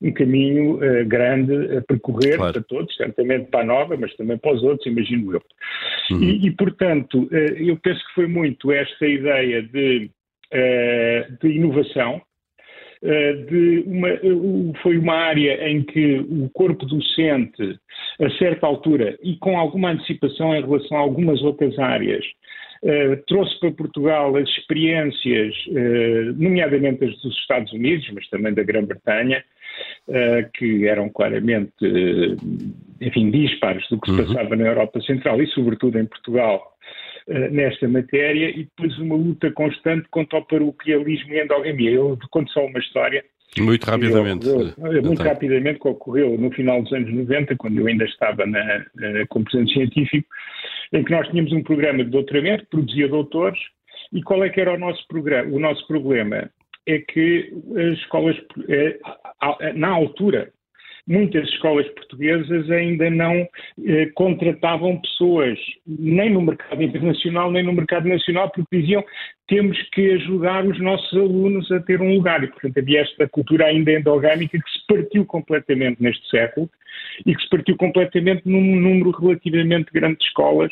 um 0.02 0.12
caminho 0.12 0.76
uh, 0.76 1.06
grande 1.06 1.78
a 1.78 1.82
percorrer 1.82 2.38
claro. 2.38 2.54
para 2.54 2.64
todos, 2.64 2.96
certamente 2.96 3.50
para 3.50 3.62
a 3.62 3.66
nova, 3.66 3.98
mas 3.98 4.16
também 4.16 4.38
para 4.38 4.54
os 4.54 4.64
outros, 4.64 4.86
imagino 4.86 5.34
eu. 5.34 5.42
Uhum. 6.12 6.24
E, 6.24 6.48
e, 6.48 6.52
portanto, 6.52 7.24
uh, 7.24 7.36
eu 7.58 7.78
penso 7.78 8.00
que 8.08 8.14
foi 8.14 8.28
muito 8.28 8.72
esta 8.72 9.08
ideia 9.08 9.64
de, 9.64 10.12
uh, 10.54 11.38
de 11.42 11.50
inovação, 11.50 12.22
de 13.02 13.84
uma, 13.86 14.10
foi 14.82 14.98
uma 14.98 15.14
área 15.16 15.70
em 15.70 15.84
que 15.84 16.18
o 16.18 16.50
corpo 16.54 16.86
docente, 16.86 17.80
a 18.20 18.30
certa 18.38 18.66
altura, 18.66 19.18
e 19.24 19.36
com 19.38 19.58
alguma 19.58 19.92
antecipação 19.92 20.56
em 20.56 20.62
relação 20.62 20.98
a 20.98 21.02
algumas 21.02 21.42
outras 21.42 21.78
áreas, 21.78 22.26
Uh, 22.84 23.18
trouxe 23.26 23.60
para 23.60 23.72
Portugal 23.72 24.36
as 24.36 24.48
experiências, 24.50 25.56
uh, 25.70 26.32
nomeadamente 26.38 27.06
as 27.06 27.22
dos 27.24 27.36
Estados 27.38 27.74
Unidos, 27.74 28.08
mas 28.14 28.30
também 28.30 28.54
da 28.54 28.62
Grã-Bretanha, 28.62 29.44
uh, 30.08 30.52
que 30.54 30.88
eram 30.88 31.10
claramente, 31.10 31.74
enfim, 33.02 33.32
dispares 33.32 33.84
do 33.90 34.00
que 34.00 34.12
se 34.12 34.22
Uhum. 34.22 34.28
passava 34.28 34.56
na 34.56 34.68
Europa 34.68 35.02
Central 35.02 35.42
e, 35.42 35.48
sobretudo, 35.48 35.98
em 35.98 36.06
Portugal, 36.06 36.77
nesta 37.28 37.88
matéria, 37.88 38.50
e 38.50 38.64
depois 38.64 38.98
uma 39.00 39.16
luta 39.16 39.52
constante 39.52 40.08
contra 40.10 40.40
o 40.40 40.46
paroquialismo 40.46 41.34
e 41.34 41.40
a 41.40 41.44
endogamia. 41.44 41.92
Eu 41.92 42.18
conto 42.32 42.52
só 42.52 42.66
uma 42.66 42.80
história. 42.80 43.24
Muito 43.60 43.84
rapidamente. 43.86 44.48
Ocorreu, 44.48 45.04
muito 45.04 45.24
rapidamente, 45.24 45.80
que 45.80 45.88
ocorreu 45.88 46.38
no 46.38 46.52
final 46.52 46.82
dos 46.82 46.94
anos 46.94 47.12
90, 47.12 47.56
quando 47.56 47.80
eu 47.80 47.88
ainda 47.88 48.06
estava 48.06 48.46
na, 48.46 48.86
na, 48.96 49.26
como 49.30 49.46
presidente 49.46 49.74
científico, 49.74 50.28
em 50.94 51.04
que 51.04 51.12
nós 51.12 51.28
tínhamos 51.30 51.52
um 51.52 51.64
programa 51.64 52.04
de 52.04 52.12
doutoramento, 52.12 52.64
que 52.64 52.70
produzia 52.70 53.08
doutores, 53.08 53.60
e 54.14 54.22
qual 54.22 54.44
é 54.44 54.50
que 54.50 54.62
era 54.62 54.74
o 54.74 54.80
nosso, 54.80 55.06
programa, 55.08 55.54
o 55.54 55.60
nosso 55.60 55.86
problema? 55.88 56.50
É 56.86 57.00
que 57.00 57.52
as 57.76 57.98
escolas, 58.00 58.38
na 59.76 59.90
altura, 59.90 60.54
muitas 61.08 61.48
escolas 61.50 61.88
portuguesas 61.90 62.70
ainda 62.70 63.10
não 63.10 63.48
eh, 63.86 64.08
contratavam 64.14 65.00
pessoas, 65.00 65.58
nem 65.88 66.32
no 66.32 66.42
mercado 66.42 66.84
internacional, 66.84 67.50
nem 67.50 67.64
no 67.64 67.72
mercado 67.72 68.08
nacional, 68.10 68.50
porque 68.50 68.82
diziam 68.82 69.04
temos 69.48 69.82
que 69.94 70.12
ajudar 70.12 70.66
os 70.66 70.78
nossos 70.82 71.18
alunos 71.18 71.72
a 71.72 71.80
ter 71.80 72.02
um 72.02 72.14
lugar. 72.16 72.44
E, 72.44 72.48
portanto, 72.48 72.78
havia 72.78 73.02
esta 73.02 73.28
cultura 73.30 73.68
ainda 73.68 73.94
endogâmica 73.94 74.58
que 74.60 74.72
se 74.72 74.86
partiu 74.86 75.26
completamente 75.26 76.04
neste 76.04 76.30
século 76.30 76.70
e 77.26 77.34
que 77.34 77.42
se 77.42 77.50
partiu 77.50 77.78
completamente 77.78 78.42
num 78.46 78.76
número 78.76 79.12
relativamente 79.12 79.92
grande 79.94 80.18
de 80.18 80.26
escolas. 80.26 80.72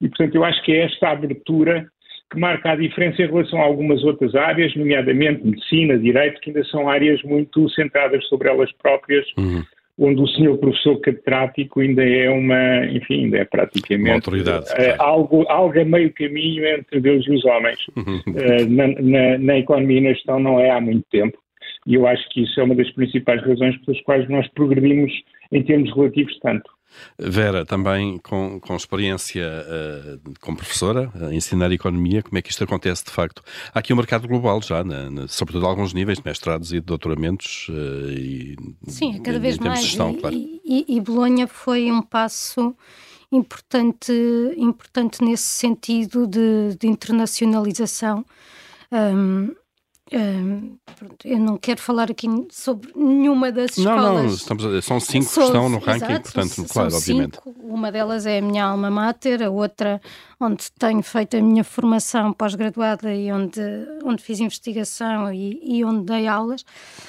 E, 0.00 0.08
portanto, 0.08 0.36
eu 0.36 0.44
acho 0.44 0.62
que 0.62 0.72
é 0.72 0.84
esta 0.84 1.10
abertura 1.10 1.86
que 2.30 2.38
marca 2.38 2.70
a 2.70 2.76
diferença 2.76 3.20
em 3.20 3.26
relação 3.26 3.60
a 3.60 3.64
algumas 3.64 4.02
outras 4.04 4.34
áreas, 4.34 4.74
nomeadamente 4.76 5.44
medicina, 5.44 5.98
direito, 5.98 6.40
que 6.40 6.50
ainda 6.50 6.64
são 6.66 6.88
áreas 6.88 7.20
muito 7.24 7.68
centradas 7.70 8.24
sobre 8.28 8.48
elas 8.48 8.70
próprias. 8.72 9.26
Uhum 9.36 9.62
onde 9.98 10.22
o 10.22 10.26
senhor 10.28 10.56
professor 10.58 10.98
catedrático 11.00 11.80
ainda 11.80 12.04
é 12.04 12.28
uma, 12.30 12.86
enfim, 12.86 13.24
ainda 13.24 13.38
é 13.38 13.44
praticamente 13.44 14.08
uma 14.08 14.14
autoridade, 14.14 14.66
é, 14.76 14.96
algo, 14.98 15.44
algo 15.48 15.78
a 15.78 15.84
meio 15.84 16.12
caminho 16.14 16.66
entre 16.66 17.00
Deus 17.00 17.26
e 17.26 17.32
os 17.32 17.44
homens. 17.44 17.78
uh, 17.96 18.68
na, 18.68 18.88
na, 18.88 19.38
na, 19.38 19.58
economia 19.58 19.98
e 19.98 20.00
na 20.00 20.12
gestão 20.14 20.40
não 20.40 20.58
é 20.58 20.70
há 20.70 20.80
muito 20.80 21.04
tempo. 21.10 21.38
E 21.86 21.94
eu 21.94 22.06
acho 22.06 22.26
que 22.30 22.44
isso 22.44 22.60
é 22.60 22.62
uma 22.62 22.74
das 22.74 22.90
principais 22.92 23.42
razões 23.42 23.76
pelas 23.84 24.00
quais 24.02 24.28
nós 24.28 24.48
progredimos 24.48 25.12
em 25.50 25.62
termos 25.62 25.94
relativos 25.94 26.38
tanto. 26.40 26.70
Vera, 27.18 27.64
também 27.64 28.18
com, 28.18 28.60
com 28.60 28.76
experiência 28.76 29.46
uh, 29.46 30.34
como 30.40 30.56
professora, 30.56 31.10
a 31.20 31.34
ensinar 31.34 31.72
economia, 31.72 32.22
como 32.22 32.38
é 32.38 32.42
que 32.42 32.50
isto 32.50 32.64
acontece 32.64 33.04
de 33.04 33.10
facto? 33.10 33.42
Há 33.74 33.78
aqui 33.78 33.92
um 33.92 33.96
mercado 33.96 34.26
global 34.28 34.60
já, 34.62 34.82
na, 34.84 35.10
na, 35.10 35.28
sobretudo 35.28 35.66
a 35.66 35.68
alguns 35.68 35.92
níveis 35.92 36.18
de 36.18 36.24
mestrados 36.24 36.72
e 36.72 36.76
de 36.76 36.86
doutoramentos. 36.86 37.68
Uh, 37.68 38.10
e, 38.10 38.56
Sim, 38.86 39.20
cada 39.22 39.38
vez 39.38 39.58
mais. 39.58 39.82
Gestão, 39.82 40.12
e, 40.12 40.16
claro. 40.16 40.36
e, 40.36 40.84
e 40.88 41.00
Bolonha 41.00 41.46
foi 41.46 41.90
um 41.90 42.02
passo 42.02 42.74
importante, 43.30 44.12
importante 44.56 45.24
nesse 45.24 45.44
sentido 45.44 46.26
de, 46.26 46.76
de 46.78 46.86
internacionalização. 46.86 48.24
Um, 48.90 49.54
eu 51.24 51.38
não 51.38 51.56
quero 51.56 51.80
falar 51.80 52.10
aqui 52.10 52.28
sobre 52.50 52.92
nenhuma 52.94 53.50
das 53.50 53.78
escolas. 53.78 54.04
Não, 54.04 54.22
não, 54.24 54.26
estamos 54.26 54.84
são 54.84 55.00
cinco 55.00 55.32
que 55.32 55.40
estão 55.40 55.68
no 55.68 55.78
ranking, 55.78 56.04
exato, 56.04 56.32
portanto, 56.32 56.72
claro, 56.72 56.90
cinco. 56.90 57.00
obviamente. 57.00 57.38
Uma 57.62 57.90
delas 57.90 58.26
é 58.26 58.38
a 58.38 58.42
minha 58.42 58.64
alma 58.64 58.90
mater, 58.90 59.42
a 59.42 59.50
outra 59.50 60.00
onde 60.38 60.70
tenho 60.78 61.02
feito 61.02 61.36
a 61.36 61.40
minha 61.40 61.64
formação 61.64 62.32
pós-graduada 62.32 63.14
e 63.14 63.32
onde, 63.32 63.60
onde 64.04 64.22
fiz 64.22 64.40
investigação 64.40 65.32
e, 65.32 65.60
e 65.62 65.84
onde 65.84 66.04
dei 66.04 66.26
aulas. 66.26 66.64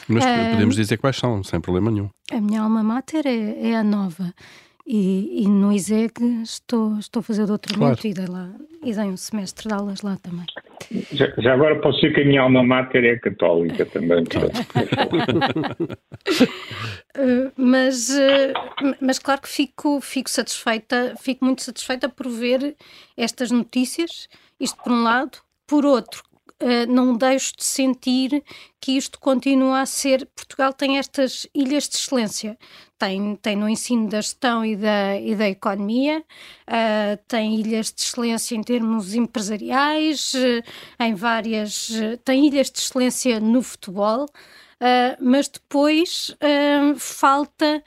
Mas 0.08 0.24
podemos 0.52 0.76
dizer 0.76 0.98
quais 0.98 1.18
são, 1.18 1.44
sem 1.44 1.60
problema 1.60 1.92
nenhum. 1.92 2.10
A 2.32 2.40
minha 2.40 2.62
alma 2.62 2.84
mater 2.84 3.26
é, 3.26 3.72
é 3.72 3.78
a 3.78 3.84
nova. 3.84 4.34
E, 4.86 5.44
e, 5.44 5.48
no 5.48 5.72
ISEG 5.72 6.12
estou, 6.44 7.00
estou 7.00 7.22
a 7.22 7.24
fazer 7.24 7.46
doutoramento 7.46 8.02
claro. 8.02 8.08
e, 8.08 8.14
dei 8.14 8.28
lá, 8.28 8.54
e 8.84 8.94
dei 8.94 9.06
um 9.06 9.16
semestre 9.16 9.70
de 9.70 9.74
aulas 9.74 10.02
lá 10.02 10.18
também. 10.18 10.46
Já, 11.14 11.34
já 11.38 11.54
agora 11.54 11.80
posso 11.80 12.02
dizer 12.02 12.14
que 12.14 12.22
a 12.22 12.26
minha 12.26 12.42
alma 12.42 12.62
mater 12.64 13.06
é 13.06 13.18
católica 13.18 13.86
também. 13.86 14.24
uh, 17.16 17.52
mas, 17.56 18.10
uh, 18.10 18.52
mas 19.00 19.20
claro 19.20 19.42
que 19.42 19.48
fico, 19.48 20.02
fico 20.02 20.30
satisfeita, 20.30 21.16
fico 21.18 21.46
muito 21.46 21.64
satisfeita 21.64 22.10
por 22.10 22.28
ver 22.28 22.76
estas 23.16 23.52
notícias, 23.52 24.28
isto 24.60 24.84
por 24.84 24.92
um 24.92 25.02
lado, 25.02 25.38
por 25.66 25.86
outro, 25.86 26.24
Uh, 26.64 26.90
não 26.90 27.18
deixo 27.18 27.58
de 27.58 27.64
sentir 27.66 28.42
que 28.80 28.94
isto 28.94 29.20
continua 29.20 29.82
a 29.82 29.86
ser. 29.86 30.26
Portugal 30.36 30.72
tem 30.72 30.98
estas 30.98 31.46
ilhas 31.54 31.90
de 31.90 31.98
excelência 31.98 32.58
tem, 33.04 33.36
tem 33.36 33.56
no 33.58 33.68
ensino 33.68 34.08
da 34.08 34.22
gestão 34.22 34.64
e 34.64 34.78
da, 34.78 35.20
e 35.20 35.36
da 35.36 35.50
economia, 35.50 36.20
uh, 36.20 37.18
tem 37.28 37.60
ilhas 37.60 37.92
de 37.92 38.02
excelência 38.02 38.56
em 38.56 38.64
termos 38.64 39.14
empresariais, 39.14 40.34
uh, 40.34 41.04
em 41.04 41.14
várias. 41.14 41.90
Tem 42.24 42.48
ilhas 42.48 42.72
de 42.72 42.80
excelência 42.80 43.40
no 43.42 43.62
futebol. 43.62 44.26
Mas 45.20 45.48
depois 45.48 46.36
falta 46.98 47.84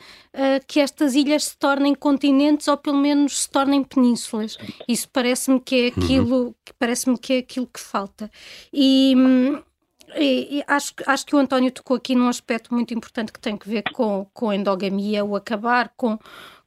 que 0.67 0.81
estas 0.81 1.15
ilhas 1.15 1.45
se 1.45 1.59
tornem 1.59 1.95
continentes 1.95 2.69
ou 2.69 2.77
pelo 2.77 2.99
menos 2.99 3.43
se 3.43 3.51
tornem 3.51 3.83
penínsulas. 3.83 4.57
Isso 4.89 5.09
parece-me 5.13 5.61
que 5.61 5.75
é 5.75 5.79
uhum. 5.79 6.05
aquilo, 6.05 6.37
uhum. 6.37 6.55
parece-me 6.79 7.19
que 7.19 7.33
é 7.35 7.39
aquilo 7.39 7.67
que 7.67 7.81
falta. 7.81 8.31
E, 8.73 9.15
e, 10.17 10.59
e 10.59 10.65
acho, 10.67 10.95
acho 11.07 11.27
que 11.27 11.35
o 11.35 11.39
António 11.39 11.71
tocou 11.71 11.97
aqui 11.97 12.15
num 12.15 12.29
aspecto 12.29 12.73
muito 12.73 12.95
importante 12.95 13.33
que 13.33 13.41
tem 13.41 13.57
que 13.57 13.69
ver 13.69 13.83
com, 13.93 14.27
com 14.33 14.51
a 14.51 14.57
endogamia, 14.57 15.25
o 15.25 15.37
acabar 15.37 15.93
com 15.97 16.19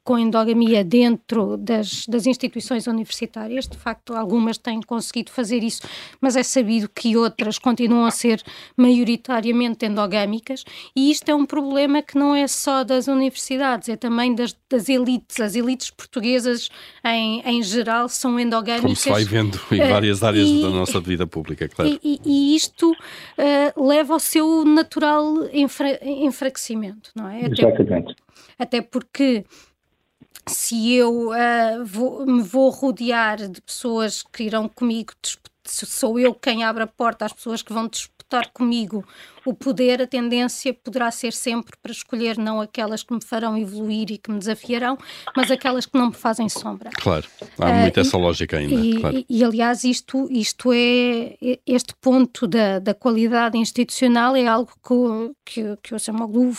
com 0.09 0.17
endogamia 0.17 0.83
dentro 0.83 1.55
das, 1.55 2.07
das 2.07 2.25
instituições 2.25 2.87
universitárias. 2.87 3.67
De 3.67 3.77
facto, 3.77 4.15
algumas 4.15 4.57
têm 4.57 4.81
conseguido 4.81 5.29
fazer 5.29 5.61
isso, 5.61 5.83
mas 6.19 6.35
é 6.35 6.41
sabido 6.41 6.89
que 6.89 7.15
outras 7.15 7.59
continuam 7.59 8.05
a 8.05 8.09
ser 8.09 8.41
maioritariamente 8.75 9.85
endogâmicas, 9.85 10.65
e 10.95 11.11
isto 11.11 11.29
é 11.29 11.35
um 11.35 11.45
problema 11.45 12.01
que 12.01 12.17
não 12.17 12.33
é 12.33 12.47
só 12.47 12.83
das 12.83 13.07
universidades, 13.07 13.87
é 13.87 13.95
também 13.95 14.33
das, 14.33 14.57
das 14.67 14.89
elites. 14.89 15.39
As 15.39 15.53
elites 15.53 15.91
portuguesas, 15.91 16.69
em, 17.05 17.43
em 17.45 17.61
geral, 17.61 18.09
são 18.09 18.39
endogâmicas. 18.39 18.81
Como 18.81 18.95
se 18.95 19.11
vai 19.11 19.23
vendo 19.23 19.61
em 19.71 19.77
várias 19.77 20.23
uh, 20.23 20.25
áreas 20.25 20.49
e, 20.49 20.59
da 20.63 20.69
nossa 20.69 20.99
vida 20.99 21.27
pública, 21.27 21.69
claro. 21.69 21.99
E, 22.03 22.19
e 22.25 22.55
isto 22.55 22.91
uh, 22.93 23.87
leva 23.87 24.13
ao 24.13 24.19
seu 24.19 24.65
natural 24.65 25.47
enfra 25.53 25.99
enfraquecimento, 26.03 27.11
não 27.15 27.27
é? 27.29 27.45
Até, 27.45 27.61
Exatamente. 27.61 28.15
Até 28.57 28.81
porque 28.81 29.45
se 30.47 30.93
eu 30.93 31.29
uh, 31.29 31.85
vou, 31.85 32.25
me 32.25 32.41
vou 32.41 32.69
rodear 32.69 33.47
de 33.47 33.61
pessoas 33.61 34.23
que 34.23 34.43
irão 34.43 34.67
comigo, 34.67 35.13
sou 35.63 36.19
eu 36.19 36.33
quem 36.33 36.63
abre 36.63 36.83
a 36.83 36.87
porta 36.87 37.25
às 37.25 37.33
pessoas 37.33 37.61
que 37.61 37.73
vão 37.73 37.87
disputar 37.87 38.51
comigo 38.51 39.05
o 39.49 39.53
poder, 39.53 39.99
a 39.99 40.07
tendência 40.07 40.71
poderá 40.73 41.09
ser 41.09 41.33
sempre 41.33 41.75
para 41.81 41.91
escolher 41.91 42.37
não 42.37 42.61
aquelas 42.61 43.01
que 43.01 43.11
me 43.11 43.23
farão 43.23 43.57
evoluir 43.57 44.11
e 44.11 44.17
que 44.19 44.31
me 44.31 44.37
desafiarão, 44.37 44.95
mas 45.35 45.49
aquelas 45.49 45.87
que 45.87 45.97
não 45.97 46.07
me 46.07 46.13
fazem 46.13 46.47
sombra. 46.47 46.91
Claro, 46.93 47.25
há 47.57 47.69
uh, 47.69 47.75
muito 47.75 47.99
essa 47.99 48.15
lógica 48.15 48.57
ainda. 48.57 48.75
E, 48.75 48.99
claro. 48.99 49.17
e, 49.17 49.25
e, 49.27 49.43
aliás, 49.43 49.83
isto, 49.83 50.27
isto 50.29 50.71
é, 50.71 51.35
este 51.65 51.95
ponto 51.99 52.45
da, 52.45 52.77
da 52.77 52.93
qualidade 52.93 53.57
institucional 53.57 54.35
é 54.35 54.45
algo 54.45 54.71
que, 54.85 55.33
que, 55.45 55.77
que 55.81 55.95
o 55.95 55.99
Samuel 55.99 56.53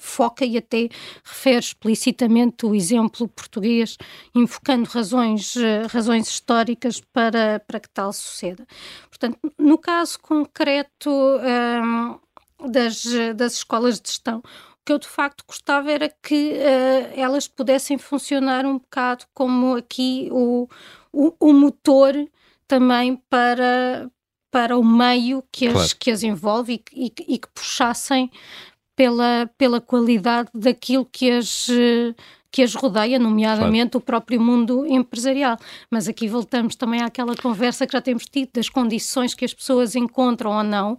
foca 0.00 0.44
e 0.44 0.58
até 0.58 0.88
refere 1.24 1.60
explicitamente 1.60 2.66
o 2.66 2.74
exemplo 2.74 3.28
português, 3.28 3.96
invocando 4.34 4.88
razões, 4.88 5.54
razões 5.88 6.28
históricas 6.28 7.00
para, 7.12 7.60
para 7.60 7.78
que 7.78 7.88
tal 7.90 8.12
suceda. 8.12 8.66
Portanto, 9.08 9.38
no 9.56 9.78
caso 9.78 10.18
concreto, 10.18 11.10
um, 11.10 12.23
das, 12.68 13.04
das 13.36 13.54
escolas 13.54 14.00
de 14.00 14.08
gestão. 14.08 14.38
O 14.38 14.84
que 14.84 14.92
eu 14.92 14.98
de 14.98 15.08
facto 15.08 15.44
gostava 15.46 15.90
era 15.90 16.08
que 16.22 16.52
uh, 16.52 17.18
elas 17.18 17.48
pudessem 17.48 17.96
funcionar 17.96 18.66
um 18.66 18.78
bocado 18.78 19.24
como 19.32 19.76
aqui 19.76 20.28
o, 20.30 20.68
o, 21.12 21.34
o 21.40 21.52
motor 21.52 22.14
também 22.68 23.16
para, 23.30 24.10
para 24.50 24.76
o 24.76 24.84
meio 24.84 25.42
que 25.50 25.66
as, 25.66 25.72
claro. 25.72 25.96
que 25.98 26.10
as 26.10 26.22
envolve 26.22 26.82
e, 26.92 27.06
e, 27.06 27.34
e, 27.34 27.38
que 27.38 27.48
puxassem 27.48 28.30
pela, 28.94 29.50
pela 29.56 29.80
qualidade 29.80 30.50
daquilo 30.54 31.04
que 31.04 31.30
as, 31.30 31.68
que 32.54 32.62
as 32.62 32.72
rodeia, 32.72 33.18
nomeadamente 33.18 33.90
claro. 33.90 33.98
o 33.98 34.00
próprio 34.00 34.40
mundo 34.40 34.86
empresarial. 34.86 35.58
Mas 35.90 36.06
aqui 36.06 36.28
voltamos 36.28 36.76
também 36.76 37.02
àquela 37.02 37.34
conversa 37.34 37.84
que 37.84 37.92
já 37.92 38.00
temos 38.00 38.26
tido 38.26 38.50
das 38.54 38.68
condições 38.68 39.34
que 39.34 39.44
as 39.44 39.52
pessoas 39.52 39.96
encontram 39.96 40.52
ou 40.52 40.62
não 40.62 40.96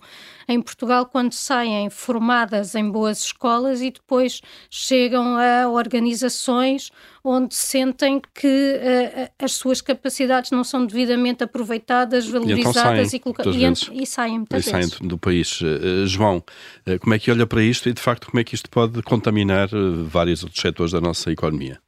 em 0.49 0.61
Portugal 0.61 1.05
quando 1.05 1.31
saem 1.31 1.89
formadas 1.89 2.75
em 2.75 2.91
boas 2.91 3.23
escolas 3.23 3.81
e 3.81 3.89
depois 3.89 4.41
chegam 4.69 5.37
a 5.37 5.69
organizações 5.69 6.91
onde 7.25 7.55
sentem 7.55 8.21
que 8.33 8.47
uh, 8.47 9.31
as 9.43 9.53
suas 9.53 9.81
capacidades 9.81 10.51
não 10.51 10.63
são 10.63 10.85
devidamente 10.85 11.43
aproveitadas, 11.43 12.27
valorizadas 12.27 13.13
e, 13.13 13.17
então 13.17 13.33
colocadas. 13.33 13.89
E, 13.91 14.03
e, 14.03 14.05
saem 14.05 14.37
muitas 14.37 14.67
e 14.67 14.69
saem 14.69 14.87
do 15.01 15.17
país. 15.17 15.59
Uh, 15.61 16.05
João, 16.05 16.43
uh, 16.87 16.99
como 16.99 17.13
é 17.13 17.19
que 17.19 17.31
olha 17.31 17.47
para 17.47 17.63
isto 17.63 17.89
e 17.89 17.93
de 17.93 18.01
facto 18.01 18.29
como 18.29 18.39
é 18.39 18.43
que 18.43 18.53
isto 18.53 18.69
pode 18.69 19.01
contaminar 19.01 19.69
vários 20.05 20.43
outros 20.43 20.61
setores 20.61 20.91
da 20.91 21.01
nossa 21.01 21.31
economia? 21.31 21.79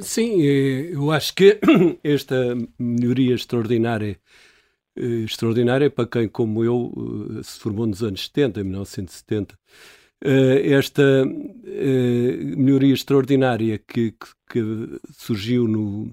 sim, 0.00 0.40
eu 0.42 1.10
acho 1.10 1.34
que 1.34 1.58
esta 2.04 2.56
melhoria 2.78 3.34
extraordinária 3.34 4.16
extraordinária 4.96 5.90
para 5.90 6.06
quem, 6.06 6.28
como 6.28 6.64
eu, 6.64 7.40
se 7.42 7.58
formou 7.58 7.84
nos 7.84 8.00
anos 8.02 8.26
70, 8.26 8.60
em 8.60 8.64
1970. 8.64 9.58
Esta 10.22 11.24
melhoria 12.56 12.92
extraordinária 12.92 13.78
que, 13.78 14.14
que 14.50 14.60
surgiu 15.12 15.66
no, 15.66 16.12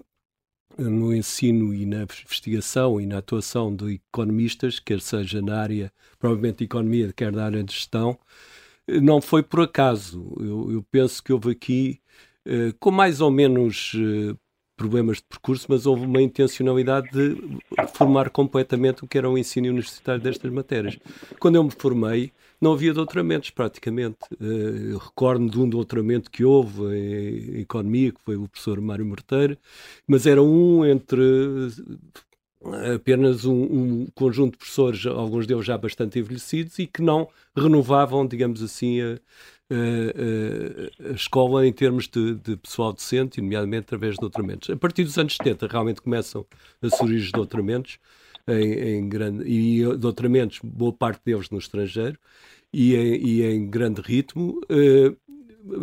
no 0.77 1.13
ensino 1.13 1.73
e 1.73 1.85
na 1.85 2.03
investigação 2.03 3.01
e 3.01 3.05
na 3.05 3.17
atuação 3.17 3.75
de 3.75 3.95
economistas, 4.11 4.79
quer 4.79 5.01
seja 5.01 5.41
na 5.41 5.59
área, 5.59 5.91
provavelmente 6.19 6.59
de 6.59 6.63
economia, 6.65 7.11
quer 7.13 7.31
na 7.31 7.45
área 7.45 7.63
de 7.63 7.73
gestão, 7.73 8.17
não 8.87 9.21
foi 9.21 9.43
por 9.43 9.61
acaso. 9.61 10.33
Eu, 10.39 10.71
eu 10.71 10.83
penso 10.89 11.21
que 11.21 11.33
houve 11.33 11.51
aqui, 11.51 12.01
com 12.79 12.91
mais 12.91 13.19
ou 13.19 13.29
menos 13.29 13.93
problemas 14.77 15.17
de 15.17 15.23
percurso, 15.23 15.65
mas 15.67 15.85
houve 15.87 16.05
uma 16.05 16.21
intencionalidade 16.21 17.09
de 17.09 17.35
formar 17.93 18.29
completamente 18.29 19.03
o 19.03 19.07
que 19.07 19.17
era 19.17 19.29
o 19.29 19.37
ensino 19.37 19.67
universitário 19.67 20.21
destas 20.21 20.51
matérias. 20.51 20.97
Quando 21.39 21.55
eu 21.55 21.63
me 21.63 21.71
formei, 21.71 22.31
não 22.61 22.73
havia 22.73 22.93
doutoramentos 22.93 23.49
praticamente. 23.49 24.17
Eu 24.39 24.99
recordo 24.99 25.49
de 25.49 25.59
um 25.59 25.67
doutoramento 25.67 26.29
que 26.29 26.45
houve 26.45 26.83
em 26.95 27.61
economia, 27.61 28.11
que 28.11 28.21
foi 28.23 28.35
o 28.35 28.47
professor 28.47 28.79
Mário 28.79 29.05
Morteiro, 29.05 29.57
mas 30.07 30.25
era 30.25 30.41
um 30.41 30.85
entre 30.85 31.21
apenas 32.95 33.45
um, 33.45 33.53
um, 33.53 34.07
conjunto 34.15 34.53
de 34.53 34.57
professores, 34.57 35.05
alguns 35.05 35.45
deles 35.45 35.65
já 35.65 35.77
bastante 35.77 36.19
envelhecidos, 36.19 36.77
e 36.79 36.87
que 36.87 37.01
não 37.01 37.27
renovavam, 37.55 38.25
digamos 38.25 38.61
assim, 38.61 38.99
a, 39.01 39.19
a, 39.69 41.07
a, 41.07 41.09
a 41.09 41.13
escola 41.13 41.67
em 41.67 41.73
termos 41.73 42.07
de, 42.07 42.35
de, 42.35 42.55
pessoal 42.57 42.93
docente, 42.93 43.41
nomeadamente 43.41 43.85
através 43.85 44.15
de 44.15 44.21
doutoramentos. 44.21 44.69
A 44.69 44.75
partir 44.75 45.03
dos 45.03 45.17
anos 45.17 45.35
70 45.35 45.67
realmente 45.67 46.01
começam 46.01 46.45
a 46.81 46.89
surgir 46.89 47.17
os 47.17 47.31
doutoramentos, 47.31 47.99
em, 48.47 48.97
em 48.97 49.09
grande, 49.09 49.43
e 49.45 49.83
doutoramentos, 49.97 50.59
boa 50.63 50.93
parte 50.93 51.21
deles 51.25 51.49
no 51.49 51.57
estrangeiro, 51.57 52.17
e 52.73 52.95
em, 52.95 53.25
e 53.25 53.43
em 53.43 53.69
grande 53.69 54.01
ritmo. 54.01 54.61
Uh, 54.69 55.15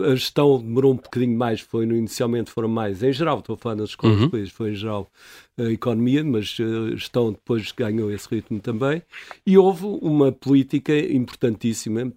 a 0.04 0.14
gestão 0.14 0.58
demorou 0.58 0.92
um 0.92 0.96
bocadinho 0.96 1.36
mais, 1.36 1.60
foi 1.60 1.84
no, 1.84 1.94
inicialmente 1.94 2.50
foram 2.50 2.68
mais, 2.68 3.02
em 3.02 3.12
geral, 3.12 3.40
estou 3.40 3.54
a 3.54 3.58
falar 3.58 3.76
nas 3.76 3.90
escolas 3.90 4.16
uhum. 4.16 4.24
depois, 4.24 4.50
foi 4.50 4.70
em 4.70 4.74
geral 4.74 5.10
a 5.58 5.64
economia, 5.64 6.24
mas 6.24 6.56
a 6.58 6.96
gestão 6.96 7.32
depois 7.32 7.70
ganhou 7.72 8.10
esse 8.10 8.26
ritmo 8.28 8.60
também. 8.60 9.02
E 9.46 9.58
houve 9.58 9.84
uma 9.84 10.32
política 10.32 10.96
importantíssima, 10.96 12.10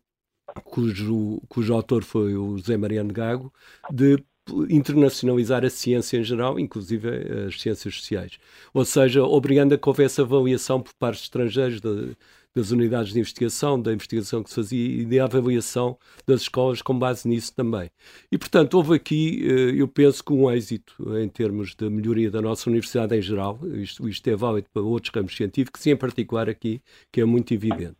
cujo, 0.64 1.42
cujo 1.48 1.74
autor 1.74 2.04
foi 2.04 2.36
o 2.36 2.58
José 2.58 2.78
Mariano 2.78 3.14
Gago, 3.14 3.54
de 3.92 4.24
internacionalizar 4.70 5.66
a 5.66 5.70
ciência 5.70 6.18
em 6.18 6.24
geral, 6.24 6.60
inclusive 6.60 7.10
as 7.48 7.60
ciências 7.60 7.96
sociais. 7.96 8.40
Ou 8.74 8.86
seja, 8.86 9.24
obrigando 9.24 9.76
a 9.76 9.78
que 9.78 9.88
houvesse 9.90 10.22
avaliação 10.22 10.82
por 10.82 10.94
parte 10.94 11.18
de 11.18 11.24
estrangeiros 11.24 11.82
de, 11.82 12.16
das 12.56 12.72
unidades 12.72 13.14
de 13.14 13.20
investigação, 13.20 13.80
da 13.80 13.94
investigação 13.94 14.44
que 14.44 14.50
se 14.50 14.56
fazia 14.56 15.02
e 15.02 15.06
da 15.06 15.26
avaliação 15.26 15.98
das 16.26 16.42
escolas 16.42 16.82
com 16.82 16.98
base 16.98 17.28
nisso 17.28 17.54
também. 17.54 17.90
E, 18.32 18.38
portanto, 18.38 18.74
houve 18.76 18.96
aqui, 18.96 19.46
eh, 19.46 19.82
eu 19.82 19.88
penso 19.88 20.24
que 20.24 20.34
um 20.34 20.50
êxito 20.52 20.96
em 21.18 21.30
termos 21.30 21.76
de 21.76 21.90
melhoria 21.90 22.32
da 22.32 22.42
nossa 22.42 22.70
universidade 22.70 23.16
em 23.16 23.22
geral, 23.22 23.60
isto, 23.76 24.08
isto 24.10 24.28
é 24.28 24.36
válido 24.36 24.68
para 24.74 24.82
outros 24.82 25.14
ramos 25.14 25.36
científicos 25.36 25.86
e 25.86 25.92
em 25.92 25.96
particular 25.98 26.50
aqui, 26.50 26.82
que 27.12 27.22
é 27.22 27.26
muito 27.26 27.54
evidente. 27.54 27.98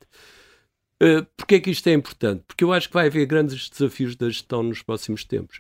Uh, 1.02 1.26
Porquê 1.38 1.56
é 1.56 1.60
que 1.60 1.70
isto 1.70 1.88
é 1.88 1.94
importante? 1.94 2.44
Porque 2.48 2.64
eu 2.64 2.74
acho 2.74 2.88
que 2.88 2.94
vai 2.94 3.08
haver 3.08 3.26
grandes 3.26 3.70
desafios 3.70 4.16
da 4.16 4.28
gestão 4.28 4.64
nos 4.64 4.82
próximos 4.82 5.24
tempos. 5.24 5.58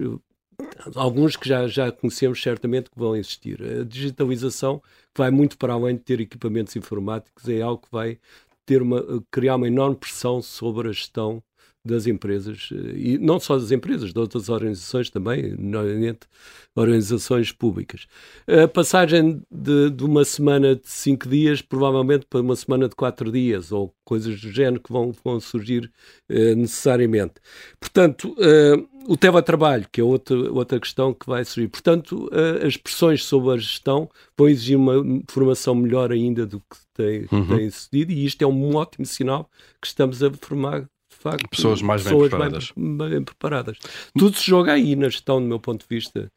Alguns 0.96 1.36
que 1.36 1.48
já, 1.48 1.68
já 1.68 1.92
conhecemos 1.92 2.42
certamente 2.42 2.90
que 2.90 2.98
vão 2.98 3.16
existir. 3.16 3.62
A 3.62 3.84
digitalização 3.84 4.82
vai 5.16 5.30
muito 5.30 5.58
para 5.58 5.74
além 5.74 5.96
de 5.96 6.02
ter 6.02 6.20
equipamentos 6.20 6.76
informáticos, 6.76 7.48
é 7.48 7.62
algo 7.62 7.84
que 7.84 7.92
vai 7.92 8.20
ter 8.66 8.82
uma, 8.82 9.24
criar 9.32 9.56
uma 9.56 9.68
enorme 9.68 9.96
pressão 9.96 10.42
sobre 10.42 10.90
a 10.90 10.92
gestão 10.92 11.42
das 11.88 12.08
empresas, 12.08 12.70
e 12.96 13.18
não 13.18 13.40
só 13.40 13.58
das 13.58 13.72
empresas, 13.72 14.14
de 14.14 14.20
outras 14.20 14.50
organizações 14.50 15.10
também, 15.10 15.56
normalmente 15.58 16.28
organizações 16.76 17.52
públicas. 17.52 18.08
A 18.48 18.68
passagem 18.68 19.42
de, 19.52 19.90
de, 19.90 20.04
uma 20.04 20.24
semana 20.24 20.76
de 20.76 20.88
cinco 20.88 21.28
dias, 21.28 21.62
provavelmente 21.62 22.26
para 22.30 22.42
uma 22.42 22.56
semana 22.56 22.88
de 22.88 22.96
quatro 22.96 23.32
dias, 23.32 23.72
ou 23.72 23.94
coisas 24.06 24.40
do 24.40 24.52
género 24.52 24.82
que 24.82 24.92
vão, 24.92 25.12
vão 25.24 25.40
surgir 25.40 25.92
eh, 26.30 26.54
necessariamente. 26.54 27.36
Portanto, 27.80 28.36
eh, 28.40 28.78
o 29.08 29.16
teletrabalho, 29.16 29.88
que 29.92 30.02
é 30.02 30.04
outra, 30.04 30.36
outra 30.52 30.80
questão 30.80 31.14
que 31.14 31.26
vai 31.26 31.44
surgir. 31.46 31.70
Portanto, 31.70 32.28
uh, 32.28 32.66
as 32.66 32.76
pressões 32.76 33.24
sobre 33.24 33.54
a 33.54 33.58
gestão 33.58 34.10
vão 34.38 34.50
exigir 34.50 34.78
uma 34.78 34.94
formação 35.30 35.74
melhor 35.74 36.12
ainda 36.12 36.46
do 36.46 36.60
que 36.60 36.78
tem, 36.94 37.26
uhum. 37.32 37.58
tem 37.58 37.70
sucedido, 37.70 38.12
e 38.12 38.26
isto 38.26 38.42
é 38.42 38.48
um 38.48 38.76
ótimo 38.76 39.06
sinal 39.06 39.50
que 39.82 39.88
estamos 39.88 40.22
a 40.22 40.30
formar 40.34 40.88
facto, 41.18 41.47
pessoas 41.49 41.82
mais 41.82 42.03
bem 42.03 42.18
preparadas. 42.18 42.72
Bem, 42.76 43.09
bem 43.09 43.24
preparadas. 43.24 43.78
Tudo 44.18 44.38
se 44.38 44.45
joga 44.45 44.74
aí 44.74 44.95
na 44.95 45.09
gestão, 45.09 45.41
do 45.41 45.47
meu 45.47 45.59
ponto 45.59 45.82
de 45.82 45.88
vista. 45.89 46.32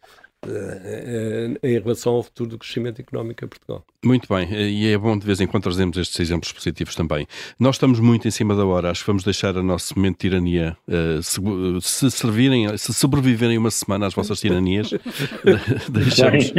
Eh, 0.46 1.58
em 1.62 1.78
relação 1.78 2.14
ao 2.14 2.22
futuro 2.22 2.50
do 2.50 2.58
crescimento 2.58 2.98
económico 2.98 3.44
em 3.44 3.48
Portugal. 3.48 3.84
Muito 4.02 4.26
bem, 4.34 4.50
e 4.50 4.86
é 4.86 4.96
bom 4.96 5.18
de 5.18 5.26
vez 5.26 5.38
em 5.38 5.46
quando 5.46 5.64
trazermos 5.64 5.98
estes 5.98 6.18
exemplos 6.18 6.50
positivos 6.50 6.94
também. 6.94 7.26
Nós 7.58 7.74
estamos 7.74 8.00
muito 8.00 8.26
em 8.26 8.30
cima 8.30 8.56
da 8.56 8.64
hora, 8.64 8.90
acho 8.90 9.02
que 9.02 9.06
vamos 9.06 9.22
deixar 9.22 9.58
a 9.58 9.62
nosso 9.62 9.94
momento 9.94 10.14
de 10.14 10.30
tirania. 10.30 10.74
Eh, 10.88 11.20
se, 11.82 12.10
servirem, 12.10 12.74
se 12.78 12.94
sobreviverem 12.94 13.58
uma 13.58 13.70
semana 13.70 14.06
às 14.06 14.14
vossas 14.14 14.40
tiranias, 14.40 14.90
deixamos, 15.90 16.50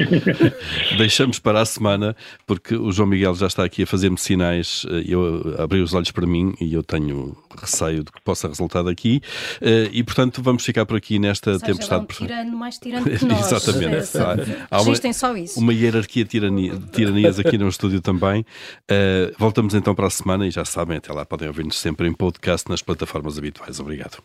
deixamos 0.99 1.39
para 1.39 1.61
a 1.61 1.65
semana, 1.65 2.15
porque 2.45 2.75
o 2.75 2.91
João 2.91 3.09
Miguel 3.09 3.33
já 3.33 3.47
está 3.47 3.65
aqui 3.65 3.81
a 3.81 3.87
fazer-me 3.87 4.17
sinais, 4.19 4.85
eh, 4.91 5.05
eu 5.07 5.55
abri 5.57 5.81
os 5.81 5.95
olhos 5.95 6.11
para 6.11 6.27
mim 6.27 6.53
e 6.61 6.71
eu 6.71 6.83
tenho 6.83 7.35
receio 7.59 8.03
de 8.03 8.11
que 8.11 8.21
possa 8.21 8.47
resultar 8.47 8.83
daqui, 8.83 9.21
e 9.91 10.03
portanto 10.03 10.41
vamos 10.43 10.63
ficar 10.63 10.85
por 10.85 10.95
aqui 10.95 11.17
nesta 11.17 11.53
seja, 11.53 11.65
tempestade. 11.65 12.03
Um 12.03 12.05
tirano 12.05 12.57
mais 12.57 12.77
tirano 12.79 13.05
que 13.05 13.25
nós. 13.25 13.51
Exatamente. 13.51 13.70
Há 14.69 14.81
uma, 14.81 15.13
só 15.13 15.35
isso. 15.35 15.59
Uma 15.59 15.73
hierarquia 15.73 16.23
de, 16.23 16.29
tirania, 16.29 16.75
de 16.75 16.87
tiranias 16.91 17.39
aqui 17.39 17.57
no 17.57 17.67
estúdio 17.67 18.01
também. 18.01 18.41
Uh, 18.89 19.33
voltamos 19.37 19.73
então 19.73 19.93
para 19.95 20.07
a 20.07 20.09
semana 20.09 20.47
e 20.47 20.51
já 20.51 20.65
sabem, 20.65 20.97
até 20.97 21.11
lá 21.13 21.25
podem 21.25 21.47
ouvir-nos 21.47 21.77
sempre 21.77 22.07
em 22.07 22.13
podcast 22.13 22.69
nas 22.69 22.81
plataformas 22.81 23.37
habituais. 23.37 23.79
Obrigado. 23.79 24.17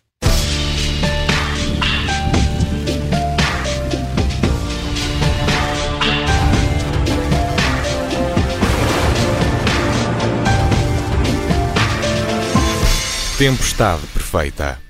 Tempestade 13.39 14.01
perfeita. 14.15 14.86